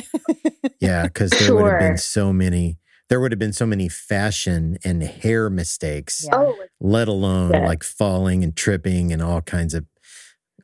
yeah. 0.81 1.09
Cause 1.09 1.31
there 1.31 1.41
sure. 1.41 1.63
would 1.63 1.71
have 1.73 1.81
been 1.81 1.99
so 1.99 2.33
many, 2.33 2.79
there 3.09 3.21
would 3.21 3.33
have 3.33 3.39
been 3.39 3.53
so 3.53 3.67
many 3.67 3.89
fashion 3.89 4.77
and 4.85 5.03
hair 5.03 5.49
mistakes, 5.49 6.25
yeah. 6.27 6.37
oh, 6.37 6.57
let 6.79 7.09
alone 7.09 7.53
yeah. 7.53 7.67
like 7.67 7.83
falling 7.83 8.45
and 8.45 8.55
tripping 8.55 9.13
and 9.13 9.23
all 9.23 9.41
kinds 9.41 9.75
of 9.75 9.87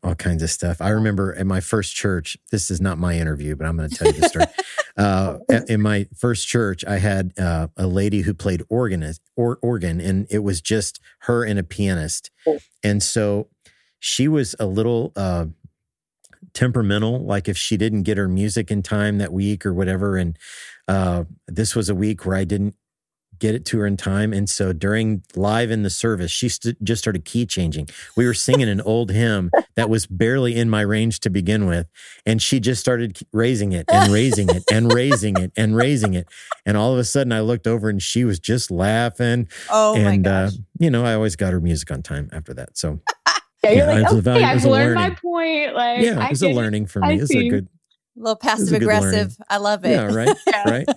all 0.03 0.15
kinds 0.15 0.43
of 0.43 0.51
stuff. 0.51 0.81
I 0.81 0.91
remember 0.91 1.35
at 1.35 1.47
my 1.47 1.61
first 1.61 1.95
church, 1.95 2.37
this 2.53 2.71
is 2.71 2.81
not 2.81 2.99
my 2.99 3.19
interview, 3.19 3.57
but 3.57 3.67
I'm 3.67 3.77
going 3.77 3.91
to 3.91 3.97
tell 3.97 4.07
you 4.07 4.21
the 4.21 4.29
story. 4.29 4.47
uh, 4.97 5.39
in 5.69 5.81
my 5.83 6.07
first 6.17 6.49
church, 6.49 6.85
I 6.87 6.99
had 6.99 7.33
uh, 7.39 7.69
a 7.77 7.87
lady 7.87 8.23
who 8.23 8.33
played 8.33 8.63
organist, 8.69 9.21
or, 9.37 9.59
organ, 9.63 10.01
and 10.01 10.27
it 10.31 10.39
was 10.41 10.61
just 10.61 11.01
her 11.21 11.45
and 11.45 11.59
a 11.59 11.63
pianist. 11.63 12.31
And 12.83 13.03
so 13.03 13.49
she 13.99 14.29
was 14.29 14.55
a 14.59 14.67
little 14.67 15.13
uh, 15.17 15.47
temperamental, 16.55 17.25
like 17.25 17.49
if 17.49 17.59
she 17.59 17.77
didn't 17.77 18.05
get 18.05 18.17
her 18.17 18.29
music 18.29 18.71
in 18.71 18.83
time 18.83 19.19
that 19.19 19.33
week 19.33 19.67
or 19.67 19.75
whatever. 19.75 20.17
And 20.17 20.39
uh, 20.89 21.25
this 21.47 21.75
was 21.77 21.89
a 21.89 21.95
week 21.95 22.25
where 22.25 22.37
I 22.37 22.45
didn't 22.45 22.75
get 23.39 23.55
it 23.55 23.65
to 23.67 23.79
her 23.79 23.87
in 23.87 23.97
time. 23.97 24.33
And 24.33 24.49
so 24.49 24.73
during 24.73 25.23
live 25.35 25.71
in 25.71 25.83
the 25.83 25.91
service, 25.91 26.31
she 26.31 26.49
st- 26.49 26.83
just 26.83 27.03
started 27.03 27.25
key 27.25 27.47
changing. 27.47 27.89
We 28.17 28.27
were 28.27 28.35
singing 28.35 28.69
an 28.69 28.81
old 28.81 29.11
hymn 29.11 29.51
that 29.75 29.89
was 29.91 30.07
barely 30.07 30.57
in 30.57 30.71
my 30.71 30.81
range 30.81 31.21
to 31.21 31.31
begin 31.31 31.67
with. 31.67 31.87
And 32.25 32.41
she 32.41 32.61
just 32.61 32.81
started 32.81 33.19
raising 33.33 33.73
it 33.73 33.87
and 33.91 34.13
raising 34.13 34.49
it 34.49 34.65
and 34.71 34.93
raising 34.93 35.37
it 35.37 35.53
and 35.57 35.77
raising 35.77 36.15
it. 36.15 36.29
And 36.65 36.77
all 36.77 36.93
of 36.93 36.99
a 36.99 37.05
sudden 37.05 37.33
I 37.33 37.41
looked 37.41 37.67
over 37.67 37.89
and 37.89 38.03
she 38.03 38.25
was 38.25 38.39
just 38.39 38.71
laughing. 38.71 39.49
Oh, 39.71 39.95
and, 39.95 40.23
my 40.25 40.31
uh, 40.31 40.47
gosh. 40.47 40.55
Uh, 40.55 40.63
you 40.79 40.91
know, 40.91 41.05
I 41.05 41.15
always 41.15 41.37
got 41.37 41.53
her 41.53 41.61
music 41.61 41.91
on 41.91 42.03
time 42.03 42.29
after 42.33 42.55
that. 42.55 42.77
So. 42.77 43.01
yeah, 43.65 43.71
you're 43.71 43.91
yeah, 43.91 44.09
like, 44.09 44.13
okay, 44.13 44.45
I've 44.45 44.65
learned 44.65 44.95
my 44.95 45.11
point. 45.11 45.75
Like, 45.75 46.03
yeah, 46.03 46.25
it 46.25 46.31
was 46.31 46.43
a 46.43 46.51
learning 46.51 46.87
for 46.87 47.01
me. 47.01 47.21
It's 47.21 47.35
a 47.35 47.49
good, 47.49 47.69
a 48.17 48.21
little 48.21 48.37
passive 48.37 48.73
aggressive. 48.73 49.37
I 49.49 49.59
love 49.59 49.85
it. 49.85 49.91
Yeah, 49.91 50.15
right. 50.15 50.37
yeah. 50.47 50.71
Right. 50.71 50.89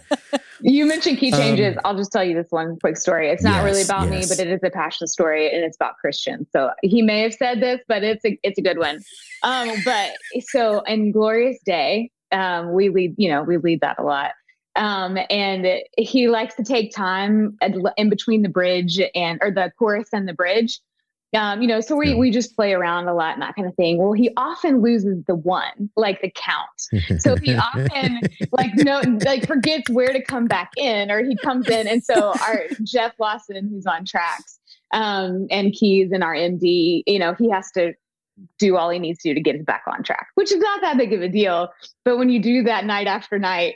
You 0.62 0.86
mentioned 0.86 1.18
key 1.18 1.32
changes. 1.32 1.76
Um, 1.78 1.82
I'll 1.86 1.98
just 1.98 2.12
tell 2.12 2.24
you 2.24 2.36
this 2.36 2.48
one 2.50 2.78
quick 2.80 2.98
story. 2.98 3.30
It's 3.30 3.44
not 3.44 3.58
yes, 3.58 3.66
really 3.66 3.82
about 3.84 4.12
yes. 4.12 4.30
me, 4.30 4.36
but 4.36 4.46
it 4.46 4.52
is 4.52 4.60
a 4.64 4.70
passion 4.70 5.08
story 5.08 5.54
and 5.54 5.64
it's 5.64 5.78
about 5.78 5.96
Kristian's. 6.04 6.48
So 6.52 6.72
he 6.82 7.02
may 7.02 7.22
have 7.22 7.34
said 7.34 7.62
this, 7.62 7.80
but 7.88 8.04
it's 8.04 8.24
a 8.26 8.38
it's 8.44 8.60
a 8.60 8.62
good 8.62 8.78
one. 8.78 9.00
Um, 9.44 9.72
but 9.86 10.12
so 10.42 10.82
in 10.82 11.12
Glorious 11.12 11.60
Day, 11.66 12.12
um, 12.32 12.74
we 12.74 12.90
lead, 12.90 13.16
you 13.18 13.30
know, 13.30 13.44
we 13.44 13.58
lead 13.58 13.82
that 13.82 14.00
a 14.00 14.04
lot. 14.04 14.32
Um, 14.76 15.18
and 15.30 15.68
he 15.98 16.30
likes 16.30 16.56
to 16.56 16.64
take 16.64 16.94
time 16.96 17.58
in 17.98 18.10
between 18.10 18.44
the 18.44 18.50
bridge 18.50 19.00
and 19.16 19.40
or 19.42 19.52
the 19.52 19.72
chorus 19.78 20.10
and 20.14 20.28
the 20.28 20.34
bridge 20.34 20.80
um, 21.36 21.62
you 21.62 21.68
know, 21.68 21.80
so 21.80 21.96
we, 21.96 22.10
yeah. 22.10 22.18
we 22.18 22.32
just 22.32 22.56
play 22.56 22.74
around 22.74 23.08
a 23.08 23.14
lot 23.14 23.34
and 23.34 23.42
that 23.42 23.56
kind 23.56 23.68
of 23.68 23.76
thing. 23.76 23.98
Well, 23.98 24.14
he 24.14 24.32
often 24.36 24.82
loses 24.82 25.24
the 25.28 25.36
one, 25.36 25.90
like 25.96 26.22
the 26.22 26.32
count. 26.32 26.70
So 27.20 27.36
he 27.36 27.56
often 27.56 28.22
like 28.52 28.72
no 28.76 29.02
like 29.26 29.46
forgets 29.46 29.90
where 29.90 30.14
to 30.14 30.24
come 30.24 30.46
back 30.46 30.72
in, 30.78 31.12
or 31.12 31.24
he 31.24 31.36
comes 31.36 31.68
in. 31.68 31.88
And 31.88 32.04
so 32.04 32.34
our 32.42 32.64
Jeff 32.84 33.14
Lawson, 33.20 33.68
who's 33.70 33.86
on 33.86 34.06
tracks, 34.06 34.60
um, 34.94 35.48
and 35.52 35.74
keys 35.74 36.12
and 36.12 36.24
our 36.24 36.34
MD, 36.34 37.04
you 37.06 37.20
know, 37.20 37.34
he 37.34 37.50
has 37.50 37.72
to 37.72 37.94
do 38.58 38.78
all 38.78 38.90
he 38.90 39.00
needs 39.00 39.20
to 39.20 39.30
do 39.30 39.34
to 39.34 39.42
get 39.42 39.56
us 39.56 39.64
back 39.64 39.84
on 39.88 40.04
track, 40.04 40.28
which 40.36 40.52
is 40.52 40.60
not 40.60 40.82
that 40.82 40.98
big 40.98 41.14
of 41.14 41.22
a 41.22 41.30
deal. 41.30 41.70
But 42.06 42.18
when 42.18 42.30
you 42.30 42.42
do 42.42 42.64
that 42.64 42.86
night 42.86 43.08
after 43.08 43.38
night, 43.38 43.76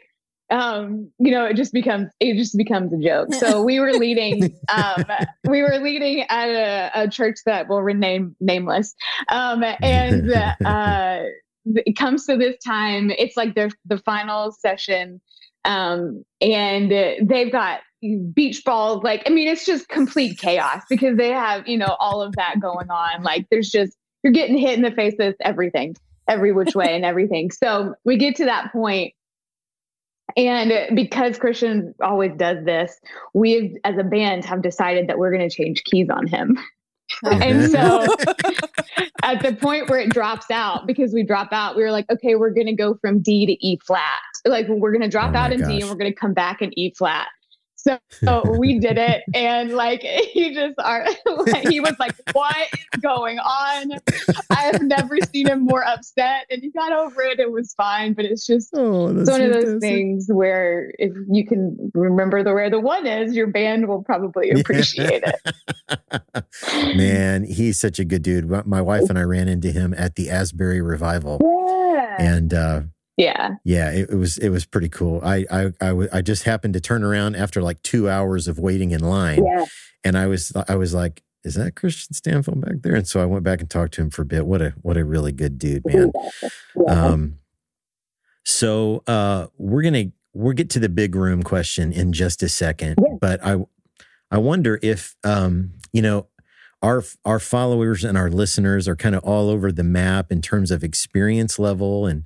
um, 0.49 1.11
you 1.19 1.31
know, 1.31 1.45
it 1.45 1.55
just 1.55 1.73
becomes 1.73 2.09
it 2.19 2.35
just 2.37 2.57
becomes 2.57 2.93
a 2.93 2.97
joke. 2.97 3.33
So 3.33 3.61
we 3.63 3.79
were 3.79 3.93
leading, 3.93 4.55
um, 4.73 5.03
we 5.47 5.61
were 5.61 5.79
leading 5.79 6.25
at 6.29 6.49
a, 6.49 6.91
a, 7.03 7.09
church 7.09 7.37
that 7.45 7.67
will 7.69 7.81
remain 7.81 8.35
nameless, 8.39 8.93
um, 9.29 9.63
and 9.81 10.31
uh, 10.65 11.23
it 11.65 11.97
comes 11.97 12.25
to 12.25 12.37
this 12.37 12.57
time. 12.63 13.09
It's 13.11 13.37
like 13.37 13.55
the 13.55 13.71
the 13.85 13.97
final 13.99 14.51
session, 14.51 15.21
um, 15.65 16.23
and 16.41 16.91
they've 17.27 17.51
got 17.51 17.81
beach 18.33 18.63
balls. 18.65 19.01
Like, 19.03 19.23
I 19.25 19.29
mean, 19.29 19.47
it's 19.47 19.65
just 19.65 19.87
complete 19.87 20.37
chaos 20.37 20.83
because 20.89 21.17
they 21.17 21.29
have 21.29 21.67
you 21.67 21.77
know 21.77 21.95
all 21.99 22.21
of 22.21 22.35
that 22.35 22.59
going 22.59 22.89
on. 22.89 23.23
Like, 23.23 23.47
there's 23.49 23.69
just 23.69 23.97
you're 24.23 24.33
getting 24.33 24.57
hit 24.57 24.75
in 24.75 24.83
the 24.83 24.91
face 24.91 25.15
with 25.17 25.35
everything, 25.41 25.95
every 26.27 26.51
which 26.51 26.75
way 26.75 26.95
and 26.95 27.05
everything. 27.05 27.49
So 27.51 27.95
we 28.05 28.17
get 28.17 28.35
to 28.37 28.45
that 28.45 28.71
point 28.71 29.13
And 30.35 30.95
because 30.95 31.37
Kristian 31.37 31.93
always 32.01 32.31
does 32.37 32.63
this, 32.65 32.99
we 33.33 33.77
as 33.83 33.97
a 33.97 34.03
band 34.03 34.45
have 34.45 34.61
decided 34.61 35.07
that 35.07 35.17
we're 35.17 35.31
going 35.31 35.47
to 35.47 35.55
change 35.55 35.83
keys 35.83 36.09
on 36.09 36.27
him. 36.27 36.57
Oh. 37.23 37.29
and 37.29 37.69
so 37.69 38.01
at 39.23 39.41
the 39.43 39.55
point 39.55 39.89
where 39.89 39.99
it 39.99 40.09
drops 40.09 40.49
out, 40.49 40.87
because 40.87 41.13
we 41.13 41.23
drop 41.23 41.49
out, 41.51 41.75
we 41.75 41.83
were 41.83 41.91
like, 41.91 42.09
okay, 42.09 42.35
we're 42.35 42.51
going 42.51 42.67
to 42.67 42.75
go 42.75 42.95
from 42.95 43.19
D 43.19 43.45
to 43.45 43.51
E 43.65 43.77
flat. 43.85 44.21
Like 44.45 44.67
we're 44.67 44.91
going 44.91 45.01
to 45.01 45.09
drop 45.09 45.33
oh 45.33 45.37
out 45.37 45.53
in 45.53 45.59
gosh. 45.59 45.69
D 45.69 45.81
and 45.81 45.89
we're 45.89 45.97
going 45.97 46.11
to 46.11 46.17
come 46.17 46.33
back 46.33 46.61
in 46.61 46.77
E 46.77 46.93
flat. 46.97 47.27
So, 47.83 47.99
so 48.11 48.43
we 48.57 48.79
did 48.79 48.97
it, 48.97 49.23
and 49.33 49.73
like 49.73 50.01
he 50.33 50.53
just 50.53 50.75
are, 50.79 51.05
like, 51.47 51.67
he 51.69 51.81
was 51.81 51.95
like, 51.99 52.15
"What 52.31 52.55
is 52.71 53.01
going 53.01 53.39
on?" 53.39 53.91
I 54.49 54.61
have 54.61 54.81
never 54.81 55.17
seen 55.33 55.47
him 55.47 55.65
more 55.65 55.85
upset, 55.85 56.45
and 56.49 56.61
he 56.61 56.71
got 56.71 56.93
over 56.93 57.21
it. 57.23 57.41
It 57.41 57.51
was 57.51 57.73
fine, 57.73 58.13
but 58.13 58.23
it's 58.23 58.47
just 58.47 58.69
oh, 58.73 59.07
it's 59.07 59.29
one 59.29 59.41
fantastic. 59.41 59.55
of 59.55 59.65
those 59.65 59.81
things 59.81 60.27
where 60.31 60.93
if 60.97 61.11
you 61.29 61.45
can 61.45 61.91
remember 61.93 62.41
the 62.41 62.53
where 62.53 62.69
the 62.69 62.79
one 62.79 63.05
is, 63.05 63.35
your 63.35 63.47
band 63.47 63.89
will 63.89 64.01
probably 64.01 64.51
appreciate 64.51 65.23
it. 65.25 66.45
Man, 66.95 67.43
he's 67.43 67.81
such 67.81 67.99
a 67.99 68.05
good 68.05 68.23
dude. 68.23 68.49
My 68.65 68.81
wife 68.81 69.09
and 69.09 69.19
I 69.19 69.23
ran 69.23 69.49
into 69.49 69.73
him 69.73 69.93
at 69.97 70.15
the 70.15 70.29
Asbury 70.29 70.81
Revival, 70.81 71.39
yeah. 71.41 72.15
and. 72.17 72.53
uh 72.53 72.81
yeah 73.17 73.55
yeah 73.63 73.91
it, 73.91 74.09
it, 74.09 74.15
was 74.15 74.37
it 74.37 74.49
was 74.49 74.65
pretty 74.65 74.89
cool 74.89 75.21
I, 75.23 75.45
I 75.51 75.71
I 75.81 76.07
I 76.13 76.21
just 76.21 76.43
happened 76.43 76.73
to 76.73 76.79
turn 76.79 77.03
around 77.03 77.35
after 77.35 77.61
like 77.61 77.81
two 77.83 78.09
hours 78.09 78.47
of 78.47 78.57
waiting 78.57 78.91
in 78.91 79.01
line 79.01 79.43
yeah. 79.45 79.65
and 80.03 80.17
i 80.17 80.27
was 80.27 80.51
i 80.67 80.75
was 80.75 80.93
like 80.93 81.23
is 81.43 81.55
that 81.55 81.75
Kristian 81.75 82.13
Stanfill 82.13 82.59
back 82.59 82.81
there 82.81 82.95
and 82.95 83.07
so 83.07 83.21
i 83.21 83.25
went 83.25 83.43
back 83.43 83.61
and 83.61 83.69
talked 83.69 83.93
to 83.95 84.01
him 84.01 84.09
for 84.09 84.23
a 84.23 84.25
bit 84.25 84.45
what 84.45 84.61
a 84.61 84.73
what 84.81 84.97
a 84.97 85.05
really 85.05 85.31
good 85.31 85.59
dude 85.59 85.85
man 85.85 86.11
yeah. 86.75 86.91
um 86.91 87.37
so 88.45 89.03
uh 89.07 89.47
we're 89.57 89.83
gonna 89.83 90.05
we'll 90.33 90.53
get 90.53 90.71
to 90.71 90.79
the 90.79 90.89
big 90.89 91.15
room 91.15 91.43
question 91.43 91.91
in 91.93 92.13
just 92.13 92.41
a 92.41 92.49
second 92.49 92.95
yeah. 92.97 93.15
but 93.21 93.45
i 93.45 93.57
i 94.31 94.37
wonder 94.37 94.79
if 94.81 95.15
um 95.23 95.73
you 95.91 96.01
know 96.01 96.27
our 96.81 97.03
our 97.25 97.39
followers 97.39 98.03
and 98.03 98.17
our 98.17 98.29
listeners 98.29 98.87
are 98.87 98.95
kind 98.95 99.15
of 99.15 99.23
all 99.23 99.49
over 99.49 99.71
the 99.71 99.83
map 99.83 100.31
in 100.31 100.41
terms 100.41 100.69
of 100.69 100.83
experience 100.83 101.57
level 101.57 102.05
and 102.05 102.25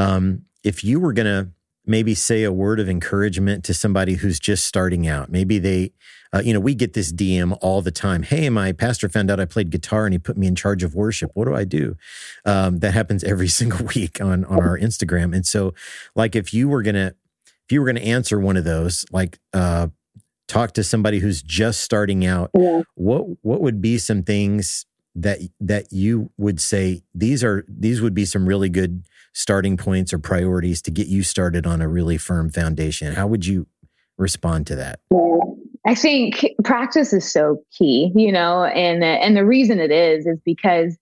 um, 0.00 0.44
if 0.64 0.82
you 0.82 0.98
were 0.98 1.12
going 1.12 1.26
to 1.26 1.50
maybe 1.86 2.14
say 2.14 2.44
a 2.44 2.52
word 2.52 2.80
of 2.80 2.88
encouragement 2.88 3.64
to 3.64 3.74
somebody 3.74 4.14
who's 4.14 4.38
just 4.38 4.64
starting 4.64 5.06
out, 5.06 5.30
maybe 5.30 5.58
they, 5.58 5.92
uh, 6.32 6.40
you 6.44 6.52
know, 6.52 6.60
we 6.60 6.74
get 6.74 6.92
this 6.92 7.12
DM 7.12 7.56
all 7.60 7.82
the 7.82 7.90
time. 7.90 8.22
Hey, 8.22 8.48
my 8.48 8.72
pastor 8.72 9.08
found 9.08 9.30
out 9.30 9.40
I 9.40 9.44
played 9.44 9.70
guitar 9.70 10.06
and 10.06 10.14
he 10.14 10.18
put 10.18 10.36
me 10.36 10.46
in 10.46 10.54
charge 10.54 10.82
of 10.82 10.94
worship. 10.94 11.30
What 11.34 11.46
do 11.46 11.54
I 11.54 11.64
do? 11.64 11.96
Um, 12.44 12.78
that 12.78 12.92
happens 12.92 13.24
every 13.24 13.48
single 13.60 13.86
week 13.94 14.20
on 14.20 14.44
on 14.44 14.62
our 14.62 14.78
Instagram. 14.78 15.34
And 15.34 15.46
so, 15.46 15.74
like, 16.14 16.36
if 16.36 16.54
you 16.54 16.68
were 16.68 16.82
gonna 16.82 17.14
if 17.64 17.72
you 17.72 17.80
were 17.80 17.86
gonna 17.86 18.00
answer 18.00 18.38
one 18.38 18.56
of 18.56 18.64
those, 18.64 19.04
like, 19.10 19.38
uh, 19.52 19.88
talk 20.48 20.72
to 20.74 20.84
somebody 20.84 21.18
who's 21.18 21.42
just 21.42 21.80
starting 21.80 22.24
out, 22.24 22.50
yeah. 22.56 22.82
what 22.94 23.24
what 23.42 23.60
would 23.60 23.80
be 23.80 23.98
some 23.98 24.22
things 24.22 24.86
that 25.14 25.40
that 25.60 25.92
you 25.92 26.30
would 26.36 26.60
say 26.60 27.02
these 27.14 27.42
are 27.42 27.64
these 27.68 28.00
would 28.00 28.14
be 28.14 28.24
some 28.24 28.46
really 28.46 28.68
good 28.68 29.02
starting 29.32 29.76
points 29.76 30.12
or 30.12 30.18
priorities 30.18 30.82
to 30.82 30.90
get 30.90 31.06
you 31.06 31.22
started 31.22 31.66
on 31.66 31.80
a 31.80 31.88
really 31.88 32.18
firm 32.18 32.50
foundation. 32.50 33.14
How 33.14 33.26
would 33.26 33.46
you 33.46 33.66
respond 34.18 34.66
to 34.68 34.76
that? 34.76 35.00
I 35.86 35.94
think 35.94 36.44
practice 36.62 37.12
is 37.12 37.30
so 37.30 37.62
key, 37.76 38.12
you 38.14 38.30
know, 38.30 38.64
and 38.64 39.02
and 39.02 39.36
the 39.36 39.46
reason 39.46 39.80
it 39.80 39.90
is 39.90 40.26
is 40.26 40.38
because 40.44 40.96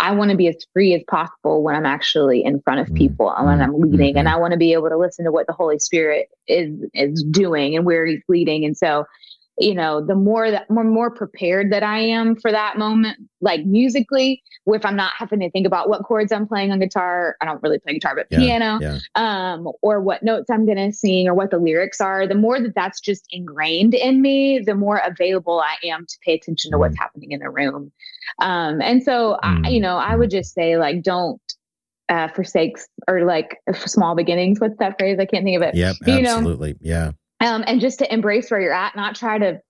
I 0.00 0.12
want 0.12 0.32
to 0.32 0.36
be 0.36 0.48
as 0.48 0.66
free 0.72 0.92
as 0.92 1.02
possible 1.08 1.62
when 1.62 1.76
I'm 1.76 1.86
actually 1.86 2.44
in 2.44 2.60
front 2.62 2.80
of 2.80 2.86
mm-hmm. 2.86 2.96
people 2.96 3.32
and 3.32 3.46
when 3.46 3.62
I'm 3.62 3.78
leading, 3.80 4.10
mm-hmm. 4.10 4.18
and 4.18 4.28
I 4.28 4.36
want 4.36 4.52
to 4.52 4.58
be 4.58 4.72
able 4.72 4.88
to 4.88 4.98
listen 4.98 5.24
to 5.24 5.32
what 5.32 5.46
the 5.46 5.52
Holy 5.52 5.78
Spirit 5.78 6.28
is 6.48 6.76
is 6.94 7.22
doing 7.30 7.76
and 7.76 7.86
where 7.86 8.04
He's 8.04 8.22
leading. 8.28 8.64
And 8.64 8.76
so, 8.76 9.04
you 9.58 9.74
know, 9.74 10.04
the 10.04 10.14
more 10.14 10.50
that 10.50 10.68
more 10.68 10.84
more 10.84 11.10
prepared 11.10 11.72
that 11.72 11.82
I 11.82 12.00
am 12.00 12.34
for 12.34 12.50
that 12.50 12.76
moment, 12.76 13.18
like 13.40 13.64
musically, 13.64 14.42
if 14.66 14.84
I'm 14.84 14.96
not 14.96 15.12
having 15.16 15.40
to 15.40 15.50
think 15.50 15.66
about 15.66 15.88
what 15.88 16.02
chords 16.02 16.32
I'm 16.32 16.48
playing 16.48 16.72
on 16.72 16.80
guitar, 16.80 17.36
I 17.40 17.44
don't 17.44 17.62
really 17.62 17.78
play 17.78 17.94
guitar, 17.94 18.16
but 18.16 18.26
yeah, 18.30 18.38
piano, 18.38 18.78
yeah. 18.80 18.98
um, 19.14 19.68
or 19.80 20.00
what 20.00 20.24
notes 20.24 20.50
I'm 20.50 20.66
going 20.66 20.78
to 20.78 20.92
sing 20.92 21.28
or 21.28 21.34
what 21.34 21.50
the 21.50 21.58
lyrics 21.58 22.00
are, 22.00 22.26
the 22.26 22.34
more 22.34 22.60
that 22.60 22.74
that's 22.74 23.00
just 23.00 23.26
ingrained 23.30 23.94
in 23.94 24.22
me, 24.22 24.58
the 24.58 24.74
more 24.74 25.00
available 25.04 25.60
I 25.60 25.76
am 25.86 26.04
to 26.04 26.18
pay 26.24 26.34
attention 26.34 26.72
to 26.72 26.76
mm. 26.76 26.80
what's 26.80 26.98
happening 26.98 27.30
in 27.30 27.40
the 27.40 27.50
room. 27.50 27.92
Um, 28.40 28.80
and 28.82 29.02
so, 29.04 29.38
mm. 29.44 29.66
I, 29.66 29.68
you 29.68 29.80
know, 29.80 29.98
I 29.98 30.16
would 30.16 30.30
just 30.30 30.52
say 30.52 30.78
like, 30.78 31.02
don't 31.02 31.40
uh, 32.08 32.28
forsake 32.28 32.76
or 33.06 33.24
like 33.24 33.58
small 33.76 34.16
beginnings. 34.16 34.58
What's 34.58 34.78
that 34.78 34.98
phrase? 34.98 35.18
I 35.20 35.26
can't 35.26 35.44
think 35.44 35.56
of 35.56 35.62
it. 35.62 35.76
Yep, 35.76 35.96
you 36.06 36.14
absolutely. 36.14 36.72
Know? 36.72 36.78
Yeah 36.80 37.10
um, 37.44 37.64
and 37.66 37.80
just 37.80 37.98
to 37.98 38.12
embrace 38.12 38.50
where 38.50 38.60
you're 38.60 38.72
at, 38.72 38.96
not 38.96 39.14
try 39.14 39.38
to 39.38 39.60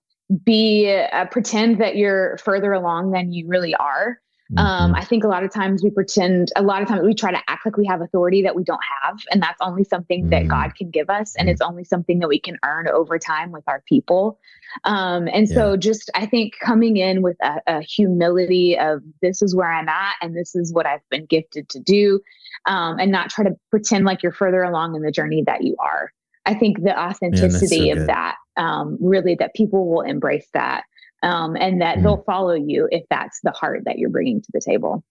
be 0.43 0.89
uh, 0.89 1.25
pretend 1.25 1.79
that 1.81 1.95
you're 1.95 2.37
further 2.37 2.73
along 2.73 3.11
than 3.11 3.31
you 3.31 3.47
really 3.47 3.75
are. 3.75 4.19
Um, 4.57 4.65
mm-hmm. 4.65 4.83
Um, 4.83 4.95
I 4.95 5.03
think 5.03 5.23
a 5.23 5.27
lot 5.27 5.43
of 5.43 5.51
times 5.51 5.83
we 5.83 5.89
pretend, 5.89 6.51
a 6.55 6.61
lot 6.61 6.81
of 6.83 6.87
times 6.87 7.01
we 7.03 7.15
try 7.15 7.31
to 7.31 7.41
act 7.47 7.65
like 7.65 7.77
we 7.77 7.85
have 7.87 8.01
authority 8.01 8.43
that 8.43 8.55
we 8.55 8.63
don't 8.63 8.81
have. 9.01 9.17
And 9.31 9.41
that's 9.41 9.59
only 9.59 9.83
something 9.83 10.21
mm-hmm. 10.21 10.29
that 10.29 10.47
God 10.47 10.75
can 10.75 10.91
give 10.91 11.09
us. 11.09 11.35
And 11.35 11.47
mm-hmm. 11.47 11.53
it's 11.53 11.61
only 11.61 11.83
something 11.83 12.19
that 12.19 12.27
we 12.27 12.39
can 12.39 12.57
earn 12.63 12.87
over 12.87 13.17
time 13.17 13.51
with 13.51 13.63
our 13.67 13.81
people. 13.87 14.39
Um, 14.83 15.27
and 15.27 15.47
yeah. 15.49 15.55
so 15.55 15.77
just, 15.77 16.11
I 16.13 16.27
think 16.27 16.53
coming 16.61 16.97
in 16.97 17.23
with 17.23 17.37
a, 17.41 17.59
a, 17.65 17.81
humility 17.81 18.77
of 18.77 19.01
this 19.21 19.41
is 19.41 19.55
where 19.55 19.71
I'm 19.71 19.89
at 19.89 20.15
and 20.21 20.35
this 20.35 20.55
is 20.55 20.71
what 20.71 20.85
I've 20.85 21.07
been 21.09 21.25
gifted 21.25 21.67
to 21.69 21.79
do. 21.79 22.21
Um, 22.67 22.99
and 22.99 23.11
not 23.11 23.31
try 23.31 23.45
to 23.45 23.55
pretend 23.71 24.05
like 24.05 24.21
you're 24.21 24.31
further 24.31 24.61
along 24.61 24.95
in 24.95 25.01
the 25.01 25.11
journey 25.11 25.43
that 25.47 25.63
you 25.63 25.75
are. 25.79 26.11
I 26.45 26.53
think 26.53 26.83
the 26.83 26.97
authenticity 26.97 27.87
Man, 27.87 27.95
so 27.95 28.01
of 28.01 28.07
that, 28.07 28.35
um, 28.57 28.97
really, 29.01 29.35
that 29.35 29.53
people 29.55 29.89
will 29.89 30.01
embrace 30.01 30.47
that 30.53 30.83
um, 31.25 31.55
and 31.55 31.81
that 31.81 31.97
mm. 31.97 32.03
they'll 32.03 32.23
follow 32.23 32.53
you 32.53 32.87
if 32.91 33.03
that's 33.09 33.39
the 33.43 33.51
heart 33.51 33.81
that 33.85 33.97
you're 33.97 34.09
bringing 34.09 34.41
to 34.41 34.47
the 34.53 34.61
table. 34.61 35.03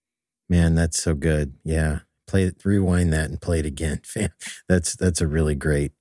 Man, 0.48 0.74
that's 0.74 1.02
so 1.02 1.14
good. 1.14 1.54
Yeah, 1.64 2.00
play 2.26 2.44
it, 2.44 2.64
rewind 2.64 3.12
that, 3.12 3.30
and 3.30 3.40
play 3.40 3.58
it 3.58 3.66
again. 3.66 4.00
that's 4.68 4.94
that's 4.94 5.20
a 5.20 5.26
really 5.26 5.54
great, 5.54 5.92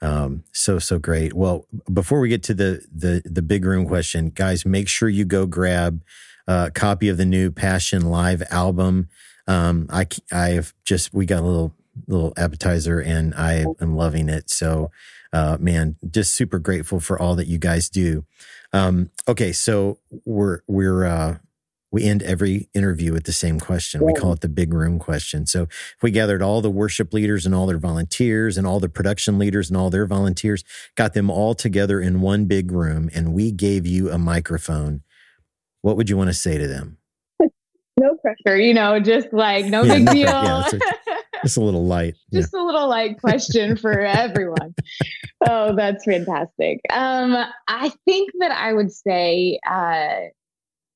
um, 0.00 0.44
so 0.52 0.78
so 0.78 0.98
great. 0.98 1.32
Well, 1.32 1.66
before 1.92 2.20
we 2.20 2.28
get 2.28 2.42
to 2.44 2.54
the 2.54 2.86
the 2.94 3.22
the 3.24 3.42
big 3.42 3.64
room 3.64 3.86
question, 3.86 4.30
guys, 4.30 4.64
make 4.64 4.88
sure 4.88 5.08
you 5.08 5.24
go 5.24 5.46
grab 5.46 6.02
a 6.46 6.70
copy 6.70 7.08
of 7.08 7.16
the 7.16 7.26
new 7.26 7.50
Passion 7.50 8.02
Live 8.02 8.42
album. 8.50 9.08
Um, 9.48 9.88
I 9.90 10.06
I've 10.30 10.74
just 10.84 11.12
we 11.12 11.26
got 11.26 11.42
a 11.42 11.46
little 11.46 11.74
little 12.06 12.32
appetizer 12.36 13.00
and 13.00 13.34
I 13.34 13.64
am 13.80 13.96
loving 13.96 14.28
it. 14.28 14.50
So, 14.50 14.90
uh, 15.32 15.56
man, 15.60 15.96
just 16.10 16.34
super 16.34 16.58
grateful 16.58 17.00
for 17.00 17.20
all 17.20 17.34
that 17.36 17.46
you 17.46 17.58
guys 17.58 17.88
do. 17.88 18.24
Um, 18.72 19.10
okay. 19.28 19.52
So 19.52 19.98
we're, 20.24 20.60
we're, 20.66 21.04
uh, 21.04 21.38
we 21.92 22.04
end 22.04 22.22
every 22.22 22.68
interview 22.72 23.12
with 23.12 23.24
the 23.24 23.32
same 23.32 23.58
question. 23.58 24.04
We 24.04 24.12
call 24.12 24.32
it 24.32 24.40
the 24.40 24.48
big 24.48 24.72
room 24.72 24.98
question. 24.98 25.46
So 25.46 25.62
if 25.62 25.96
we 26.02 26.10
gathered 26.12 26.40
all 26.40 26.60
the 26.60 26.70
worship 26.70 27.12
leaders 27.12 27.46
and 27.46 27.54
all 27.54 27.66
their 27.66 27.78
volunteers 27.78 28.56
and 28.56 28.66
all 28.66 28.78
the 28.78 28.88
production 28.88 29.38
leaders 29.38 29.68
and 29.70 29.76
all 29.76 29.90
their 29.90 30.06
volunteers, 30.06 30.62
got 30.94 31.14
them 31.14 31.30
all 31.30 31.54
together 31.54 32.00
in 32.00 32.20
one 32.20 32.44
big 32.44 32.70
room, 32.70 33.10
and 33.12 33.34
we 33.34 33.50
gave 33.50 33.86
you 33.86 34.10
a 34.10 34.18
microphone, 34.18 35.02
what 35.82 35.96
would 35.96 36.08
you 36.08 36.16
want 36.16 36.28
to 36.28 36.34
say 36.34 36.58
to 36.58 36.66
them? 36.66 36.98
No 37.98 38.16
pressure, 38.16 38.56
you 38.56 38.72
know, 38.72 38.98
just 38.98 39.30
like 39.30 39.66
no 39.66 39.82
yeah, 39.82 39.96
big 39.96 40.06
deal. 40.06 40.30
Yeah, 40.30 40.70
just 41.42 41.56
a 41.56 41.60
little 41.60 41.86
light. 41.86 42.14
Just 42.32 42.50
yeah. 42.54 42.62
a 42.62 42.64
little 42.64 42.88
light 42.88 43.20
question 43.20 43.76
for 43.76 44.00
everyone. 44.00 44.74
oh, 45.48 45.74
that's 45.74 46.04
fantastic. 46.04 46.80
Um, 46.90 47.36
I 47.68 47.92
think 48.04 48.30
that 48.40 48.52
I 48.52 48.72
would 48.72 48.92
say, 48.92 49.58
uh, 49.68 50.16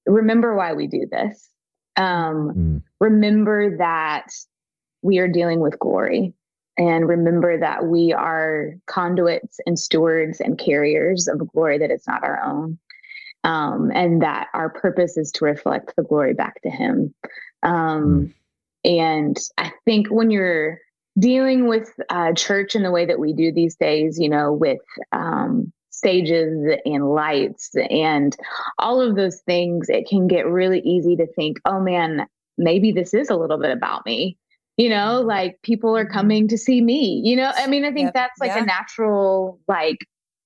remember 0.06 0.56
why 0.56 0.74
we 0.74 0.86
do 0.86 1.06
this. 1.10 1.48
Um, 1.96 2.52
mm. 2.56 2.82
Remember 3.00 3.76
that 3.78 4.28
we 5.02 5.18
are 5.18 5.28
dealing 5.28 5.60
with 5.60 5.78
glory. 5.78 6.34
And 6.76 7.08
remember 7.08 7.60
that 7.60 7.84
we 7.84 8.12
are 8.12 8.74
conduits 8.86 9.60
and 9.64 9.78
stewards 9.78 10.40
and 10.40 10.58
carriers 10.58 11.28
of 11.28 11.40
a 11.40 11.44
glory 11.44 11.78
that 11.78 11.92
is 11.92 12.04
not 12.08 12.24
our 12.24 12.42
own. 12.42 12.78
Um, 13.44 13.92
and 13.94 14.22
that 14.22 14.48
our 14.54 14.70
purpose 14.70 15.16
is 15.16 15.30
to 15.32 15.44
reflect 15.44 15.94
the 15.96 16.02
glory 16.02 16.32
back 16.32 16.62
to 16.62 16.70
Him. 16.70 17.14
Um, 17.62 17.72
mm. 17.72 18.34
And 18.84 19.38
I 19.58 19.72
think 19.84 20.08
when 20.08 20.30
you're 20.30 20.78
dealing 21.18 21.68
with 21.68 21.92
uh, 22.10 22.32
church 22.32 22.74
in 22.74 22.82
the 22.82 22.90
way 22.90 23.06
that 23.06 23.18
we 23.18 23.32
do 23.32 23.52
these 23.52 23.76
days, 23.76 24.18
you 24.18 24.28
know, 24.28 24.52
with 24.52 24.80
um, 25.12 25.72
stages 25.90 26.76
and 26.84 27.08
lights 27.10 27.70
and 27.90 28.36
all 28.78 29.00
of 29.00 29.16
those 29.16 29.40
things, 29.42 29.88
it 29.88 30.08
can 30.08 30.26
get 30.26 30.46
really 30.46 30.80
easy 30.80 31.16
to 31.16 31.26
think, 31.26 31.60
oh 31.64 31.80
man, 31.80 32.26
maybe 32.58 32.92
this 32.92 33.14
is 33.14 33.30
a 33.30 33.36
little 33.36 33.58
bit 33.58 33.70
about 33.70 34.04
me. 34.04 34.36
You 34.76 34.88
know, 34.88 35.20
like 35.20 35.62
people 35.62 35.96
are 35.96 36.04
mm-hmm. 36.04 36.12
coming 36.12 36.48
to 36.48 36.58
see 36.58 36.80
me. 36.80 37.22
You 37.24 37.36
know, 37.36 37.52
I 37.56 37.68
mean, 37.68 37.84
I 37.84 37.92
think 37.92 38.06
yep. 38.06 38.14
that's 38.14 38.40
like 38.40 38.50
yeah. 38.50 38.62
a 38.62 38.66
natural, 38.66 39.60
like, 39.68 39.98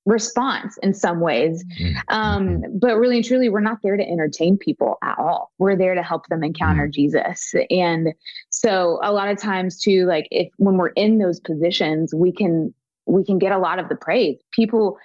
response 0.09 0.78
in 0.82 0.94
some 0.94 1.20
ways. 1.20 1.64
Mm-hmm. 1.80 1.98
Um, 2.09 2.48
mm-hmm. 2.48 2.78
but 2.78 2.96
really 2.96 3.18
and 3.18 3.24
truly, 3.24 3.48
we're 3.48 3.61
not 3.61 3.78
there 3.82 3.96
to 3.96 4.02
entertain 4.02 4.56
people 4.56 4.96
at 5.02 5.18
all. 5.18 5.52
We're 5.59 5.76
there 5.76 5.94
to 5.94 6.02
help 6.02 6.26
them 6.28 6.42
encounter 6.42 6.84
mm-hmm. 6.84 6.92
Jesus. 6.92 7.54
And 7.70 8.14
so 8.50 8.98
a 9.02 9.12
lot 9.12 9.28
of 9.28 9.38
times 9.38 9.78
too, 9.78 10.06
like 10.06 10.26
if 10.30 10.48
when 10.56 10.76
we're 10.76 10.88
in 10.88 11.18
those 11.18 11.40
positions, 11.40 12.14
we 12.14 12.32
can 12.32 12.74
we 13.06 13.24
can 13.24 13.38
get 13.38 13.52
a 13.52 13.59
lot 13.59 13.78
of 13.78 13.88
the 13.88 13.96
praise. 13.96 14.38
People 14.52 14.98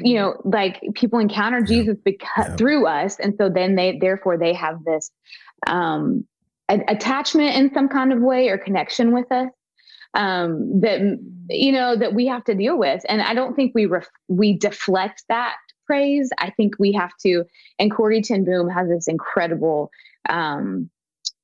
you 0.00 0.14
know 0.14 0.40
like 0.46 0.80
people 0.94 1.18
encounter 1.18 1.60
jesus 1.60 1.98
because 2.02 2.48
yeah. 2.48 2.56
through 2.56 2.86
us 2.86 3.20
and 3.20 3.34
so 3.36 3.50
then 3.50 3.74
they 3.74 3.98
therefore 4.00 4.38
they 4.38 4.54
have 4.54 4.82
this 4.84 5.10
um 5.66 6.24
attachment 6.70 7.54
in 7.54 7.70
some 7.74 7.86
kind 7.86 8.10
of 8.10 8.20
way 8.20 8.48
or 8.48 8.56
connection 8.56 9.12
with 9.12 9.30
us 9.30 9.50
um 10.14 10.80
that 10.80 11.00
you 11.50 11.72
know 11.72 11.96
that 11.96 12.14
we 12.14 12.26
have 12.26 12.44
to 12.44 12.54
deal 12.54 12.78
with. 12.78 13.04
And 13.08 13.22
i 13.22 13.34
don't 13.34 13.54
think 13.54 13.72
we 13.74 13.86
ref- 13.86 14.10
we 14.28 14.56
deflect 14.56 15.24
that 15.28 15.56
praise. 15.86 16.30
I 16.38 16.50
think 16.50 16.74
we 16.78 16.92
have 16.92 17.12
to 17.22 17.44
and 17.78 17.90
corrie 17.90 18.22
ten 18.22 18.44
boom 18.44 18.68
has 18.68 18.88
this 18.88 19.08
incredible 19.08 19.90
um 20.28 20.90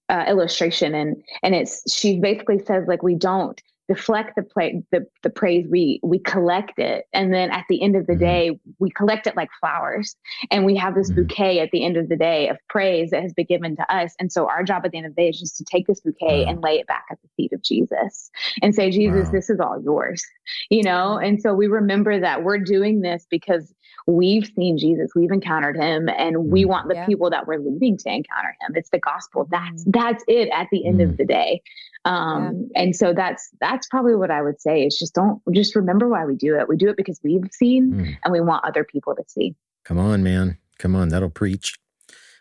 uh, 0.09 0.25
illustration 0.29 0.95
and 0.95 1.23
and 1.43 1.55
it's 1.55 1.91
she 1.91 2.19
basically 2.19 2.59
says 2.59 2.85
like 2.87 3.03
we 3.03 3.15
don't 3.15 3.63
deflect 3.89 4.37
the, 4.37 4.43
play, 4.43 4.83
the 4.93 5.07
the 5.22 5.30
praise 5.30 5.66
we 5.68 5.99
we 6.03 6.18
collect 6.18 6.78
it 6.78 7.07
and 7.12 7.35
then 7.35 7.51
at 7.51 7.64
the 7.68 7.83
end 7.83 7.97
of 7.97 8.07
the 8.07 8.12
mm-hmm. 8.12 8.24
day 8.24 8.61
we 8.78 8.91
collect 8.91 9.26
it 9.26 9.37
like 9.37 9.49
flowers 9.59 10.14
and 10.51 10.64
we 10.64 10.76
have 10.76 10.95
this 10.95 11.11
mm-hmm. 11.11 11.22
bouquet 11.22 11.59
at 11.59 11.70
the 11.72 11.85
end 11.85 11.97
of 11.97 12.09
the 12.09 12.16
day 12.16 12.49
of 12.49 12.57
praise 12.68 13.11
that 13.11 13.22
has 13.22 13.33
been 13.33 13.47
given 13.47 13.74
to 13.74 13.95
us 13.95 14.14
and 14.20 14.30
so 14.30 14.49
our 14.49 14.62
job 14.62 14.83
at 14.85 14.93
the 14.93 14.99
end 14.99 15.07
of 15.07 15.14
the 15.14 15.22
day 15.22 15.28
is 15.28 15.39
just 15.39 15.57
to 15.57 15.64
take 15.64 15.87
this 15.87 16.01
bouquet 16.01 16.45
wow. 16.45 16.51
and 16.51 16.62
lay 16.62 16.78
it 16.78 16.87
back 16.87 17.05
at 17.11 17.18
the 17.22 17.28
feet 17.37 17.53
of 17.53 17.61
jesus 17.62 18.30
and 18.62 18.74
say 18.74 18.91
jesus 18.91 19.26
wow. 19.26 19.33
this 19.33 19.51
is 19.51 19.59
all 19.59 19.83
yours 19.83 20.24
you 20.70 20.83
know 20.83 21.18
and 21.18 21.43
so 21.43 21.53
we 21.53 21.66
remember 21.66 22.20
that 22.20 22.45
we're 22.45 22.59
doing 22.59 23.01
this 23.01 23.26
because 23.30 23.74
we've 24.07 24.51
seen 24.57 24.79
Jesus, 24.79 25.11
we've 25.15 25.31
encountered 25.31 25.77
him, 25.77 26.09
and 26.09 26.51
we 26.51 26.65
mm. 26.65 26.69
want 26.69 26.89
the 26.89 26.95
yeah. 26.95 27.07
people 27.07 27.31
that 27.31 27.47
we're 27.47 27.59
leading 27.59 27.97
to 27.99 28.09
encounter 28.09 28.57
him. 28.61 28.75
It's 28.75 28.91
the 28.91 28.99
gospel. 28.99 29.47
That's 29.51 29.85
mm. 29.85 29.93
that's 29.93 30.25
it 30.29 30.49
at 30.53 30.69
the 30.71 30.87
end 30.87 31.01
mm. 31.01 31.11
of 31.11 31.17
the 31.17 31.25
day. 31.25 31.63
Um, 32.05 32.69
yeah. 32.75 32.83
and 32.83 32.97
so 32.97 33.13
that's 33.13 33.51
that's 33.61 33.87
probably 33.89 34.17
what 34.17 34.31
I 34.31 34.43
would 34.43 34.61
say 34.61 34.85
is 34.85 34.99
just 34.99 35.15
don't 35.15 35.41
just 35.53 35.77
remember 35.77 36.09
why 36.09 36.25
we 36.25 36.35
do 36.35 36.59
it. 36.59 36.69
We 36.69 36.77
do 36.77 36.89
it 36.89 36.97
because 36.97 37.21
we've 37.23 37.49
seen 37.53 37.93
mm. 37.93 38.17
and 38.25 38.33
we 38.33 38.41
want 38.41 38.65
other 38.65 38.85
people 38.85 39.15
to 39.15 39.23
see. 39.29 39.55
Come 39.85 39.99
on, 39.99 40.23
man. 40.23 40.59
Come 40.79 40.97
on, 40.97 41.11
that'll 41.11 41.31
preach. 41.31 41.79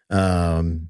Um 0.09 0.89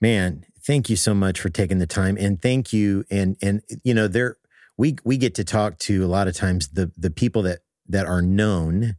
man, 0.00 0.44
thank 0.64 0.88
you 0.88 0.96
so 0.96 1.12
much 1.12 1.40
for 1.40 1.48
taking 1.48 1.78
the 1.78 1.86
time 1.86 2.16
and 2.18 2.40
thank 2.40 2.72
you 2.72 3.04
and 3.10 3.36
and 3.42 3.62
you 3.84 3.92
know 3.92 4.08
there 4.08 4.38
we 4.76 4.96
we 5.04 5.16
get 5.18 5.34
to 5.34 5.44
talk 5.44 5.78
to 5.78 6.04
a 6.04 6.08
lot 6.08 6.28
of 6.28 6.34
times 6.34 6.68
the 6.68 6.90
the 6.96 7.10
people 7.10 7.42
that 7.42 7.60
that 7.88 8.06
are 8.06 8.22
known 8.22 8.96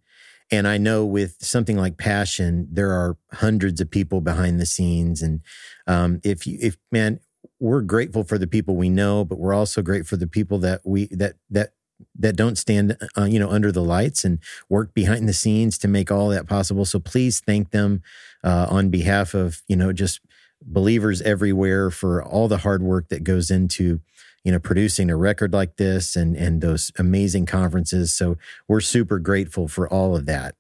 and 0.52 0.68
I 0.68 0.78
know 0.78 1.06
with 1.06 1.38
something 1.39 1.78
like 1.78 1.98
passion, 1.98 2.68
there 2.72 2.91
are 2.91 3.18
hundreds 3.32 3.82
of 3.82 3.89
people 3.89 4.22
behind 4.22 4.60
the 4.60 4.66
scenes. 4.66 5.22
And 5.22 5.41
um, 5.88 6.20
if 6.24 6.46
you, 6.46 6.58
if 6.62 6.78
man, 6.91 7.20
we're 7.60 7.82
grateful 7.82 8.24
for 8.24 8.38
the 8.38 8.48
people 8.48 8.76
we 8.76 8.89
know, 8.89 9.24
but 9.26 9.39
we're 9.39 9.54
also 9.54 9.82
grateful 9.82 10.16
for 10.16 10.20
the 10.20 10.28
people 10.28 10.60
that 10.60 10.82
we 10.84 11.08
that 11.08 11.36
that 11.50 11.72
that 12.20 12.36
don't 12.36 12.58
stand, 12.58 12.98
uh, 13.18 13.24
you 13.24 13.39
know, 13.39 13.50
under 13.50 13.72
the 13.72 13.84
lights 13.84 14.26
and 14.26 14.39
work 14.70 14.94
behind 14.94 15.28
the 15.28 15.34
scenes 15.34 15.78
to 15.78 15.88
make 15.88 16.12
all 16.12 16.30
that 16.30 16.48
possible. 16.48 16.86
So 16.86 17.00
please 17.00 17.39
thank 17.39 17.72
them 17.72 18.02
uh, 18.44 18.68
on 18.70 18.89
behalf 18.89 19.34
of 19.34 19.62
you 19.68 19.76
know 19.76 19.94
just 19.94 20.20
believers 20.66 21.22
everywhere 21.22 21.89
for 21.89 22.24
all 22.24 22.48
the 22.48 22.60
hard 22.60 22.82
work 22.82 23.10
that 23.10 23.24
goes 23.24 23.52
into 23.52 24.02
you 24.44 24.52
know, 24.52 24.60
producing 24.60 25.10
a 25.10 25.16
record 25.16 25.54
like 25.54 25.78
this 25.78 26.16
and 26.16 26.36
and 26.36 26.62
those 26.62 26.91
amazing 26.98 27.46
conferences. 27.46 28.14
So 28.14 28.38
we're 28.68 28.82
super 28.82 29.20
grateful 29.20 29.68
for 29.68 29.88
all 29.88 30.16
of 30.16 30.26
that 30.26 30.56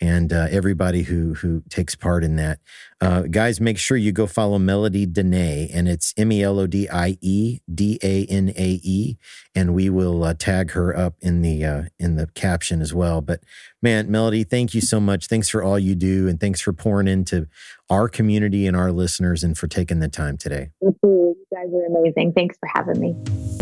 and 0.00 0.32
uh, 0.32 0.48
everybody 0.50 1.02
who 1.02 1.34
who 1.34 1.62
takes 1.68 1.94
part 1.94 2.24
in 2.24 2.36
that. 2.36 2.58
Uh, 3.00 3.22
guys, 3.22 3.60
make 3.60 3.78
sure 3.78 3.96
you 3.96 4.12
go 4.12 4.26
follow 4.26 4.58
Melodie 4.58 5.06
Danae, 5.06 5.68
and 5.72 5.88
it's 5.88 6.14
M 6.16 6.32
E 6.32 6.42
L 6.42 6.58
O 6.58 6.66
D 6.66 6.88
I 6.88 7.18
E 7.20 7.60
D 7.72 7.98
A 8.02 8.24
N 8.26 8.52
A 8.56 8.80
E, 8.82 9.18
and 9.54 9.74
we 9.74 9.90
will 9.90 10.24
uh, 10.24 10.34
tag 10.34 10.72
her 10.72 10.96
up 10.96 11.14
in 11.20 11.42
the 11.42 11.64
uh, 11.64 11.82
in 11.98 12.16
the 12.16 12.26
caption 12.28 12.80
as 12.80 12.94
well. 12.94 13.20
But 13.20 13.40
man, 13.82 14.10
Melodie, 14.10 14.44
thank 14.44 14.74
you 14.74 14.80
so 14.80 15.00
much. 15.00 15.26
Thanks 15.26 15.48
for 15.48 15.62
all 15.62 15.78
you 15.78 15.94
do, 15.94 16.28
and 16.28 16.40
thanks 16.40 16.60
for 16.60 16.72
pouring 16.72 17.08
into 17.08 17.46
our 17.88 18.08
community 18.08 18.66
and 18.66 18.76
our 18.76 18.92
listeners, 18.92 19.44
and 19.44 19.56
for 19.56 19.66
taking 19.66 20.00
the 20.00 20.08
time 20.08 20.36
today. 20.36 20.70
You 20.80 21.36
guys 21.52 21.68
are 21.74 21.86
amazing. 21.86 22.32
Thanks 22.32 22.56
for 22.58 22.68
having 22.74 23.00
me. 23.00 23.59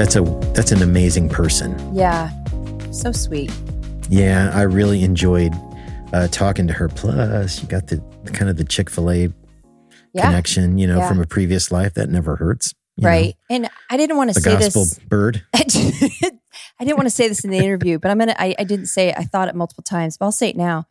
That's 0.00 0.16
a 0.16 0.22
that's 0.54 0.72
an 0.72 0.80
amazing 0.80 1.28
person. 1.28 1.76
Yeah. 1.94 2.30
So 2.90 3.12
sweet. 3.12 3.52
Yeah, 4.08 4.50
I 4.54 4.62
really 4.62 5.04
enjoyed 5.04 5.52
uh, 6.14 6.28
talking 6.28 6.66
to 6.68 6.72
her. 6.72 6.88
Plus, 6.88 7.60
you 7.60 7.68
got 7.68 7.88
the 7.88 8.02
kind 8.32 8.48
of 8.48 8.56
the 8.56 8.64
Chick 8.64 8.88
Fil 8.88 9.10
A 9.10 9.30
yeah. 10.14 10.22
connection, 10.22 10.78
you 10.78 10.86
know, 10.86 11.00
yeah. 11.00 11.08
from 11.08 11.20
a 11.20 11.26
previous 11.26 11.70
life 11.70 11.92
that 11.94 12.08
never 12.08 12.36
hurts. 12.36 12.74
Right. 12.98 13.36
Know? 13.50 13.56
And 13.56 13.70
I 13.90 13.98
didn't 13.98 14.16
want 14.16 14.32
to 14.32 14.40
say 14.40 14.58
gospel 14.58 14.84
this. 14.84 14.98
bird. 15.00 15.44
I 15.54 15.64
didn't 15.64 16.96
want 16.96 17.04
to 17.04 17.10
say 17.10 17.28
this 17.28 17.44
in 17.44 17.50
the 17.50 17.58
interview, 17.58 17.98
but 17.98 18.10
I'm 18.10 18.16
gonna. 18.16 18.34
I, 18.38 18.54
I 18.58 18.64
didn't 18.64 18.86
say 18.86 19.10
it. 19.10 19.16
I 19.18 19.24
thought 19.24 19.48
it 19.48 19.54
multiple 19.54 19.84
times, 19.84 20.16
but 20.16 20.24
I'll 20.24 20.32
say 20.32 20.48
it 20.48 20.56
now. 20.56 20.86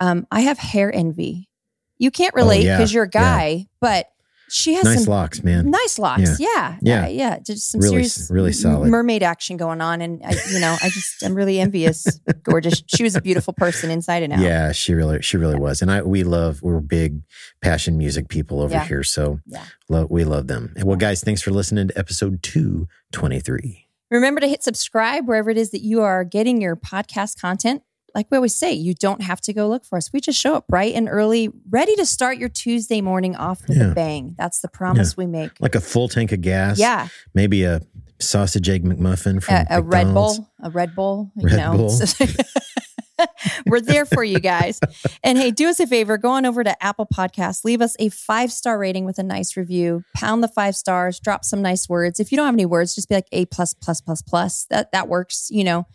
Um, 0.00 0.26
I 0.30 0.40
have 0.40 0.58
hair 0.58 0.94
envy. 0.94 1.48
You 1.96 2.10
can't 2.10 2.34
relate 2.34 2.64
because 2.64 2.78
oh, 2.78 2.82
yeah. 2.82 2.94
you're 2.94 3.04
a 3.04 3.08
guy, 3.08 3.68
but 3.80 4.10
she 4.50 4.74
has 4.74 4.84
nice 4.84 5.04
some 5.04 5.12
locks, 5.12 5.42
man. 5.42 5.70
Nice 5.70 5.98
locks. 5.98 6.38
Yeah. 6.40 6.76
Yeah. 6.82 7.06
Yeah. 7.06 7.08
Yeah. 7.08 7.38
Just 7.38 7.70
some 7.70 7.80
really, 7.80 8.04
serious, 8.04 8.30
really 8.30 8.52
solid 8.52 8.90
mermaid 8.90 9.22
action 9.22 9.56
going 9.56 9.80
on. 9.80 10.00
And 10.00 10.22
I, 10.24 10.34
you 10.50 10.60
know, 10.60 10.76
I 10.82 10.88
just, 10.88 11.22
I'm 11.22 11.34
really 11.34 11.60
envious. 11.60 12.20
Gorgeous. 12.42 12.82
She 12.86 13.02
was 13.02 13.14
a 13.14 13.20
beautiful 13.20 13.52
person 13.52 13.90
inside 13.90 14.22
and 14.22 14.32
out. 14.32 14.40
Yeah. 14.40 14.72
She 14.72 14.94
really, 14.94 15.22
she 15.22 15.36
really 15.36 15.58
was. 15.58 15.82
And 15.82 15.90
I, 15.90 16.02
we 16.02 16.24
love, 16.24 16.62
we're 16.62 16.80
big 16.80 17.22
passion 17.62 17.96
music 17.96 18.28
people 18.28 18.60
over 18.60 18.74
yeah. 18.74 18.84
here. 18.84 19.02
So 19.02 19.40
yeah. 19.46 19.64
Lo- 19.88 20.06
we 20.10 20.24
love 20.24 20.46
them. 20.46 20.74
Well, 20.82 20.96
guys, 20.96 21.22
thanks 21.22 21.42
for 21.42 21.50
listening 21.50 21.88
to 21.88 21.98
episode 21.98 22.42
223. 22.42 23.86
Remember 24.10 24.40
to 24.40 24.48
hit 24.48 24.64
subscribe 24.64 25.28
wherever 25.28 25.50
it 25.50 25.56
is 25.56 25.70
that 25.70 25.82
you 25.82 26.02
are 26.02 26.24
getting 26.24 26.60
your 26.60 26.74
podcast 26.74 27.40
content 27.40 27.82
like 28.14 28.26
we 28.30 28.36
always 28.36 28.54
say, 28.54 28.72
you 28.72 28.94
don't 28.94 29.22
have 29.22 29.40
to 29.42 29.52
go 29.52 29.68
look 29.68 29.84
for 29.84 29.96
us. 29.98 30.12
We 30.12 30.20
just 30.20 30.38
show 30.38 30.54
up 30.54 30.66
bright 30.66 30.94
and 30.94 31.08
early, 31.08 31.50
ready 31.68 31.94
to 31.96 32.06
start 32.06 32.38
your 32.38 32.48
Tuesday 32.48 33.00
morning 33.00 33.36
off 33.36 33.66
with 33.68 33.78
yeah. 33.78 33.90
a 33.90 33.94
bang. 33.94 34.34
That's 34.38 34.60
the 34.60 34.68
promise 34.68 35.12
yeah. 35.12 35.24
we 35.24 35.26
make. 35.26 35.52
Like 35.60 35.74
a 35.74 35.80
full 35.80 36.08
tank 36.08 36.32
of 36.32 36.40
gas. 36.40 36.78
Yeah. 36.78 37.08
Maybe 37.34 37.64
a 37.64 37.80
sausage 38.18 38.68
egg 38.68 38.84
McMuffin 38.84 39.42
from 39.42 39.54
a, 39.54 39.66
a 39.70 39.82
Red 39.82 40.12
Bull. 40.12 40.48
A 40.62 40.70
Red 40.70 40.94
Bull. 40.94 41.32
Red 41.36 41.52
you 41.52 41.56
know. 41.56 41.76
Bull. 41.76 42.00
We're 43.66 43.80
there 43.80 44.06
for 44.06 44.24
you 44.24 44.40
guys. 44.40 44.80
And 45.22 45.38
hey, 45.38 45.50
do 45.50 45.68
us 45.68 45.80
a 45.80 45.86
favor, 45.86 46.16
go 46.18 46.30
on 46.30 46.46
over 46.46 46.64
to 46.64 46.82
Apple 46.82 47.06
Podcasts, 47.06 47.64
leave 47.64 47.82
us 47.82 47.96
a 47.98 48.08
five 48.08 48.52
star 48.52 48.78
rating 48.78 49.04
with 49.04 49.18
a 49.18 49.22
nice 49.22 49.56
review, 49.56 50.04
pound 50.14 50.42
the 50.42 50.48
five 50.48 50.74
stars, 50.74 51.20
drop 51.20 51.44
some 51.44 51.62
nice 51.62 51.88
words. 51.88 52.20
If 52.20 52.32
you 52.32 52.36
don't 52.36 52.46
have 52.46 52.54
any 52.54 52.66
words, 52.66 52.94
just 52.94 53.08
be 53.08 53.14
like 53.14 53.28
A 53.32 53.46
plus 53.46 53.74
plus 53.74 54.00
plus 54.00 54.22
plus. 54.22 54.64
That 54.70 54.92
that 54.92 55.08
works, 55.08 55.48
you 55.50 55.64
know. 55.64 55.86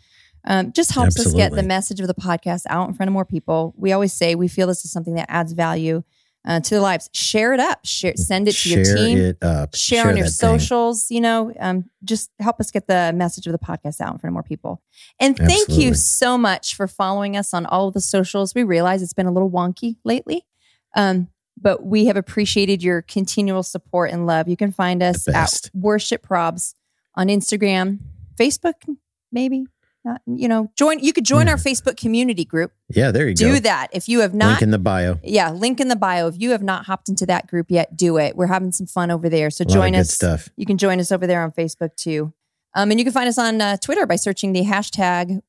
Um, 0.46 0.72
just 0.72 0.92
helps 0.92 1.18
Absolutely. 1.18 1.42
us 1.42 1.50
get 1.50 1.56
the 1.56 1.62
message 1.62 2.00
of 2.00 2.06
the 2.06 2.14
podcast 2.14 2.62
out 2.68 2.88
in 2.88 2.94
front 2.94 3.08
of 3.08 3.12
more 3.12 3.24
people. 3.24 3.74
We 3.76 3.92
always 3.92 4.12
say 4.12 4.34
we 4.34 4.48
feel 4.48 4.66
this 4.66 4.84
is 4.84 4.92
something 4.92 5.14
that 5.14 5.26
adds 5.28 5.52
value 5.52 6.04
uh, 6.46 6.60
to 6.60 6.70
their 6.70 6.80
lives. 6.80 7.10
Share 7.12 7.52
it 7.52 7.60
up. 7.60 7.80
Share, 7.84 8.14
send 8.16 8.46
it 8.46 8.52
to 8.52 8.56
Share 8.56 8.86
your 8.86 8.96
team. 8.96 9.18
It 9.18 9.42
up. 9.42 9.74
Share, 9.74 10.02
Share 10.02 10.10
on 10.10 10.16
your 10.16 10.28
socials. 10.28 11.08
Thing. 11.08 11.16
You 11.16 11.20
know, 11.22 11.52
um, 11.58 11.90
just 12.04 12.30
help 12.38 12.60
us 12.60 12.70
get 12.70 12.86
the 12.86 13.12
message 13.14 13.46
of 13.46 13.52
the 13.52 13.58
podcast 13.58 14.00
out 14.00 14.12
in 14.12 14.18
front 14.18 14.30
of 14.30 14.32
more 14.34 14.42
people. 14.44 14.80
And 15.18 15.36
thank 15.36 15.62
Absolutely. 15.62 15.84
you 15.84 15.94
so 15.94 16.38
much 16.38 16.76
for 16.76 16.86
following 16.86 17.36
us 17.36 17.52
on 17.52 17.66
all 17.66 17.88
of 17.88 17.94
the 17.94 18.00
socials. 18.00 18.54
We 18.54 18.62
realize 18.62 19.02
it's 19.02 19.12
been 19.12 19.26
a 19.26 19.32
little 19.32 19.50
wonky 19.50 19.96
lately. 20.04 20.46
Um, 20.94 21.28
but 21.60 21.84
we 21.84 22.06
have 22.06 22.16
appreciated 22.16 22.82
your 22.82 23.02
continual 23.02 23.62
support 23.62 24.10
and 24.10 24.26
love. 24.26 24.46
You 24.46 24.56
can 24.56 24.72
find 24.72 25.02
us 25.02 25.26
at 25.26 25.70
Worship 25.74 26.26
Probs 26.26 26.74
on 27.14 27.28
Instagram, 27.28 27.98
Facebook, 28.38 28.74
maybe 29.32 29.66
not, 30.06 30.22
you 30.26 30.48
know, 30.48 30.70
join. 30.76 31.00
You 31.00 31.12
could 31.12 31.24
join 31.24 31.48
our 31.48 31.56
Facebook 31.56 31.96
community 31.96 32.44
group. 32.44 32.72
Yeah, 32.88 33.10
there 33.10 33.28
you 33.28 33.34
do 33.34 33.48
go. 33.48 33.54
Do 33.54 33.60
that 33.60 33.88
if 33.92 34.08
you 34.08 34.20
have 34.20 34.32
not. 34.32 34.48
Link 34.48 34.62
in 34.62 34.70
the 34.70 34.78
bio. 34.78 35.18
Yeah, 35.22 35.50
link 35.50 35.80
in 35.80 35.88
the 35.88 35.96
bio. 35.96 36.28
If 36.28 36.40
you 36.40 36.52
have 36.52 36.62
not 36.62 36.86
hopped 36.86 37.08
into 37.08 37.26
that 37.26 37.46
group 37.46 37.66
yet, 37.70 37.96
do 37.96 38.16
it. 38.16 38.36
We're 38.36 38.46
having 38.46 38.72
some 38.72 38.86
fun 38.86 39.10
over 39.10 39.28
there. 39.28 39.50
So 39.50 39.64
join 39.64 39.94
us. 39.94 40.10
stuff. 40.10 40.48
You 40.56 40.64
can 40.64 40.78
join 40.78 41.00
us 41.00 41.12
over 41.12 41.26
there 41.26 41.42
on 41.42 41.52
Facebook 41.52 41.94
too. 41.96 42.32
Um, 42.74 42.90
and 42.90 43.00
you 43.00 43.04
can 43.04 43.12
find 43.12 43.28
us 43.28 43.38
on 43.38 43.60
uh, 43.60 43.76
Twitter 43.78 44.06
by 44.06 44.16
searching 44.16 44.52
the 44.52 44.62
hashtag 44.62 45.40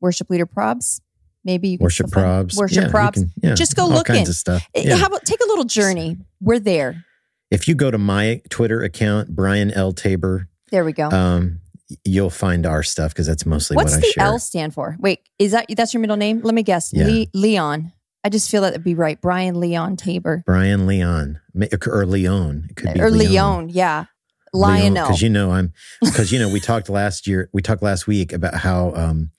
Worship 0.00 0.30
Leader 0.30 0.46
Probs. 0.46 1.00
Maybe 1.44 1.68
you 1.68 1.78
can 1.78 1.84
worship 1.84 2.06
probs. 2.06 2.56
Worship 2.56 2.84
yeah, 2.84 2.90
probs. 2.90 3.14
Can, 3.14 3.32
yeah, 3.40 3.54
Just 3.54 3.76
go 3.76 3.86
look 3.86 4.10
in. 4.10 4.26
stuff. 4.26 4.68
Eh, 4.74 4.82
yeah. 4.84 4.96
How 4.96 5.06
about 5.06 5.24
take 5.24 5.40
a 5.40 5.46
little 5.46 5.64
journey? 5.64 6.16
We're 6.40 6.58
there. 6.58 7.04
If 7.52 7.68
you 7.68 7.76
go 7.76 7.92
to 7.92 7.98
my 7.98 8.42
Twitter 8.50 8.82
account, 8.82 9.28
Brian 9.36 9.70
L. 9.70 9.92
Tabor. 9.92 10.48
There 10.72 10.84
we 10.84 10.92
go. 10.92 11.08
Um, 11.08 11.60
you'll 12.04 12.30
find 12.30 12.66
our 12.66 12.82
stuff 12.82 13.12
because 13.12 13.26
that's 13.26 13.46
mostly 13.46 13.76
What's 13.76 13.92
what 13.92 13.98
I 13.98 14.00
the 14.00 14.06
share. 14.06 14.24
L 14.24 14.38
stand 14.38 14.74
for? 14.74 14.96
Wait, 14.98 15.20
is 15.38 15.52
that 15.52 15.66
that's 15.76 15.94
your 15.94 16.00
middle 16.00 16.16
name? 16.16 16.40
Let 16.42 16.54
me 16.54 16.62
guess. 16.62 16.92
Yeah. 16.92 17.06
Le- 17.06 17.26
Leon. 17.34 17.92
I 18.24 18.28
just 18.28 18.50
feel 18.50 18.62
that 18.62 18.72
would 18.72 18.82
be 18.82 18.96
right. 18.96 19.20
Brian 19.20 19.60
Leon 19.60 19.96
Tabor. 19.96 20.42
Brian 20.44 20.86
Leon 20.86 21.40
or 21.86 22.06
Leon. 22.06 22.66
It 22.70 22.76
could 22.76 22.94
be 22.94 23.00
or 23.00 23.10
Leon. 23.10 23.30
Leon 23.30 23.68
yeah. 23.68 24.04
Lionel. 24.52 25.06
Because 25.06 25.22
you 25.22 25.28
know 25.28 25.52
I'm 25.52 25.72
because 26.02 26.32
you 26.32 26.38
know 26.38 26.48
we 26.48 26.60
talked 26.60 26.88
last 26.88 27.26
year. 27.26 27.48
We 27.52 27.62
talked 27.62 27.82
last 27.82 28.06
week 28.06 28.32
about 28.32 28.54
how 28.54 28.92
um 28.94 29.30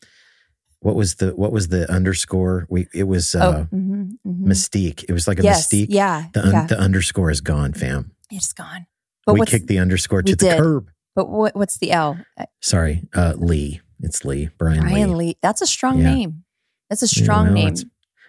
what 0.80 0.96
was 0.96 1.16
the 1.16 1.36
what 1.36 1.52
was 1.52 1.70
the 1.70 1.92
underscore? 1.92 2.66
We 2.70 2.88
it 2.94 3.06
was 3.06 3.34
uh, 3.36 3.66
oh, 3.72 3.76
mhm, 3.76 4.12
mhm. 4.26 4.46
mystique. 4.46 5.04
It 5.10 5.12
was 5.14 5.28
like 5.28 5.40
a 5.40 5.44
yes, 5.44 5.68
mystique. 5.68 5.88
yeah, 5.90 6.26
The 6.34 6.46
un, 6.46 6.52
yeah, 6.54 6.66
the 6.68 6.80
underscore 6.80 7.32
is 7.32 7.42
gone, 7.42 7.74
fam. 7.74 8.12
it's 8.30 8.54
gone. 8.54 8.86
But 9.26 9.34
we 9.34 9.46
kicked 9.46 9.68
the 9.68 9.80
underscore 9.80 10.22
to 10.22 10.36
the 10.36 10.46
did. 10.46 10.58
curb. 10.58 10.90
But 11.18 11.30
what, 11.30 11.56
what's 11.56 11.80
the 11.80 11.92
L? 11.92 12.16
Sorry, 12.62 13.02
uh, 13.16 13.34
Lee. 13.36 13.82
It's 14.02 14.24
Lee. 14.24 14.50
Brian, 14.60 14.82
Brian 14.82 15.18
Lee. 15.18 15.26
Lee. 15.30 15.38
That's 15.42 15.62
a 15.62 15.66
strong 15.68 15.98
Yeah. 15.98 16.14
name. 16.14 16.44
That's 16.92 17.02
a 17.02 17.08
strong 17.08 17.54
name. 17.56 17.74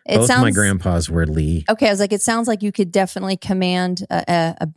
It 0.06 0.16
Both 0.16 0.26
sounds 0.26 0.40
my 0.42 0.50
grandpas 0.52 1.10
were 1.10 1.26
Lee. 1.26 1.66
okay. 1.68 1.88
I 1.88 1.90
was 1.90 2.00
like, 2.00 2.14
it 2.14 2.22
sounds 2.22 2.48
like 2.48 2.62
you 2.62 2.72
could 2.72 2.90
definitely 2.90 3.36
command 3.36 4.06
a, 4.10 4.24
a, 4.58 4.68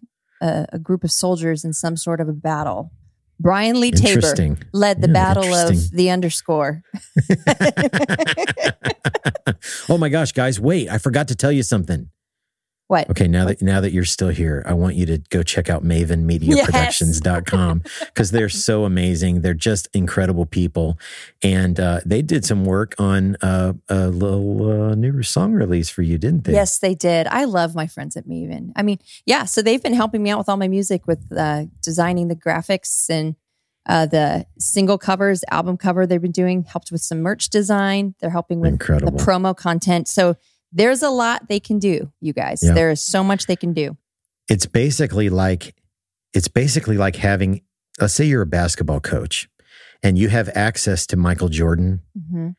a, 0.45 0.65
a 0.73 0.79
group 0.79 1.05
of 1.05 1.11
soldiers 1.11 1.63
in 1.63 1.71
some 1.71 1.95
sort 1.95 2.19
of 2.19 2.27
a 2.27 2.33
battle. 2.33 2.91
Brian 3.39 3.79
Lee 3.79 3.91
Tabor 3.91 4.35
led 4.73 5.01
the 5.01 5.07
Yeah, 5.07 5.13
battle 5.13 5.53
of 5.55 5.91
the 5.91 6.09
underscore. 6.11 6.83
oh 9.89 9.97
my 9.97 10.09
gosh, 10.09 10.33
guys, 10.33 10.59
wait, 10.59 10.89
I 10.89 10.97
forgot 10.97 11.29
to 11.29 11.35
tell 11.35 11.51
you 11.53 11.63
something. 11.63 12.09
What? 12.91 13.09
Okay, 13.09 13.29
now 13.29 13.45
that 13.45 13.61
now 13.61 13.79
that 13.79 13.93
you're 13.93 14.03
still 14.03 14.27
here, 14.27 14.65
I 14.67 14.73
want 14.73 14.95
you 14.95 15.05
to 15.05 15.19
go 15.29 15.43
check 15.43 15.69
out 15.69 15.81
mavenmediaproductions.com 15.81 17.83
because 18.07 18.31
they're 18.31 18.49
so 18.49 18.83
amazing. 18.83 19.39
They're 19.39 19.53
just 19.53 19.87
incredible 19.93 20.45
people. 20.45 20.99
And 21.41 21.79
uh, 21.79 22.01
they 22.05 22.21
did 22.21 22.43
some 22.43 22.65
work 22.65 22.93
on 22.99 23.37
uh, 23.41 23.71
a 23.87 24.09
little 24.09 24.69
uh, 24.69 24.95
new 24.95 25.23
song 25.23 25.53
release 25.53 25.89
for 25.89 26.01
you, 26.01 26.17
didn't 26.17 26.43
they? 26.43 26.51
Yes, 26.51 26.79
they 26.79 26.93
did. 26.93 27.27
I 27.27 27.45
love 27.45 27.75
my 27.75 27.87
friends 27.87 28.17
at 28.17 28.27
Maven. 28.27 28.73
I 28.75 28.81
mean, 28.81 28.99
yeah, 29.25 29.45
so 29.45 29.61
they've 29.61 29.81
been 29.81 29.93
helping 29.93 30.21
me 30.21 30.29
out 30.29 30.39
with 30.39 30.49
all 30.49 30.57
my 30.57 30.67
music 30.67 31.07
with 31.07 31.31
uh, 31.31 31.67
designing 31.81 32.27
the 32.27 32.35
graphics 32.35 33.09
and 33.09 33.37
uh, 33.85 34.05
the 34.05 34.45
single 34.59 34.97
covers, 34.97 35.45
album 35.49 35.77
cover 35.77 36.05
they've 36.05 36.21
been 36.21 36.31
doing, 36.31 36.63
helped 36.63 36.91
with 36.91 37.01
some 37.01 37.21
merch 37.21 37.49
design. 37.49 38.15
They're 38.19 38.29
helping 38.29 38.59
with 38.59 38.73
Incredible. 38.73 39.17
the 39.17 39.23
promo 39.23 39.55
content. 39.55 40.09
So 40.09 40.35
there's 40.71 41.01
a 41.03 41.09
lot 41.09 41.47
they 41.47 41.59
can 41.59 41.79
do, 41.79 42.11
you 42.21 42.33
guys. 42.33 42.61
Yeah. 42.63 42.73
There 42.73 42.89
is 42.91 43.03
so 43.03 43.23
much 43.23 43.45
they 43.45 43.55
can 43.55 43.73
do. 43.73 43.97
It's 44.49 44.65
basically 44.65 45.29
like 45.29 45.75
it's 46.33 46.47
basically 46.47 46.97
like 46.97 47.15
having 47.17 47.61
let's 47.99 48.13
say 48.13 48.25
you're 48.25 48.41
a 48.41 48.47
basketball 48.47 48.99
coach 48.99 49.49
and 50.03 50.17
you 50.17 50.29
have 50.29 50.49
access 50.55 51.05
to 51.07 51.17
Michael 51.17 51.49
Jordan, 51.49 52.01
hmm 52.15 52.49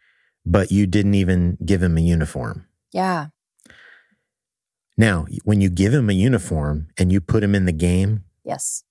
but 0.44 0.72
you 0.72 0.88
didn't 0.88 1.14
even 1.14 1.56
give 1.64 1.80
him 1.80 1.96
a 1.96 2.00
uniform. 2.00 2.66
Yeah. 2.92 3.28
Now, 4.96 5.26
when 5.44 5.60
you 5.60 5.70
give 5.70 5.94
him 5.94 6.10
a 6.10 6.12
uniform 6.12 6.88
and 6.98 7.12
you 7.12 7.20
put 7.20 7.44
him 7.44 7.54
in 7.54 7.64
the 7.64 7.72
game, 7.72 8.24
Yes. 8.44 8.82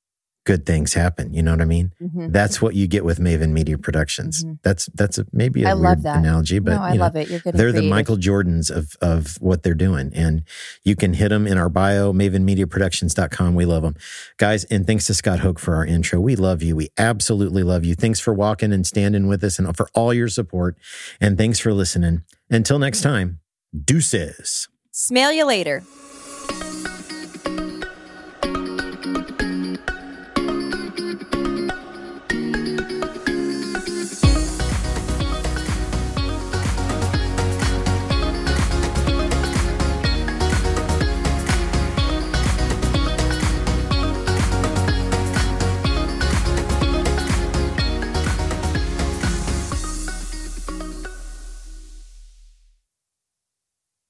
Good 0.43 0.65
things 0.65 0.93
happen. 0.93 1.33
You 1.33 1.43
know 1.43 1.51
what 1.51 1.61
I 1.61 1.65
mean? 1.65 1.93
hmm 1.99 2.27
That's 2.29 2.61
what 2.61 2.73
you 2.75 2.87
get 2.87 3.05
with 3.05 3.19
Maven 3.19 3.51
Media 3.51 3.77
Productions. 3.77 4.43
Mhm. 4.43 4.57
That's 4.63 4.87
that's 4.95 5.17
a, 5.19 5.25
maybe 5.31 5.63
a 5.63 5.69
I 5.69 5.73
weird 5.75 5.83
love 5.83 6.01
that. 6.03 6.17
analogy, 6.17 6.57
but 6.59 6.71
no, 6.71 6.81
I 6.81 6.93
know, 6.95 7.01
love 7.01 7.15
it. 7.15 7.29
You're 7.29 7.39
good. 7.41 7.53
they're 7.55 7.71
the. 7.71 7.87
Michael 7.89 8.17
Jordans 8.17 8.71
of 8.71 8.95
of 9.01 9.35
what 9.41 9.61
they're 9.63 9.73
doing, 9.75 10.11
and 10.15 10.43
you 10.83 10.95
can 10.95 11.13
hit 11.13 11.29
them 11.29 11.45
in 11.45 11.57
our 11.57 11.69
bio, 11.69 12.11
MavenMediaProductions.com. 12.13 13.53
We 13.55 13.65
love 13.65 13.83
them, 13.83 13.95
guys. 14.37 14.63
And 14.65 14.87
thanks 14.87 15.05
to 15.07 15.13
Scott 15.13 15.39
Hoke 15.39 15.59
for 15.59 15.75
our 15.75 15.85
intro. 15.85 16.19
We 16.19 16.35
love 16.35 16.63
you. 16.63 16.75
We 16.75 16.89
absolutely 16.97 17.63
love 17.63 17.83
you. 17.85 17.95
Thanks 17.95 18.19
for 18.19 18.33
walking 18.33 18.71
and 18.73 18.85
standing 18.87 19.27
with 19.27 19.43
us, 19.43 19.59
and 19.59 19.75
for 19.75 19.89
all 19.93 20.13
your 20.13 20.27
support. 20.27 20.75
And 21.19 21.37
thanks 21.37 21.59
for 21.59 21.73
listening. 21.73 22.23
Until 22.49 22.79
next 22.79 23.01
time, 23.01 23.39
deuces. 23.85 24.67
Smell 24.91 25.31
you 25.31 25.45
later. 25.45 25.83